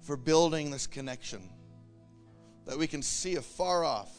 for 0.00 0.16
building 0.16 0.70
this 0.70 0.86
connection 0.86 1.42
that 2.66 2.76
we 2.76 2.86
can 2.86 3.02
see 3.02 3.36
afar 3.36 3.84
off. 3.84 4.17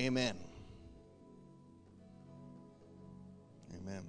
Amen. 0.00 0.34
Amen. 3.76 4.02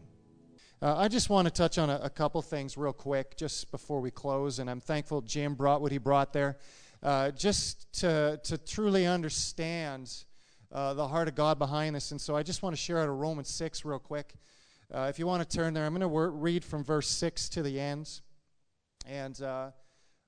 Uh, 0.82 0.96
I 0.96 1.10
just 1.10 1.30
want 1.30 1.50
to 1.50 1.54
touch 1.54 1.78
on 1.78 1.90
a, 1.90 2.00
a, 2.04 2.10
couple 2.10 2.42
things 2.42 2.78
real 2.78 2.94
quick 2.94 3.36
just 3.36 3.70
before 3.72 4.00
we 4.00 4.10
close, 4.10 4.60
and 4.60 4.70
I'm 4.70 4.80
thankful 4.80 5.20
Jim 5.20 5.54
brought 5.54 5.82
what 5.82 5.92
he 5.92 5.98
brought 5.98 6.32
there. 6.32 6.60
Uh, 7.04 7.32
just 7.32 7.92
to, 8.00 8.40
to 8.46 8.58
truly 8.58 9.06
understand 9.06 10.14
uh, 10.72 10.94
the 10.94 11.06
heart 11.06 11.28
of 11.28 11.36
God 11.36 11.60
behind 11.60 11.94
this. 11.94 12.12
And 12.12 12.22
so 12.22 12.38
I 12.38 12.44
just 12.44 12.64
want 12.64 12.74
to 12.74 12.82
share 12.82 13.00
out 13.00 13.10
of 13.10 13.16
Romans 13.20 13.50
6 13.50 13.84
real 13.84 14.00
quick. 14.00 14.36
Uh, 14.94 15.08
if 15.10 15.20
you 15.20 15.28
want 15.28 15.44
to 15.44 15.58
turn 15.58 15.74
there, 15.74 15.86
I'm 15.86 15.92
going 15.92 16.00
to 16.00 16.08
wor- 16.08 16.32
read 16.32 16.64
from 16.64 16.86
verse 16.86 17.10
6 17.10 17.50
to 17.50 17.64
the 17.64 17.78
end. 17.78 18.22
And 19.06 19.42
uh, 19.42 19.72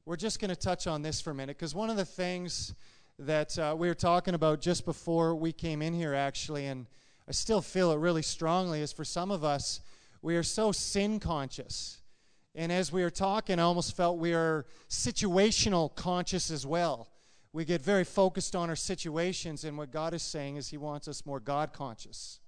we're 0.05 0.17
just 0.17 0.41
going 0.41 0.49
to 0.49 0.57
touch 0.57 0.87
on 0.87 1.03
this 1.03 1.21
for 1.21 1.31
a 1.31 1.33
minute 1.33 1.57
because 1.57 1.73
one 1.73 1.89
of 1.89 1.95
the 1.95 2.03
things 2.03 2.75
that 3.19 3.57
uh, 3.59 3.75
we 3.77 3.87
were 3.87 3.93
talking 3.93 4.33
about 4.33 4.61
just 4.61 4.85
before 4.85 5.35
we 5.35 5.51
came 5.51 5.81
in 5.81 5.93
here, 5.93 6.13
actually, 6.13 6.65
and 6.65 6.87
I 7.27 7.31
still 7.31 7.61
feel 7.61 7.91
it 7.91 7.97
really 7.97 8.21
strongly, 8.21 8.81
is 8.81 8.91
for 8.91 9.05
some 9.05 9.31
of 9.31 9.43
us, 9.43 9.81
we 10.21 10.35
are 10.35 10.43
so 10.43 10.71
sin 10.71 11.19
conscious. 11.19 12.01
And 12.55 12.71
as 12.71 12.91
we 12.91 13.03
were 13.03 13.09
talking, 13.09 13.59
I 13.59 13.63
almost 13.63 13.95
felt 13.95 14.17
we 14.17 14.33
are 14.33 14.65
situational 14.89 15.93
conscious 15.95 16.51
as 16.51 16.65
well. 16.65 17.09
We 17.51 17.65
get 17.65 17.81
very 17.81 18.03
focused 18.03 18.55
on 18.55 18.69
our 18.69 18.75
situations, 18.75 19.63
and 19.63 19.77
what 19.77 19.91
God 19.91 20.13
is 20.13 20.23
saying 20.23 20.55
is 20.57 20.69
He 20.69 20.77
wants 20.77 21.07
us 21.07 21.25
more 21.25 21.39
God 21.39 21.71
conscious. 21.71 22.39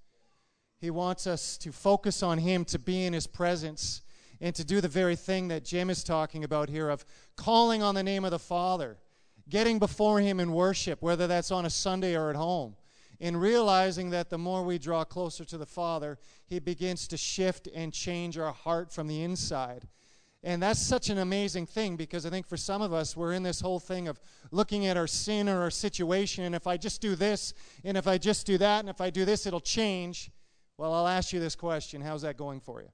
He 0.79 0.89
wants 0.89 1.27
us 1.27 1.57
to 1.59 1.71
focus 1.71 2.23
on 2.23 2.39
Him, 2.39 2.65
to 2.65 2.79
be 2.79 3.05
in 3.05 3.13
His 3.13 3.27
presence, 3.27 4.01
and 4.41 4.53
to 4.55 4.65
do 4.65 4.81
the 4.81 4.87
very 4.87 5.15
thing 5.15 5.47
that 5.49 5.63
Jim 5.63 5.89
is 5.89 6.03
talking 6.03 6.43
about 6.43 6.69
here 6.69 6.89
of 6.89 7.05
calling 7.35 7.81
on 7.83 7.95
the 7.95 8.03
name 8.03 8.25
of 8.25 8.31
the 8.31 8.39
Father 8.39 8.97
getting 9.49 9.79
before 9.79 10.19
Him 10.19 10.39
in 10.39 10.51
worship, 10.51 11.01
whether 11.01 11.27
that's 11.27 11.51
on 11.51 11.65
a 11.65 11.69
Sunday 11.69 12.15
or 12.15 12.29
at 12.29 12.35
home, 12.35 12.75
in 13.19 13.37
realizing 13.37 14.09
that 14.09 14.29
the 14.29 14.37
more 14.37 14.63
we 14.63 14.77
draw 14.77 15.03
closer 15.03 15.45
to 15.45 15.57
the 15.57 15.65
Father, 15.65 16.17
He 16.45 16.59
begins 16.59 17.07
to 17.09 17.17
shift 17.17 17.67
and 17.73 17.93
change 17.93 18.37
our 18.37 18.51
heart 18.51 18.91
from 18.91 19.07
the 19.07 19.23
inside. 19.23 19.87
And 20.45 20.61
that's 20.61 20.79
such 20.79 21.09
an 21.09 21.17
amazing 21.17 21.65
thing 21.65 21.95
because 21.95 22.23
I 22.23 22.29
think 22.29 22.47
for 22.47 22.55
some 22.55 22.83
of 22.83 22.93
us, 22.93 23.17
we're 23.17 23.33
in 23.33 23.41
this 23.41 23.59
whole 23.59 23.79
thing 23.79 24.07
of 24.07 24.19
looking 24.51 24.85
at 24.85 24.95
our 24.95 25.07
sin 25.07 25.49
or 25.49 25.61
our 25.61 25.71
situation, 25.71 26.43
and 26.43 26.53
if 26.53 26.67
I 26.67 26.77
just 26.77 27.01
do 27.01 27.15
this, 27.15 27.55
and 27.83 27.97
if 27.97 28.07
I 28.07 28.19
just 28.19 28.45
do 28.45 28.59
that, 28.59 28.81
and 28.81 28.89
if 28.89 29.01
I 29.01 29.09
do 29.09 29.25
this, 29.25 29.47
it'll 29.47 29.59
change. 29.59 30.29
Well, 30.77 30.93
I'll 30.93 31.07
ask 31.07 31.33
you 31.33 31.39
this 31.39 31.55
question 31.55 31.99
How's 32.01 32.21
that 32.21 32.37
going 32.37 32.59
for 32.59 32.81
you? 32.81 32.89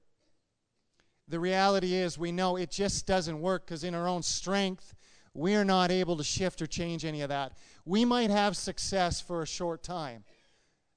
The 1.28 1.38
reality 1.38 1.94
is, 1.94 2.16
we 2.16 2.32
know 2.32 2.56
it 2.56 2.70
just 2.70 3.06
doesn't 3.06 3.40
work 3.40 3.66
because 3.66 3.84
in 3.84 3.94
our 3.94 4.08
own 4.08 4.22
strength, 4.22 4.94
we 5.34 5.54
are 5.54 5.64
not 5.64 5.90
able 5.90 6.16
to 6.16 6.24
shift 6.24 6.60
or 6.60 6.66
change 6.66 7.04
any 7.04 7.22
of 7.22 7.30
that. 7.30 7.52
We 7.84 8.04
might 8.04 8.30
have 8.30 8.56
success 8.56 9.20
for 9.20 9.42
a 9.42 9.46
short 9.46 9.82
time, 9.82 10.24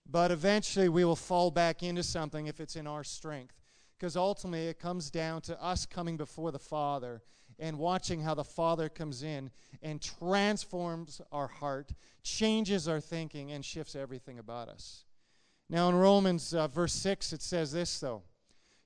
but 0.10 0.32
eventually 0.32 0.90
we 0.90 1.06
will 1.06 1.16
fall 1.16 1.52
back 1.52 1.84
into 1.84 2.04
something 2.04 2.48
if 2.48 2.60
it's 2.60 2.76
in 2.76 2.88
our 2.88 3.04
strength. 3.04 3.56
Because 3.98 4.18
ultimately 4.18 4.68
it 4.68 4.78
comes 4.78 5.10
down 5.10 5.42
to 5.44 5.62
us 5.64 5.86
coming 5.86 6.18
before 6.18 6.52
the 6.52 6.60
Father 6.60 7.24
and 7.58 7.80
watching 7.80 8.22
how 8.22 8.34
the 8.34 8.44
Father 8.44 8.90
comes 8.90 9.24
in 9.24 9.50
and 9.82 10.02
transforms 10.02 11.22
our 11.32 11.48
heart, 11.48 11.94
changes 12.22 12.90
our 12.90 13.00
thinking, 13.00 13.54
and 13.54 13.64
shifts 13.64 13.96
everything 13.96 14.38
about 14.38 14.68
us. 14.68 15.06
Now, 15.70 15.88
in 15.88 15.96
Romans 15.96 16.54
uh, 16.54 16.68
verse 16.68 16.94
6, 16.94 17.32
it 17.32 17.42
says 17.42 17.72
this, 17.72 18.00
though. 18.00 18.24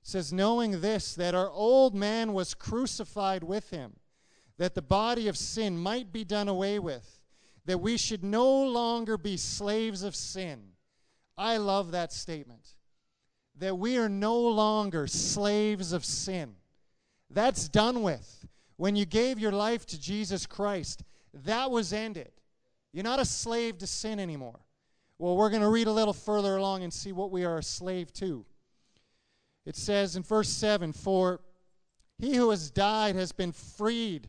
It 0.02 0.08
says, 0.08 0.32
Knowing 0.32 0.80
this, 0.80 1.14
that 1.16 1.34
our 1.34 1.50
old 1.50 1.94
man 1.94 2.32
was 2.32 2.54
crucified 2.54 3.42
with 3.42 3.70
him 3.70 3.96
that 4.60 4.74
the 4.74 4.82
body 4.82 5.26
of 5.26 5.38
sin 5.38 5.78
might 5.78 6.12
be 6.12 6.22
done 6.22 6.46
away 6.46 6.78
with, 6.78 7.18
that 7.64 7.78
we 7.78 7.96
should 7.96 8.22
no 8.22 8.62
longer 8.62 9.16
be 9.16 9.38
slaves 9.38 10.02
of 10.02 10.14
sin. 10.14 10.60
I 11.38 11.56
love 11.56 11.92
that 11.92 12.12
statement. 12.12 12.74
That 13.56 13.78
we 13.78 13.96
are 13.96 14.10
no 14.10 14.38
longer 14.38 15.06
slaves 15.06 15.94
of 15.94 16.04
sin. 16.04 16.56
That's 17.30 17.70
done 17.70 18.02
with. 18.02 18.46
When 18.76 18.96
you 18.96 19.06
gave 19.06 19.38
your 19.38 19.50
life 19.50 19.86
to 19.86 19.98
Jesus 19.98 20.44
Christ, 20.44 21.04
that 21.32 21.70
was 21.70 21.94
ended. 21.94 22.30
You're 22.92 23.02
not 23.02 23.18
a 23.18 23.24
slave 23.24 23.78
to 23.78 23.86
sin 23.86 24.20
anymore. 24.20 24.60
Well, 25.18 25.38
we're 25.38 25.48
going 25.48 25.62
to 25.62 25.68
read 25.68 25.86
a 25.86 25.92
little 25.92 26.12
further 26.12 26.56
along 26.56 26.82
and 26.82 26.92
see 26.92 27.12
what 27.12 27.30
we 27.30 27.46
are 27.46 27.56
a 27.56 27.62
slave 27.62 28.12
to. 28.14 28.44
It 29.64 29.76
says 29.76 30.16
in 30.16 30.22
verse 30.22 30.50
7 30.50 30.92
For 30.92 31.40
he 32.18 32.36
who 32.36 32.50
has 32.50 32.70
died 32.70 33.14
has 33.14 33.32
been 33.32 33.52
freed 33.52 34.28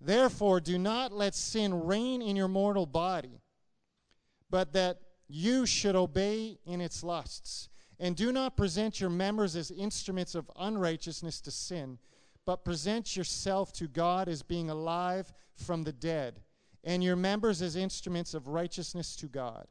Therefore, 0.00 0.60
do 0.60 0.78
not 0.78 1.12
let 1.12 1.34
sin 1.34 1.84
reign 1.84 2.22
in 2.22 2.36
your 2.36 2.48
mortal 2.48 2.86
body, 2.86 3.40
but 4.50 4.72
that 4.72 5.00
you 5.28 5.66
should 5.66 5.96
obey 5.96 6.58
in 6.64 6.80
its 6.80 7.02
lusts. 7.02 7.68
And 8.00 8.14
do 8.14 8.30
not 8.30 8.56
present 8.56 9.00
your 9.00 9.10
members 9.10 9.56
as 9.56 9.70
instruments 9.72 10.34
of 10.34 10.50
unrighteousness 10.56 11.40
to 11.42 11.50
sin, 11.50 11.98
but 12.46 12.64
present 12.64 13.16
yourself 13.16 13.72
to 13.74 13.88
God 13.88 14.28
as 14.28 14.42
being 14.42 14.70
alive 14.70 15.32
from 15.54 15.82
the 15.82 15.92
dead, 15.92 16.40
and 16.84 17.02
your 17.02 17.16
members 17.16 17.60
as 17.60 17.74
instruments 17.74 18.34
of 18.34 18.46
righteousness 18.46 19.16
to 19.16 19.26
God. 19.26 19.66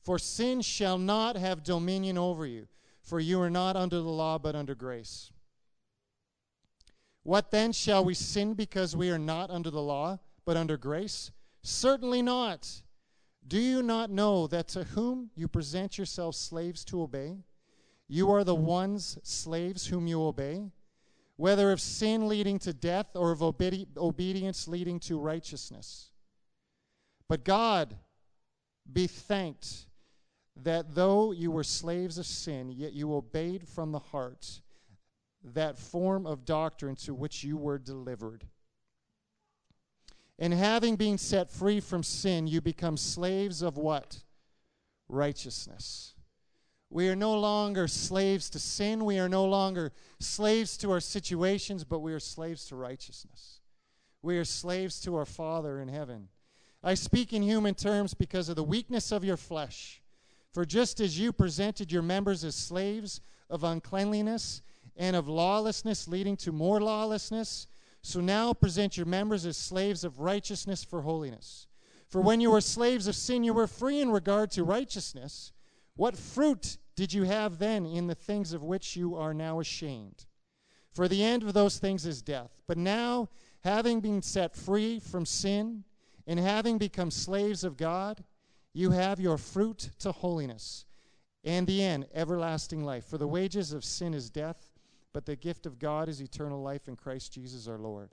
For 0.00 0.18
sin 0.18 0.60
shall 0.62 0.98
not 0.98 1.36
have 1.36 1.64
dominion 1.64 2.16
over 2.16 2.46
you, 2.46 2.68
for 3.02 3.18
you 3.18 3.40
are 3.40 3.50
not 3.50 3.76
under 3.76 3.96
the 3.96 4.02
law, 4.02 4.38
but 4.38 4.54
under 4.54 4.74
grace. 4.74 5.32
What 7.24 7.50
then 7.50 7.72
shall 7.72 8.04
we 8.04 8.14
sin 8.14 8.52
because 8.52 8.94
we 8.94 9.10
are 9.10 9.18
not 9.18 9.50
under 9.50 9.70
the 9.70 9.82
law, 9.82 10.18
but 10.44 10.58
under 10.58 10.76
grace? 10.76 11.32
Certainly 11.62 12.22
not. 12.22 12.82
Do 13.46 13.58
you 13.58 13.82
not 13.82 14.10
know 14.10 14.46
that 14.46 14.68
to 14.68 14.84
whom 14.84 15.30
you 15.34 15.48
present 15.48 15.98
yourselves 15.98 16.38
slaves 16.38 16.84
to 16.86 17.02
obey, 17.02 17.38
you 18.08 18.30
are 18.30 18.44
the 18.44 18.54
ones 18.54 19.18
slaves 19.22 19.86
whom 19.86 20.06
you 20.06 20.22
obey, 20.22 20.70
whether 21.36 21.72
of 21.72 21.80
sin 21.80 22.28
leading 22.28 22.58
to 22.60 22.74
death 22.74 23.08
or 23.14 23.32
of 23.32 23.40
obedi- 23.40 23.86
obedience 23.96 24.68
leading 24.68 25.00
to 25.00 25.18
righteousness? 25.18 26.10
But 27.26 27.44
God 27.44 27.96
be 28.90 29.06
thanked 29.06 29.86
that 30.56 30.94
though 30.94 31.32
you 31.32 31.50
were 31.50 31.64
slaves 31.64 32.18
of 32.18 32.26
sin, 32.26 32.70
yet 32.70 32.92
you 32.92 33.14
obeyed 33.14 33.66
from 33.66 33.92
the 33.92 33.98
heart 33.98 34.60
that 35.52 35.78
form 35.78 36.26
of 36.26 36.44
doctrine 36.44 36.96
to 36.96 37.14
which 37.14 37.44
you 37.44 37.56
were 37.56 37.78
delivered. 37.78 38.44
And 40.38 40.52
having 40.52 40.96
been 40.96 41.18
set 41.18 41.50
free 41.50 41.80
from 41.80 42.02
sin, 42.02 42.46
you 42.46 42.60
become 42.60 42.96
slaves 42.96 43.62
of 43.62 43.76
what? 43.76 44.22
Righteousness. 45.08 46.14
We 46.90 47.08
are 47.08 47.16
no 47.16 47.38
longer 47.38 47.86
slaves 47.88 48.48
to 48.50 48.58
sin. 48.58 49.04
We 49.04 49.18
are 49.18 49.28
no 49.28 49.44
longer 49.44 49.92
slaves 50.18 50.76
to 50.78 50.90
our 50.92 51.00
situations, 51.00 51.84
but 51.84 52.00
we 52.00 52.12
are 52.12 52.20
slaves 52.20 52.66
to 52.66 52.76
righteousness. 52.76 53.60
We 54.22 54.38
are 54.38 54.44
slaves 54.44 55.00
to 55.02 55.16
our 55.16 55.26
Father 55.26 55.80
in 55.80 55.88
heaven. 55.88 56.28
I 56.82 56.94
speak 56.94 57.32
in 57.32 57.42
human 57.42 57.74
terms 57.74 58.14
because 58.14 58.48
of 58.48 58.56
the 58.56 58.64
weakness 58.64 59.12
of 59.12 59.24
your 59.24 59.36
flesh. 59.36 60.02
For 60.52 60.64
just 60.64 61.00
as 61.00 61.18
you 61.18 61.32
presented 61.32 61.90
your 61.90 62.02
members 62.02 62.44
as 62.44 62.54
slaves 62.54 63.20
of 63.50 63.64
uncleanliness 63.64 64.62
and 64.96 65.16
of 65.16 65.28
lawlessness 65.28 66.08
leading 66.08 66.36
to 66.38 66.52
more 66.52 66.80
lawlessness. 66.80 67.66
So 68.02 68.20
now 68.20 68.52
present 68.52 68.96
your 68.96 69.06
members 69.06 69.46
as 69.46 69.56
slaves 69.56 70.04
of 70.04 70.20
righteousness 70.20 70.84
for 70.84 71.02
holiness. 71.02 71.66
For 72.08 72.20
when 72.20 72.40
you 72.40 72.50
were 72.50 72.60
slaves 72.60 73.06
of 73.06 73.16
sin, 73.16 73.44
you 73.44 73.54
were 73.54 73.66
free 73.66 74.00
in 74.00 74.10
regard 74.10 74.50
to 74.52 74.64
righteousness. 74.64 75.52
What 75.96 76.16
fruit 76.16 76.76
did 76.96 77.12
you 77.12 77.24
have 77.24 77.58
then 77.58 77.86
in 77.86 78.06
the 78.06 78.14
things 78.14 78.52
of 78.52 78.62
which 78.62 78.94
you 78.94 79.16
are 79.16 79.34
now 79.34 79.60
ashamed? 79.60 80.26
For 80.92 81.08
the 81.08 81.24
end 81.24 81.42
of 81.42 81.54
those 81.54 81.78
things 81.78 82.06
is 82.06 82.22
death. 82.22 82.52
But 82.68 82.78
now, 82.78 83.30
having 83.64 84.00
been 84.00 84.22
set 84.22 84.54
free 84.54 85.00
from 85.00 85.26
sin 85.26 85.84
and 86.26 86.38
having 86.38 86.78
become 86.78 87.10
slaves 87.10 87.64
of 87.64 87.76
God, 87.76 88.22
you 88.72 88.90
have 88.90 89.18
your 89.18 89.38
fruit 89.38 89.90
to 90.00 90.12
holiness, 90.12 90.84
and 91.44 91.66
the 91.66 91.82
end, 91.82 92.06
everlasting 92.14 92.84
life. 92.84 93.04
For 93.06 93.18
the 93.18 93.28
wages 93.28 93.72
of 93.72 93.84
sin 93.84 94.14
is 94.14 94.30
death, 94.30 94.70
but 95.14 95.24
the 95.24 95.36
gift 95.36 95.64
of 95.64 95.78
God 95.78 96.08
is 96.10 96.20
eternal 96.20 96.60
life 96.60 96.88
in 96.88 96.96
Christ 96.96 97.32
Jesus 97.32 97.68
our 97.68 97.78
Lord. 97.78 98.10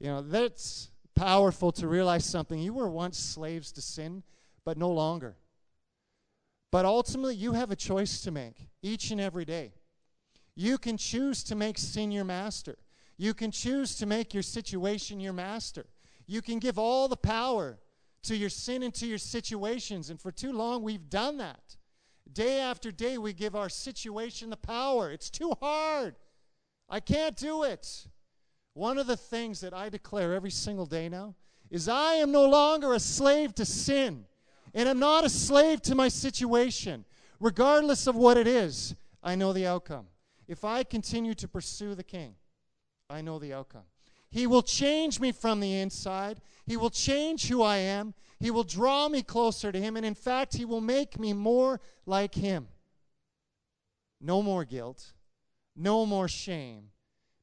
You 0.00 0.08
know, 0.08 0.20
that's 0.20 0.90
powerful 1.14 1.70
to 1.72 1.86
realize 1.86 2.24
something. 2.24 2.58
You 2.58 2.74
were 2.74 2.90
once 2.90 3.18
slaves 3.18 3.70
to 3.72 3.80
sin, 3.80 4.24
but 4.64 4.76
no 4.76 4.90
longer. 4.90 5.36
But 6.72 6.84
ultimately, 6.84 7.36
you 7.36 7.52
have 7.52 7.70
a 7.70 7.76
choice 7.76 8.20
to 8.22 8.32
make 8.32 8.68
each 8.82 9.12
and 9.12 9.20
every 9.20 9.44
day. 9.44 9.72
You 10.56 10.76
can 10.76 10.96
choose 10.96 11.44
to 11.44 11.54
make 11.54 11.78
sin 11.78 12.10
your 12.10 12.24
master. 12.24 12.76
You 13.16 13.32
can 13.32 13.52
choose 13.52 13.94
to 13.96 14.06
make 14.06 14.34
your 14.34 14.42
situation 14.42 15.20
your 15.20 15.32
master. 15.32 15.86
You 16.26 16.42
can 16.42 16.58
give 16.58 16.78
all 16.78 17.06
the 17.06 17.16
power 17.16 17.78
to 18.24 18.36
your 18.36 18.50
sin 18.50 18.82
and 18.82 18.94
to 18.94 19.06
your 19.06 19.18
situations. 19.18 20.10
And 20.10 20.20
for 20.20 20.32
too 20.32 20.52
long, 20.52 20.82
we've 20.82 21.08
done 21.08 21.36
that. 21.38 21.76
Day 22.32 22.60
after 22.60 22.92
day, 22.92 23.18
we 23.18 23.32
give 23.32 23.56
our 23.56 23.68
situation 23.68 24.50
the 24.50 24.56
power. 24.56 25.10
It's 25.10 25.30
too 25.30 25.52
hard. 25.60 26.16
I 26.88 27.00
can't 27.00 27.36
do 27.36 27.64
it. 27.64 28.06
One 28.74 28.98
of 28.98 29.06
the 29.06 29.16
things 29.16 29.60
that 29.60 29.74
I 29.74 29.88
declare 29.88 30.34
every 30.34 30.50
single 30.50 30.86
day 30.86 31.08
now 31.08 31.34
is 31.70 31.88
I 31.88 32.14
am 32.14 32.32
no 32.32 32.48
longer 32.48 32.94
a 32.94 33.00
slave 33.00 33.54
to 33.56 33.64
sin, 33.64 34.26
and 34.74 34.88
I'm 34.88 34.98
not 34.98 35.24
a 35.24 35.28
slave 35.28 35.82
to 35.82 35.94
my 35.94 36.08
situation. 36.08 37.04
Regardless 37.40 38.06
of 38.06 38.16
what 38.16 38.36
it 38.36 38.46
is, 38.46 38.94
I 39.22 39.34
know 39.34 39.52
the 39.52 39.66
outcome. 39.66 40.06
If 40.46 40.64
I 40.64 40.82
continue 40.82 41.34
to 41.34 41.48
pursue 41.48 41.94
the 41.94 42.04
King, 42.04 42.34
I 43.08 43.22
know 43.22 43.38
the 43.38 43.52
outcome. 43.52 43.84
He 44.30 44.46
will 44.46 44.62
change 44.62 45.18
me 45.18 45.32
from 45.32 45.60
the 45.60 45.80
inside. 45.80 46.40
He 46.66 46.76
will 46.76 46.90
change 46.90 47.48
who 47.48 47.62
I 47.62 47.78
am. 47.78 48.14
He 48.40 48.50
will 48.50 48.64
draw 48.64 49.08
me 49.08 49.22
closer 49.22 49.70
to 49.70 49.78
Him. 49.78 49.96
And 49.96 50.04
in 50.04 50.14
fact, 50.14 50.56
He 50.56 50.64
will 50.64 50.80
make 50.80 51.18
me 51.20 51.32
more 51.32 51.80
like 52.06 52.34
Him. 52.34 52.68
No 54.20 54.42
more 54.42 54.64
guilt. 54.64 55.12
No 55.76 56.06
more 56.06 56.26
shame. 56.26 56.88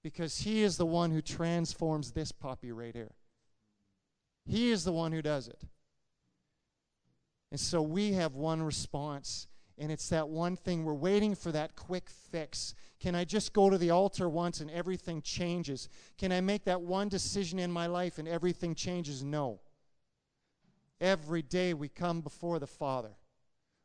Because 0.04 0.39
He 0.39 0.64
is 0.64 0.78
the 0.78 0.86
one 0.86 1.12
who 1.12 1.22
transforms 1.22 2.12
this 2.12 2.32
puppy 2.32 2.72
right 2.72 2.95
here. 2.95 3.14
He 4.45 4.72
is 4.72 4.84
the 4.84 4.91
one 4.91 5.12
who 5.12 5.22
does 5.22 5.48
it. 5.48 5.62
And 7.52 7.60
so 7.60 7.82
we 7.82 8.14
have 8.14 8.36
one 8.36 8.62
response, 8.62 9.48
and 9.78 9.91
it's 9.91 10.10
that 10.10 10.28
one 10.28 10.56
thing. 10.56 10.84
We're 10.84 10.93
waiting 10.93 11.36
for 11.36 11.52
that 11.52 11.76
quick 11.76 12.10
fix. 12.10 12.74
Can 13.00 13.16
I 13.16 13.24
just 13.24 13.54
go 13.54 13.70
to 13.70 13.78
the 13.78 13.91
altar 13.91 14.28
once 14.28 14.60
and 14.60 14.72
everything 14.72 15.22
changes? 15.22 15.88
Can 16.18 16.32
I 16.32 16.41
make 16.41 16.66
that 16.66 16.82
one 16.82 17.08
decision 17.08 17.60
in 17.60 17.72
my 17.72 17.88
life 17.88 18.18
and 18.18 18.28
everything 18.28 18.76
changes? 18.76 19.24
No. 19.24 19.60
Every 21.00 21.41
day 21.41 21.74
we 21.74 21.89
come 21.89 22.22
before 22.22 22.60
the 22.60 22.68
Father. 22.68 23.12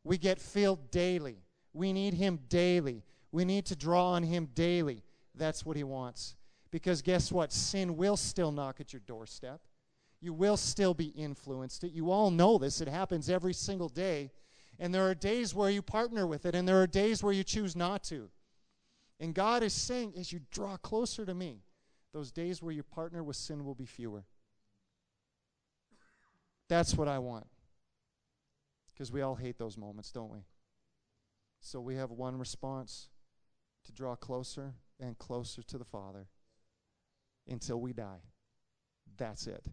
We 0.04 0.18
get 0.18 0.40
filled 0.40 0.90
daily. 0.90 1.38
We 1.72 1.92
need 1.92 2.14
Him 2.14 2.40
daily. 2.48 3.04
We 3.30 3.44
need 3.44 3.66
to 3.66 3.76
draw 3.76 4.12
on 4.12 4.22
Him 4.22 4.48
daily. 4.54 5.02
That's 5.34 5.64
what 5.64 5.76
He 5.76 5.84
wants. 5.84 6.36
Because 6.70 7.02
guess 7.02 7.30
what? 7.30 7.52
Sin 7.52 7.96
will 7.96 8.16
still 8.16 8.50
knock 8.50 8.80
at 8.80 8.92
your 8.92 9.00
doorstep. 9.06 9.60
You 10.20 10.32
will 10.32 10.56
still 10.56 10.94
be 10.94 11.08
influenced. 11.08 11.82
You 11.82 12.10
all 12.10 12.30
know 12.30 12.56
this. 12.56 12.80
It 12.80 12.88
happens 12.88 13.28
every 13.28 13.52
single 13.52 13.88
day. 13.88 14.30
And 14.78 14.94
there 14.94 15.08
are 15.08 15.14
days 15.14 15.54
where 15.54 15.70
you 15.70 15.82
partner 15.82 16.26
with 16.26 16.46
it, 16.46 16.54
and 16.54 16.66
there 16.66 16.80
are 16.80 16.86
days 16.86 17.22
where 17.22 17.32
you 17.32 17.44
choose 17.44 17.76
not 17.76 18.02
to. 18.04 18.30
And 19.20 19.34
God 19.34 19.62
is 19.62 19.72
saying, 19.72 20.14
as 20.16 20.32
you 20.32 20.40
draw 20.50 20.76
closer 20.76 21.26
to 21.26 21.34
me, 21.34 21.62
those 22.12 22.32
days 22.32 22.62
where 22.62 22.72
you 22.72 22.82
partner 22.82 23.22
with 23.22 23.36
sin 23.36 23.64
will 23.64 23.74
be 23.74 23.86
fewer. 23.86 24.24
That's 26.72 26.96
what 26.96 27.06
I 27.06 27.18
want. 27.18 27.46
Because 28.94 29.12
we 29.12 29.20
all 29.20 29.34
hate 29.34 29.58
those 29.58 29.76
moments, 29.76 30.10
don't 30.10 30.30
we? 30.32 30.38
So 31.60 31.82
we 31.82 31.96
have 31.96 32.10
one 32.10 32.38
response 32.38 33.10
to 33.84 33.92
draw 33.92 34.16
closer 34.16 34.72
and 34.98 35.18
closer 35.18 35.62
to 35.64 35.76
the 35.76 35.84
Father 35.84 36.28
until 37.46 37.78
we 37.78 37.92
die. 37.92 38.22
That's 39.18 39.46
it. 39.46 39.66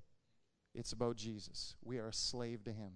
It's 0.76 0.92
about 0.92 1.16
Jesus. 1.16 1.74
We 1.82 2.00
are 2.00 2.10
a 2.10 2.14
slave 2.14 2.66
to 2.66 2.74
Him, 2.74 2.92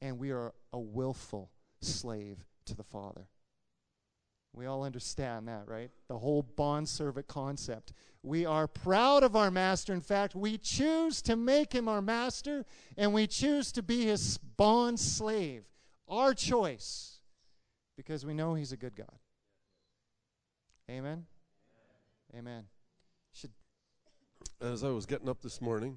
and 0.00 0.20
we 0.20 0.30
are 0.30 0.54
a 0.72 0.78
willful 0.78 1.50
slave 1.80 2.44
to 2.66 2.76
the 2.76 2.84
Father. 2.84 3.26
We 4.52 4.66
all 4.66 4.82
understand 4.82 5.46
that, 5.48 5.68
right? 5.68 5.90
The 6.08 6.18
whole 6.18 6.42
bond 6.42 6.88
servant 6.88 7.28
concept. 7.28 7.92
We 8.22 8.44
are 8.44 8.66
proud 8.66 9.22
of 9.22 9.36
our 9.36 9.50
master. 9.50 9.92
In 9.92 10.00
fact, 10.00 10.34
we 10.34 10.58
choose 10.58 11.22
to 11.22 11.36
make 11.36 11.72
him 11.72 11.88
our 11.88 12.02
master 12.02 12.64
and 12.96 13.14
we 13.14 13.26
choose 13.26 13.70
to 13.72 13.82
be 13.82 14.06
his 14.06 14.38
bond 14.38 14.98
slave. 14.98 15.64
Our 16.08 16.34
choice 16.34 17.20
because 17.96 18.26
we 18.26 18.34
know 18.34 18.54
he's 18.54 18.72
a 18.72 18.76
good 18.76 18.96
God. 18.96 19.18
Amen. 20.90 21.26
Amen. 22.36 22.64
Should 23.32 23.52
As 24.60 24.82
I 24.82 24.88
was 24.88 25.06
getting 25.06 25.28
up 25.28 25.40
this 25.40 25.60
morning 25.60 25.96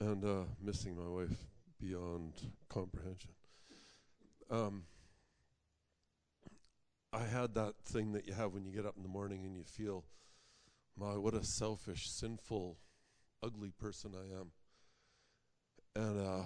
and 0.00 0.24
uh, 0.24 0.44
missing 0.62 0.96
my 0.96 1.08
wife 1.08 1.36
beyond 1.80 2.34
comprehension. 2.68 3.30
Um, 4.50 4.82
I 7.12 7.24
had 7.24 7.54
that 7.54 7.74
thing 7.84 8.12
that 8.12 8.26
you 8.26 8.34
have 8.34 8.52
when 8.52 8.64
you 8.64 8.72
get 8.72 8.84
up 8.84 8.96
in 8.96 9.02
the 9.02 9.08
morning 9.08 9.44
and 9.46 9.56
you 9.56 9.64
feel, 9.64 10.04
my, 10.96 11.16
what 11.16 11.34
a 11.34 11.42
selfish, 11.42 12.10
sinful, 12.10 12.76
ugly 13.42 13.70
person 13.70 14.12
I 14.14 14.38
am. 14.38 14.50
And 15.96 16.20
uh, 16.20 16.42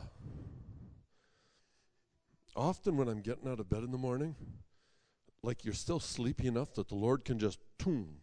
often 2.54 2.96
when 2.96 3.08
I'm 3.08 3.20
getting 3.20 3.48
out 3.48 3.58
of 3.58 3.68
bed 3.68 3.82
in 3.82 3.90
the 3.90 3.98
morning, 3.98 4.36
like 5.42 5.64
you're 5.64 5.74
still 5.74 5.98
sleepy 5.98 6.46
enough 6.46 6.74
that 6.74 6.88
the 6.88 6.94
Lord 6.94 7.24
can 7.24 7.40
just 7.40 7.58
boom, 7.78 8.18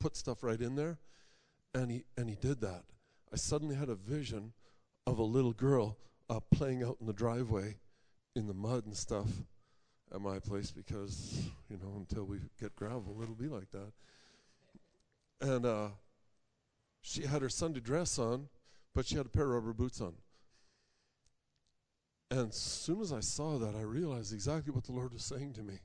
put 0.00 0.16
stuff 0.16 0.42
right 0.42 0.60
in 0.60 0.74
there. 0.74 0.98
And 1.72 1.90
he, 1.90 2.04
and 2.16 2.28
he 2.28 2.34
did 2.34 2.60
that. 2.62 2.82
I 3.32 3.36
suddenly 3.36 3.76
had 3.76 3.88
a 3.88 3.94
vision 3.94 4.52
of 5.06 5.18
a 5.18 5.24
little 5.24 5.52
girl 5.52 5.98
uh, 6.28 6.40
playing 6.52 6.82
out 6.82 6.96
in 7.00 7.06
the 7.06 7.12
driveway 7.12 7.76
in 8.34 8.48
the 8.48 8.54
mud 8.54 8.86
and 8.86 8.96
stuff 8.96 9.28
at 10.14 10.20
my 10.20 10.38
place 10.38 10.70
because, 10.70 11.42
you 11.68 11.76
know, 11.76 11.94
until 11.96 12.24
we 12.24 12.38
get 12.60 12.76
gravel, 12.76 13.18
it'll 13.20 13.34
be 13.34 13.48
like 13.48 13.70
that. 13.72 13.92
And 15.40 15.66
uh, 15.66 15.88
she 17.02 17.26
had 17.26 17.42
her 17.42 17.48
Sunday 17.48 17.80
dress 17.80 18.18
on, 18.18 18.48
but 18.94 19.06
she 19.06 19.16
had 19.16 19.26
a 19.26 19.30
pair 19.30 19.44
of 19.44 19.50
rubber 19.50 19.72
boots 19.72 20.00
on. 20.00 20.14
And 22.30 22.48
as 22.50 22.56
soon 22.56 23.00
as 23.00 23.12
I 23.12 23.20
saw 23.20 23.58
that, 23.58 23.74
I 23.74 23.82
realized 23.82 24.32
exactly 24.32 24.72
what 24.72 24.84
the 24.84 24.92
Lord 24.92 25.12
was 25.12 25.24
saying 25.24 25.54
to 25.54 25.62
me. 25.62 25.80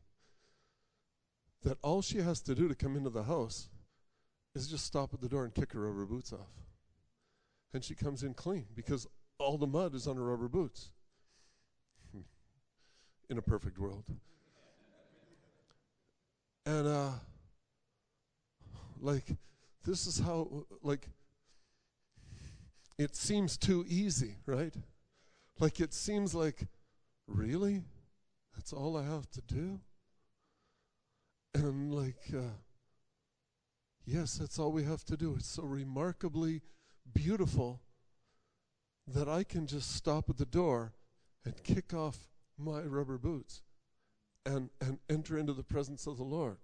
That 1.64 1.78
all 1.82 2.02
she 2.02 2.20
has 2.20 2.40
to 2.42 2.56
do 2.56 2.68
to 2.68 2.76
come 2.76 2.96
into 2.96 3.10
the 3.10 3.24
house 3.24 3.68
is 4.56 4.68
just 4.68 4.86
stop 4.86 5.14
at 5.14 5.22
the 5.22 5.28
door 5.28 5.44
and 5.44 5.54
kick 5.54 5.74
her 5.74 5.82
rubber 5.82 6.06
boots 6.06 6.32
off. 6.32 6.54
And 7.74 7.84
she 7.84 7.96
comes 7.96 8.24
in 8.24 8.34
clean 8.34 8.68
because 8.76 9.08
all 9.40 9.58
the 9.58 9.68
mud 9.68 9.94
is 9.96 10.08
on 10.08 10.16
her 10.16 10.24
rubber 10.24 10.48
boots 10.48 10.92
in 13.30 13.38
a 13.38 13.42
perfect 13.42 13.78
world. 13.78 14.06
And 16.66 16.88
uh 16.88 17.12
like 19.00 19.26
this 19.86 20.08
is 20.08 20.20
how 20.20 20.66
like 20.84 21.08
it 22.98 23.16
seems 23.16 23.58
too 23.58 23.86
easy, 23.88 24.36
right? 24.46 24.74
Like 25.60 25.80
it 25.80 25.94
seems 25.94 26.36
like 26.36 26.68
really 27.28 27.84
that's 28.56 28.74
all 28.74 28.98
I 28.98 29.04
have 29.04 29.30
to 29.32 29.42
do? 29.42 29.80
And 31.54 31.94
like 31.94 32.32
uh 32.36 32.56
yes, 34.06 34.36
that's 34.36 34.60
all 34.60 34.72
we 34.72 34.84
have 34.84 35.06
to 35.06 35.18
do. 35.18 35.36
It's 35.36 35.48
so 35.48 35.64
remarkably 35.64 36.62
beautiful 37.14 37.82
that 39.08 39.28
I 39.28 39.44
can 39.44 39.66
just 39.66 39.96
stop 39.96 40.30
at 40.30 40.38
the 40.38 40.46
door 40.46 40.94
and 41.46 41.64
kick 41.64 41.94
off 41.94 42.18
my 42.60 42.82
rubber 42.82 43.18
boots 43.18 43.62
and, 44.46 44.70
and 44.82 45.00
enter 45.10 45.38
into 45.38 45.54
the 45.54 45.64
presence 45.64 46.08
of 46.08 46.18
the 46.18 46.24
Lord. 46.24 46.58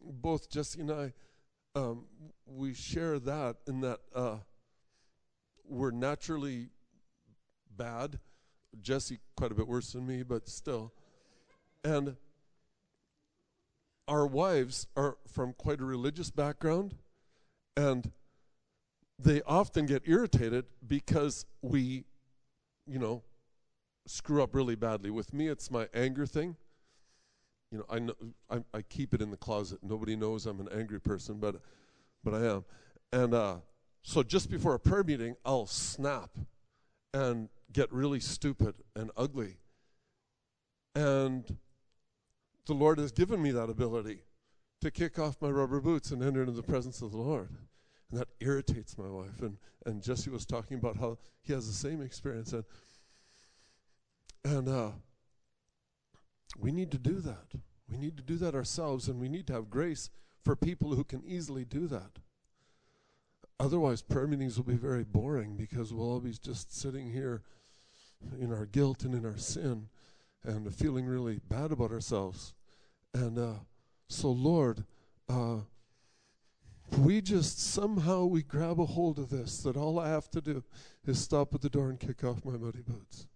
Both 0.00 0.50
Jesse 0.50 0.80
and 0.80 0.90
I, 0.90 1.12
um, 1.74 2.04
we 2.46 2.74
share 2.74 3.18
that 3.18 3.56
in 3.66 3.80
that 3.80 4.00
uh, 4.14 4.36
we're 5.68 5.90
naturally 5.90 6.68
bad. 7.76 8.18
Jesse, 8.80 9.18
quite 9.36 9.52
a 9.52 9.54
bit 9.54 9.66
worse 9.66 9.92
than 9.92 10.06
me, 10.06 10.22
but 10.22 10.48
still. 10.48 10.92
And 11.82 12.16
our 14.08 14.26
wives 14.26 14.86
are 14.96 15.16
from 15.26 15.52
quite 15.54 15.80
a 15.80 15.84
religious 15.84 16.30
background, 16.30 16.94
and 17.76 18.12
they 19.18 19.42
often 19.42 19.86
get 19.86 20.02
irritated 20.06 20.66
because 20.86 21.46
we, 21.62 22.04
you 22.86 22.98
know, 22.98 23.22
screw 24.06 24.42
up 24.42 24.54
really 24.54 24.76
badly. 24.76 25.10
With 25.10 25.32
me, 25.32 25.48
it's 25.48 25.70
my 25.70 25.88
anger 25.94 26.26
thing. 26.26 26.56
you 27.70 27.78
know, 27.78 27.84
I, 27.88 27.98
know 27.98 28.14
I, 28.50 28.62
I 28.72 28.82
keep 28.82 29.14
it 29.14 29.20
in 29.20 29.30
the 29.30 29.36
closet. 29.36 29.80
Nobody 29.82 30.16
knows 30.16 30.46
I'm 30.46 30.60
an 30.60 30.68
angry 30.74 31.00
person, 31.00 31.38
but, 31.38 31.56
but 32.24 32.34
I 32.34 32.46
am. 32.46 32.64
And 33.12 33.34
uh, 33.34 33.56
so 34.02 34.22
just 34.22 34.50
before 34.50 34.74
a 34.74 34.78
prayer 34.78 35.04
meeting, 35.04 35.36
I'll 35.44 35.66
snap 35.66 36.30
and 37.12 37.48
get 37.72 37.92
really 37.92 38.20
stupid 38.20 38.76
and 38.94 39.10
ugly. 39.16 39.56
And 40.94 41.56
the 42.66 42.74
Lord 42.74 42.98
has 42.98 43.12
given 43.12 43.42
me 43.42 43.50
that 43.52 43.68
ability 43.68 44.20
to 44.80 44.90
kick 44.90 45.18
off 45.18 45.40
my 45.40 45.50
rubber 45.50 45.80
boots 45.80 46.10
and 46.10 46.22
enter 46.22 46.40
into 46.40 46.52
the 46.52 46.62
presence 46.62 47.02
of 47.02 47.10
the 47.10 47.18
Lord. 47.18 47.50
And 48.10 48.20
that 48.20 48.28
irritates 48.40 48.96
my 48.96 49.08
wife. 49.08 49.40
And, 49.40 49.56
and 49.84 50.02
Jesse 50.02 50.30
was 50.30 50.46
talking 50.46 50.76
about 50.76 50.96
how 50.96 51.18
he 51.42 51.52
has 51.52 51.66
the 51.66 51.72
same 51.72 52.00
experience. 52.00 52.52
And, 52.52 52.64
and 54.46 54.68
uh, 54.68 54.90
we 56.56 56.70
need 56.70 56.92
to 56.92 56.98
do 56.98 57.18
that. 57.20 57.46
We 57.90 57.96
need 57.98 58.16
to 58.16 58.22
do 58.22 58.36
that 58.36 58.54
ourselves, 58.54 59.08
and 59.08 59.20
we 59.20 59.28
need 59.28 59.48
to 59.48 59.52
have 59.52 59.70
grace 59.70 60.08
for 60.44 60.54
people 60.54 60.94
who 60.94 61.02
can 61.02 61.24
easily 61.26 61.64
do 61.64 61.88
that. 61.88 62.20
Otherwise, 63.58 64.02
prayer 64.02 64.28
meetings 64.28 64.56
will 64.56 64.64
be 64.64 64.76
very 64.76 65.02
boring 65.02 65.56
because 65.56 65.92
we'll 65.92 66.08
all 66.08 66.20
be 66.20 66.32
just 66.32 66.76
sitting 66.76 67.10
here 67.10 67.42
in 68.38 68.52
our 68.52 68.66
guilt 68.66 69.02
and 69.02 69.14
in 69.14 69.26
our 69.26 69.36
sin 69.36 69.88
and 70.44 70.72
feeling 70.72 71.06
really 71.06 71.40
bad 71.48 71.72
about 71.72 71.90
ourselves. 71.90 72.54
And 73.14 73.38
uh, 73.38 73.54
so, 74.08 74.30
Lord, 74.30 74.84
uh, 75.28 75.60
we 76.98 77.20
just 77.20 77.58
somehow 77.58 78.26
we 78.26 78.42
grab 78.42 78.78
a 78.78 78.86
hold 78.86 79.18
of 79.18 79.30
this 79.30 79.58
that 79.62 79.76
all 79.76 79.98
I 79.98 80.08
have 80.08 80.30
to 80.30 80.40
do 80.40 80.62
is 81.04 81.18
stop 81.18 81.52
at 81.52 81.62
the 81.62 81.70
door 81.70 81.88
and 81.88 81.98
kick 81.98 82.22
off 82.22 82.44
my 82.44 82.56
muddy 82.56 82.82
boots. 82.82 83.26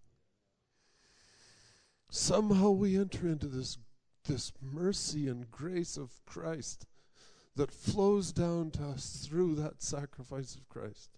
Somehow 2.13 2.71
we 2.71 2.97
enter 2.97 3.25
into 3.25 3.47
this 3.47 3.77
this 4.25 4.51
mercy 4.61 5.29
and 5.29 5.49
grace 5.49 5.95
of 5.95 6.23
Christ 6.25 6.85
that 7.55 7.71
flows 7.71 8.33
down 8.33 8.69
to 8.71 8.83
us 8.83 9.25
through 9.27 9.55
that 9.55 9.81
sacrifice 9.81 10.55
of 10.55 10.67
Christ. 10.69 11.09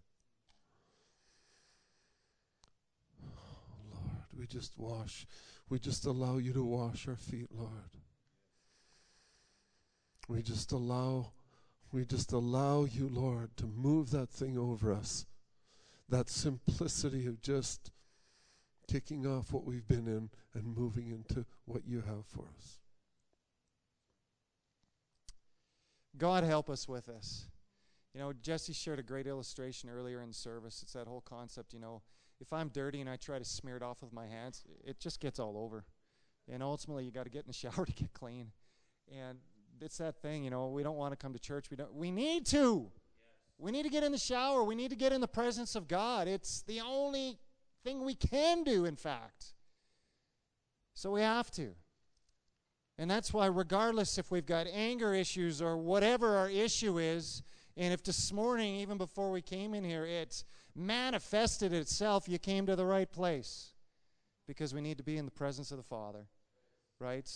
Oh, 3.25 3.89
Lord, 3.91 4.27
we 4.37 4.45
just 4.45 4.77
wash. 4.77 5.25
We 5.67 5.79
just 5.79 6.05
allow 6.05 6.37
you 6.37 6.53
to 6.53 6.63
wash 6.63 7.07
our 7.07 7.17
feet, 7.17 7.49
Lord. 7.51 7.97
We 10.29 10.43
just 10.43 10.71
allow 10.71 11.31
we 11.91 12.05
just 12.05 12.31
allow 12.31 12.85
you, 12.85 13.09
Lord, 13.09 13.57
to 13.57 13.65
move 13.65 14.11
that 14.11 14.29
thing 14.29 14.59
over 14.59 14.93
us. 14.93 15.25
That 16.07 16.29
simplicity 16.29 17.25
of 17.25 17.41
just 17.41 17.89
kicking 18.93 19.25
off 19.25 19.51
what 19.51 19.65
we've 19.65 19.87
been 19.87 20.07
in 20.07 20.29
and 20.53 20.77
moving 20.77 21.09
into 21.09 21.43
what 21.65 21.81
you 21.87 22.01
have 22.01 22.27
for 22.27 22.45
us. 22.55 22.79
God 26.15 26.43
help 26.43 26.69
us 26.69 26.87
with 26.87 27.07
this. 27.07 27.45
You 28.13 28.21
know, 28.21 28.33
Jesse 28.33 28.71
shared 28.71 28.99
a 28.99 29.03
great 29.03 29.25
illustration 29.25 29.89
earlier 29.89 30.21
in 30.21 30.31
service. 30.31 30.83
It's 30.83 30.93
that 30.93 31.07
whole 31.07 31.21
concept, 31.21 31.73
you 31.73 31.79
know, 31.79 32.03
if 32.39 32.53
I'm 32.53 32.67
dirty 32.67 33.01
and 33.01 33.09
I 33.09 33.15
try 33.15 33.39
to 33.39 33.45
smear 33.45 33.77
it 33.77 33.81
off 33.81 34.03
with 34.03 34.13
my 34.13 34.27
hands, 34.27 34.63
it 34.85 34.99
just 34.99 35.19
gets 35.19 35.39
all 35.39 35.57
over. 35.57 35.85
And 36.47 36.61
ultimately, 36.61 37.03
you 37.03 37.11
got 37.11 37.23
to 37.23 37.31
get 37.31 37.45
in 37.45 37.47
the 37.47 37.53
shower 37.53 37.85
to 37.87 37.91
get 37.91 38.13
clean. 38.13 38.51
And 39.11 39.39
it's 39.81 39.97
that 39.97 40.21
thing, 40.21 40.43
you 40.43 40.51
know, 40.51 40.67
we 40.67 40.83
don't 40.83 40.97
want 40.97 41.13
to 41.13 41.17
come 41.17 41.33
to 41.33 41.39
church. 41.39 41.71
We 41.71 41.77
don't 41.77 41.95
we 41.95 42.11
need 42.11 42.45
to. 42.47 42.91
We 43.57 43.71
need 43.71 43.83
to 43.83 43.89
get 43.89 44.03
in 44.03 44.11
the 44.11 44.19
shower. 44.19 44.63
We 44.63 44.75
need 44.75 44.91
to 44.91 44.95
get 44.95 45.13
in 45.13 45.19
the 45.21 45.27
presence 45.27 45.73
of 45.75 45.87
God. 45.87 46.27
It's 46.27 46.61
the 46.61 46.81
only 46.81 47.39
thing 47.83 48.03
we 48.03 48.15
can 48.15 48.63
do, 48.63 48.85
in 48.85 48.95
fact. 48.95 49.53
So 50.93 51.11
we 51.11 51.21
have 51.21 51.51
to. 51.51 51.75
And 52.97 53.09
that's 53.09 53.33
why, 53.33 53.47
regardless 53.47 54.17
if 54.17 54.29
we've 54.31 54.45
got 54.45 54.67
anger 54.67 55.13
issues 55.13 55.61
or 55.61 55.77
whatever 55.77 56.37
our 56.37 56.49
issue 56.49 56.99
is, 56.99 57.41
and 57.75 57.91
if 57.91 58.03
this 58.03 58.31
morning, 58.31 58.75
even 58.75 58.97
before 58.97 59.31
we 59.31 59.41
came 59.41 59.73
in 59.73 59.83
here, 59.83 60.05
it 60.05 60.43
manifested 60.75 61.73
itself, 61.73 62.29
you 62.29 62.37
came 62.37 62.65
to 62.67 62.75
the 62.75 62.85
right 62.85 63.11
place. 63.11 63.73
Because 64.47 64.73
we 64.73 64.81
need 64.81 64.97
to 64.97 65.03
be 65.03 65.17
in 65.17 65.25
the 65.25 65.31
presence 65.31 65.71
of 65.71 65.77
the 65.77 65.83
Father, 65.83 66.27
right? 66.99 67.29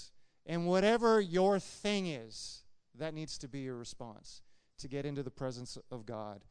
And 0.45 0.67
whatever 0.67 1.19
your 1.21 1.57
thing 1.57 2.07
is, 2.07 2.63
that 2.95 3.13
needs 3.13 3.37
to 3.39 3.47
be 3.47 3.61
your 3.61 3.77
response 3.77 4.41
to 4.79 4.87
get 4.87 5.05
into 5.05 5.23
the 5.23 5.31
presence 5.31 5.77
of 5.89 6.05
God. 6.05 6.43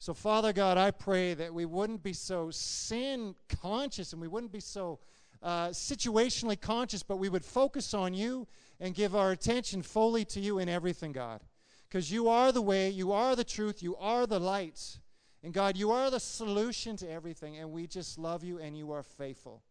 So, 0.00 0.14
Father 0.14 0.52
God, 0.52 0.78
I 0.78 0.92
pray 0.92 1.34
that 1.34 1.52
we 1.52 1.64
wouldn't 1.64 2.02
be 2.02 2.12
so 2.12 2.50
sin 2.50 3.34
conscious 3.60 4.12
and 4.12 4.22
we 4.22 4.28
wouldn't 4.28 4.52
be 4.52 4.60
so 4.60 5.00
uh, 5.42 5.68
situationally 5.68 6.60
conscious, 6.60 7.02
but 7.02 7.16
we 7.16 7.28
would 7.28 7.44
focus 7.44 7.94
on 7.94 8.14
you 8.14 8.46
and 8.80 8.94
give 8.94 9.16
our 9.16 9.32
attention 9.32 9.82
fully 9.82 10.24
to 10.26 10.40
you 10.40 10.58
in 10.58 10.68
everything, 10.68 11.12
God. 11.12 11.42
Because 11.88 12.12
you 12.12 12.28
are 12.28 12.52
the 12.52 12.62
way, 12.62 12.90
you 12.90 13.12
are 13.12 13.34
the 13.34 13.44
truth, 13.44 13.82
you 13.82 13.96
are 13.96 14.26
the 14.26 14.38
light. 14.38 14.98
And 15.42 15.52
God, 15.52 15.76
you 15.76 15.90
are 15.90 16.10
the 16.10 16.20
solution 16.20 16.96
to 16.96 17.10
everything, 17.10 17.56
and 17.56 17.70
we 17.70 17.86
just 17.86 18.18
love 18.18 18.44
you 18.44 18.58
and 18.58 18.76
you 18.76 18.92
are 18.92 19.02
faithful. 19.02 19.62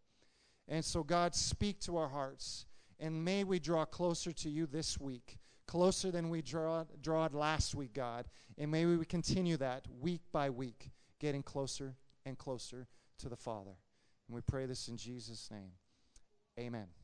And 0.68 0.84
so, 0.84 1.04
God, 1.04 1.36
speak 1.36 1.80
to 1.82 1.98
our 1.98 2.10
hearts. 2.10 2.66
And 3.00 3.24
may 3.24 3.44
we 3.44 3.60
draw 3.60 3.86
closer 3.86 4.32
to 4.34 4.50
you 4.50 4.66
this 4.66 5.00
week, 5.00 5.38
closer 5.68 6.12
than 6.12 6.30
we 6.30 6.42
draw, 6.42 6.86
drawed 7.02 7.34
last 7.34 7.76
week, 7.76 7.94
God. 7.94 8.26
And 8.58 8.72
may 8.72 8.86
we 8.86 9.06
continue 9.06 9.58
that 9.58 9.86
week 10.00 10.22
by 10.32 10.50
week, 10.50 10.92
getting 11.20 11.44
closer 11.44 11.96
and 12.26 12.38
closer 12.38 12.88
to 13.20 13.30
the 13.30 13.36
Father. 13.36 13.76
And 14.28 14.36
we 14.36 14.42
pray 14.42 14.66
this 14.66 14.88
in 14.88 14.98
Jesus' 14.98 15.50
name. 15.52 15.72
Amen. 16.60 16.98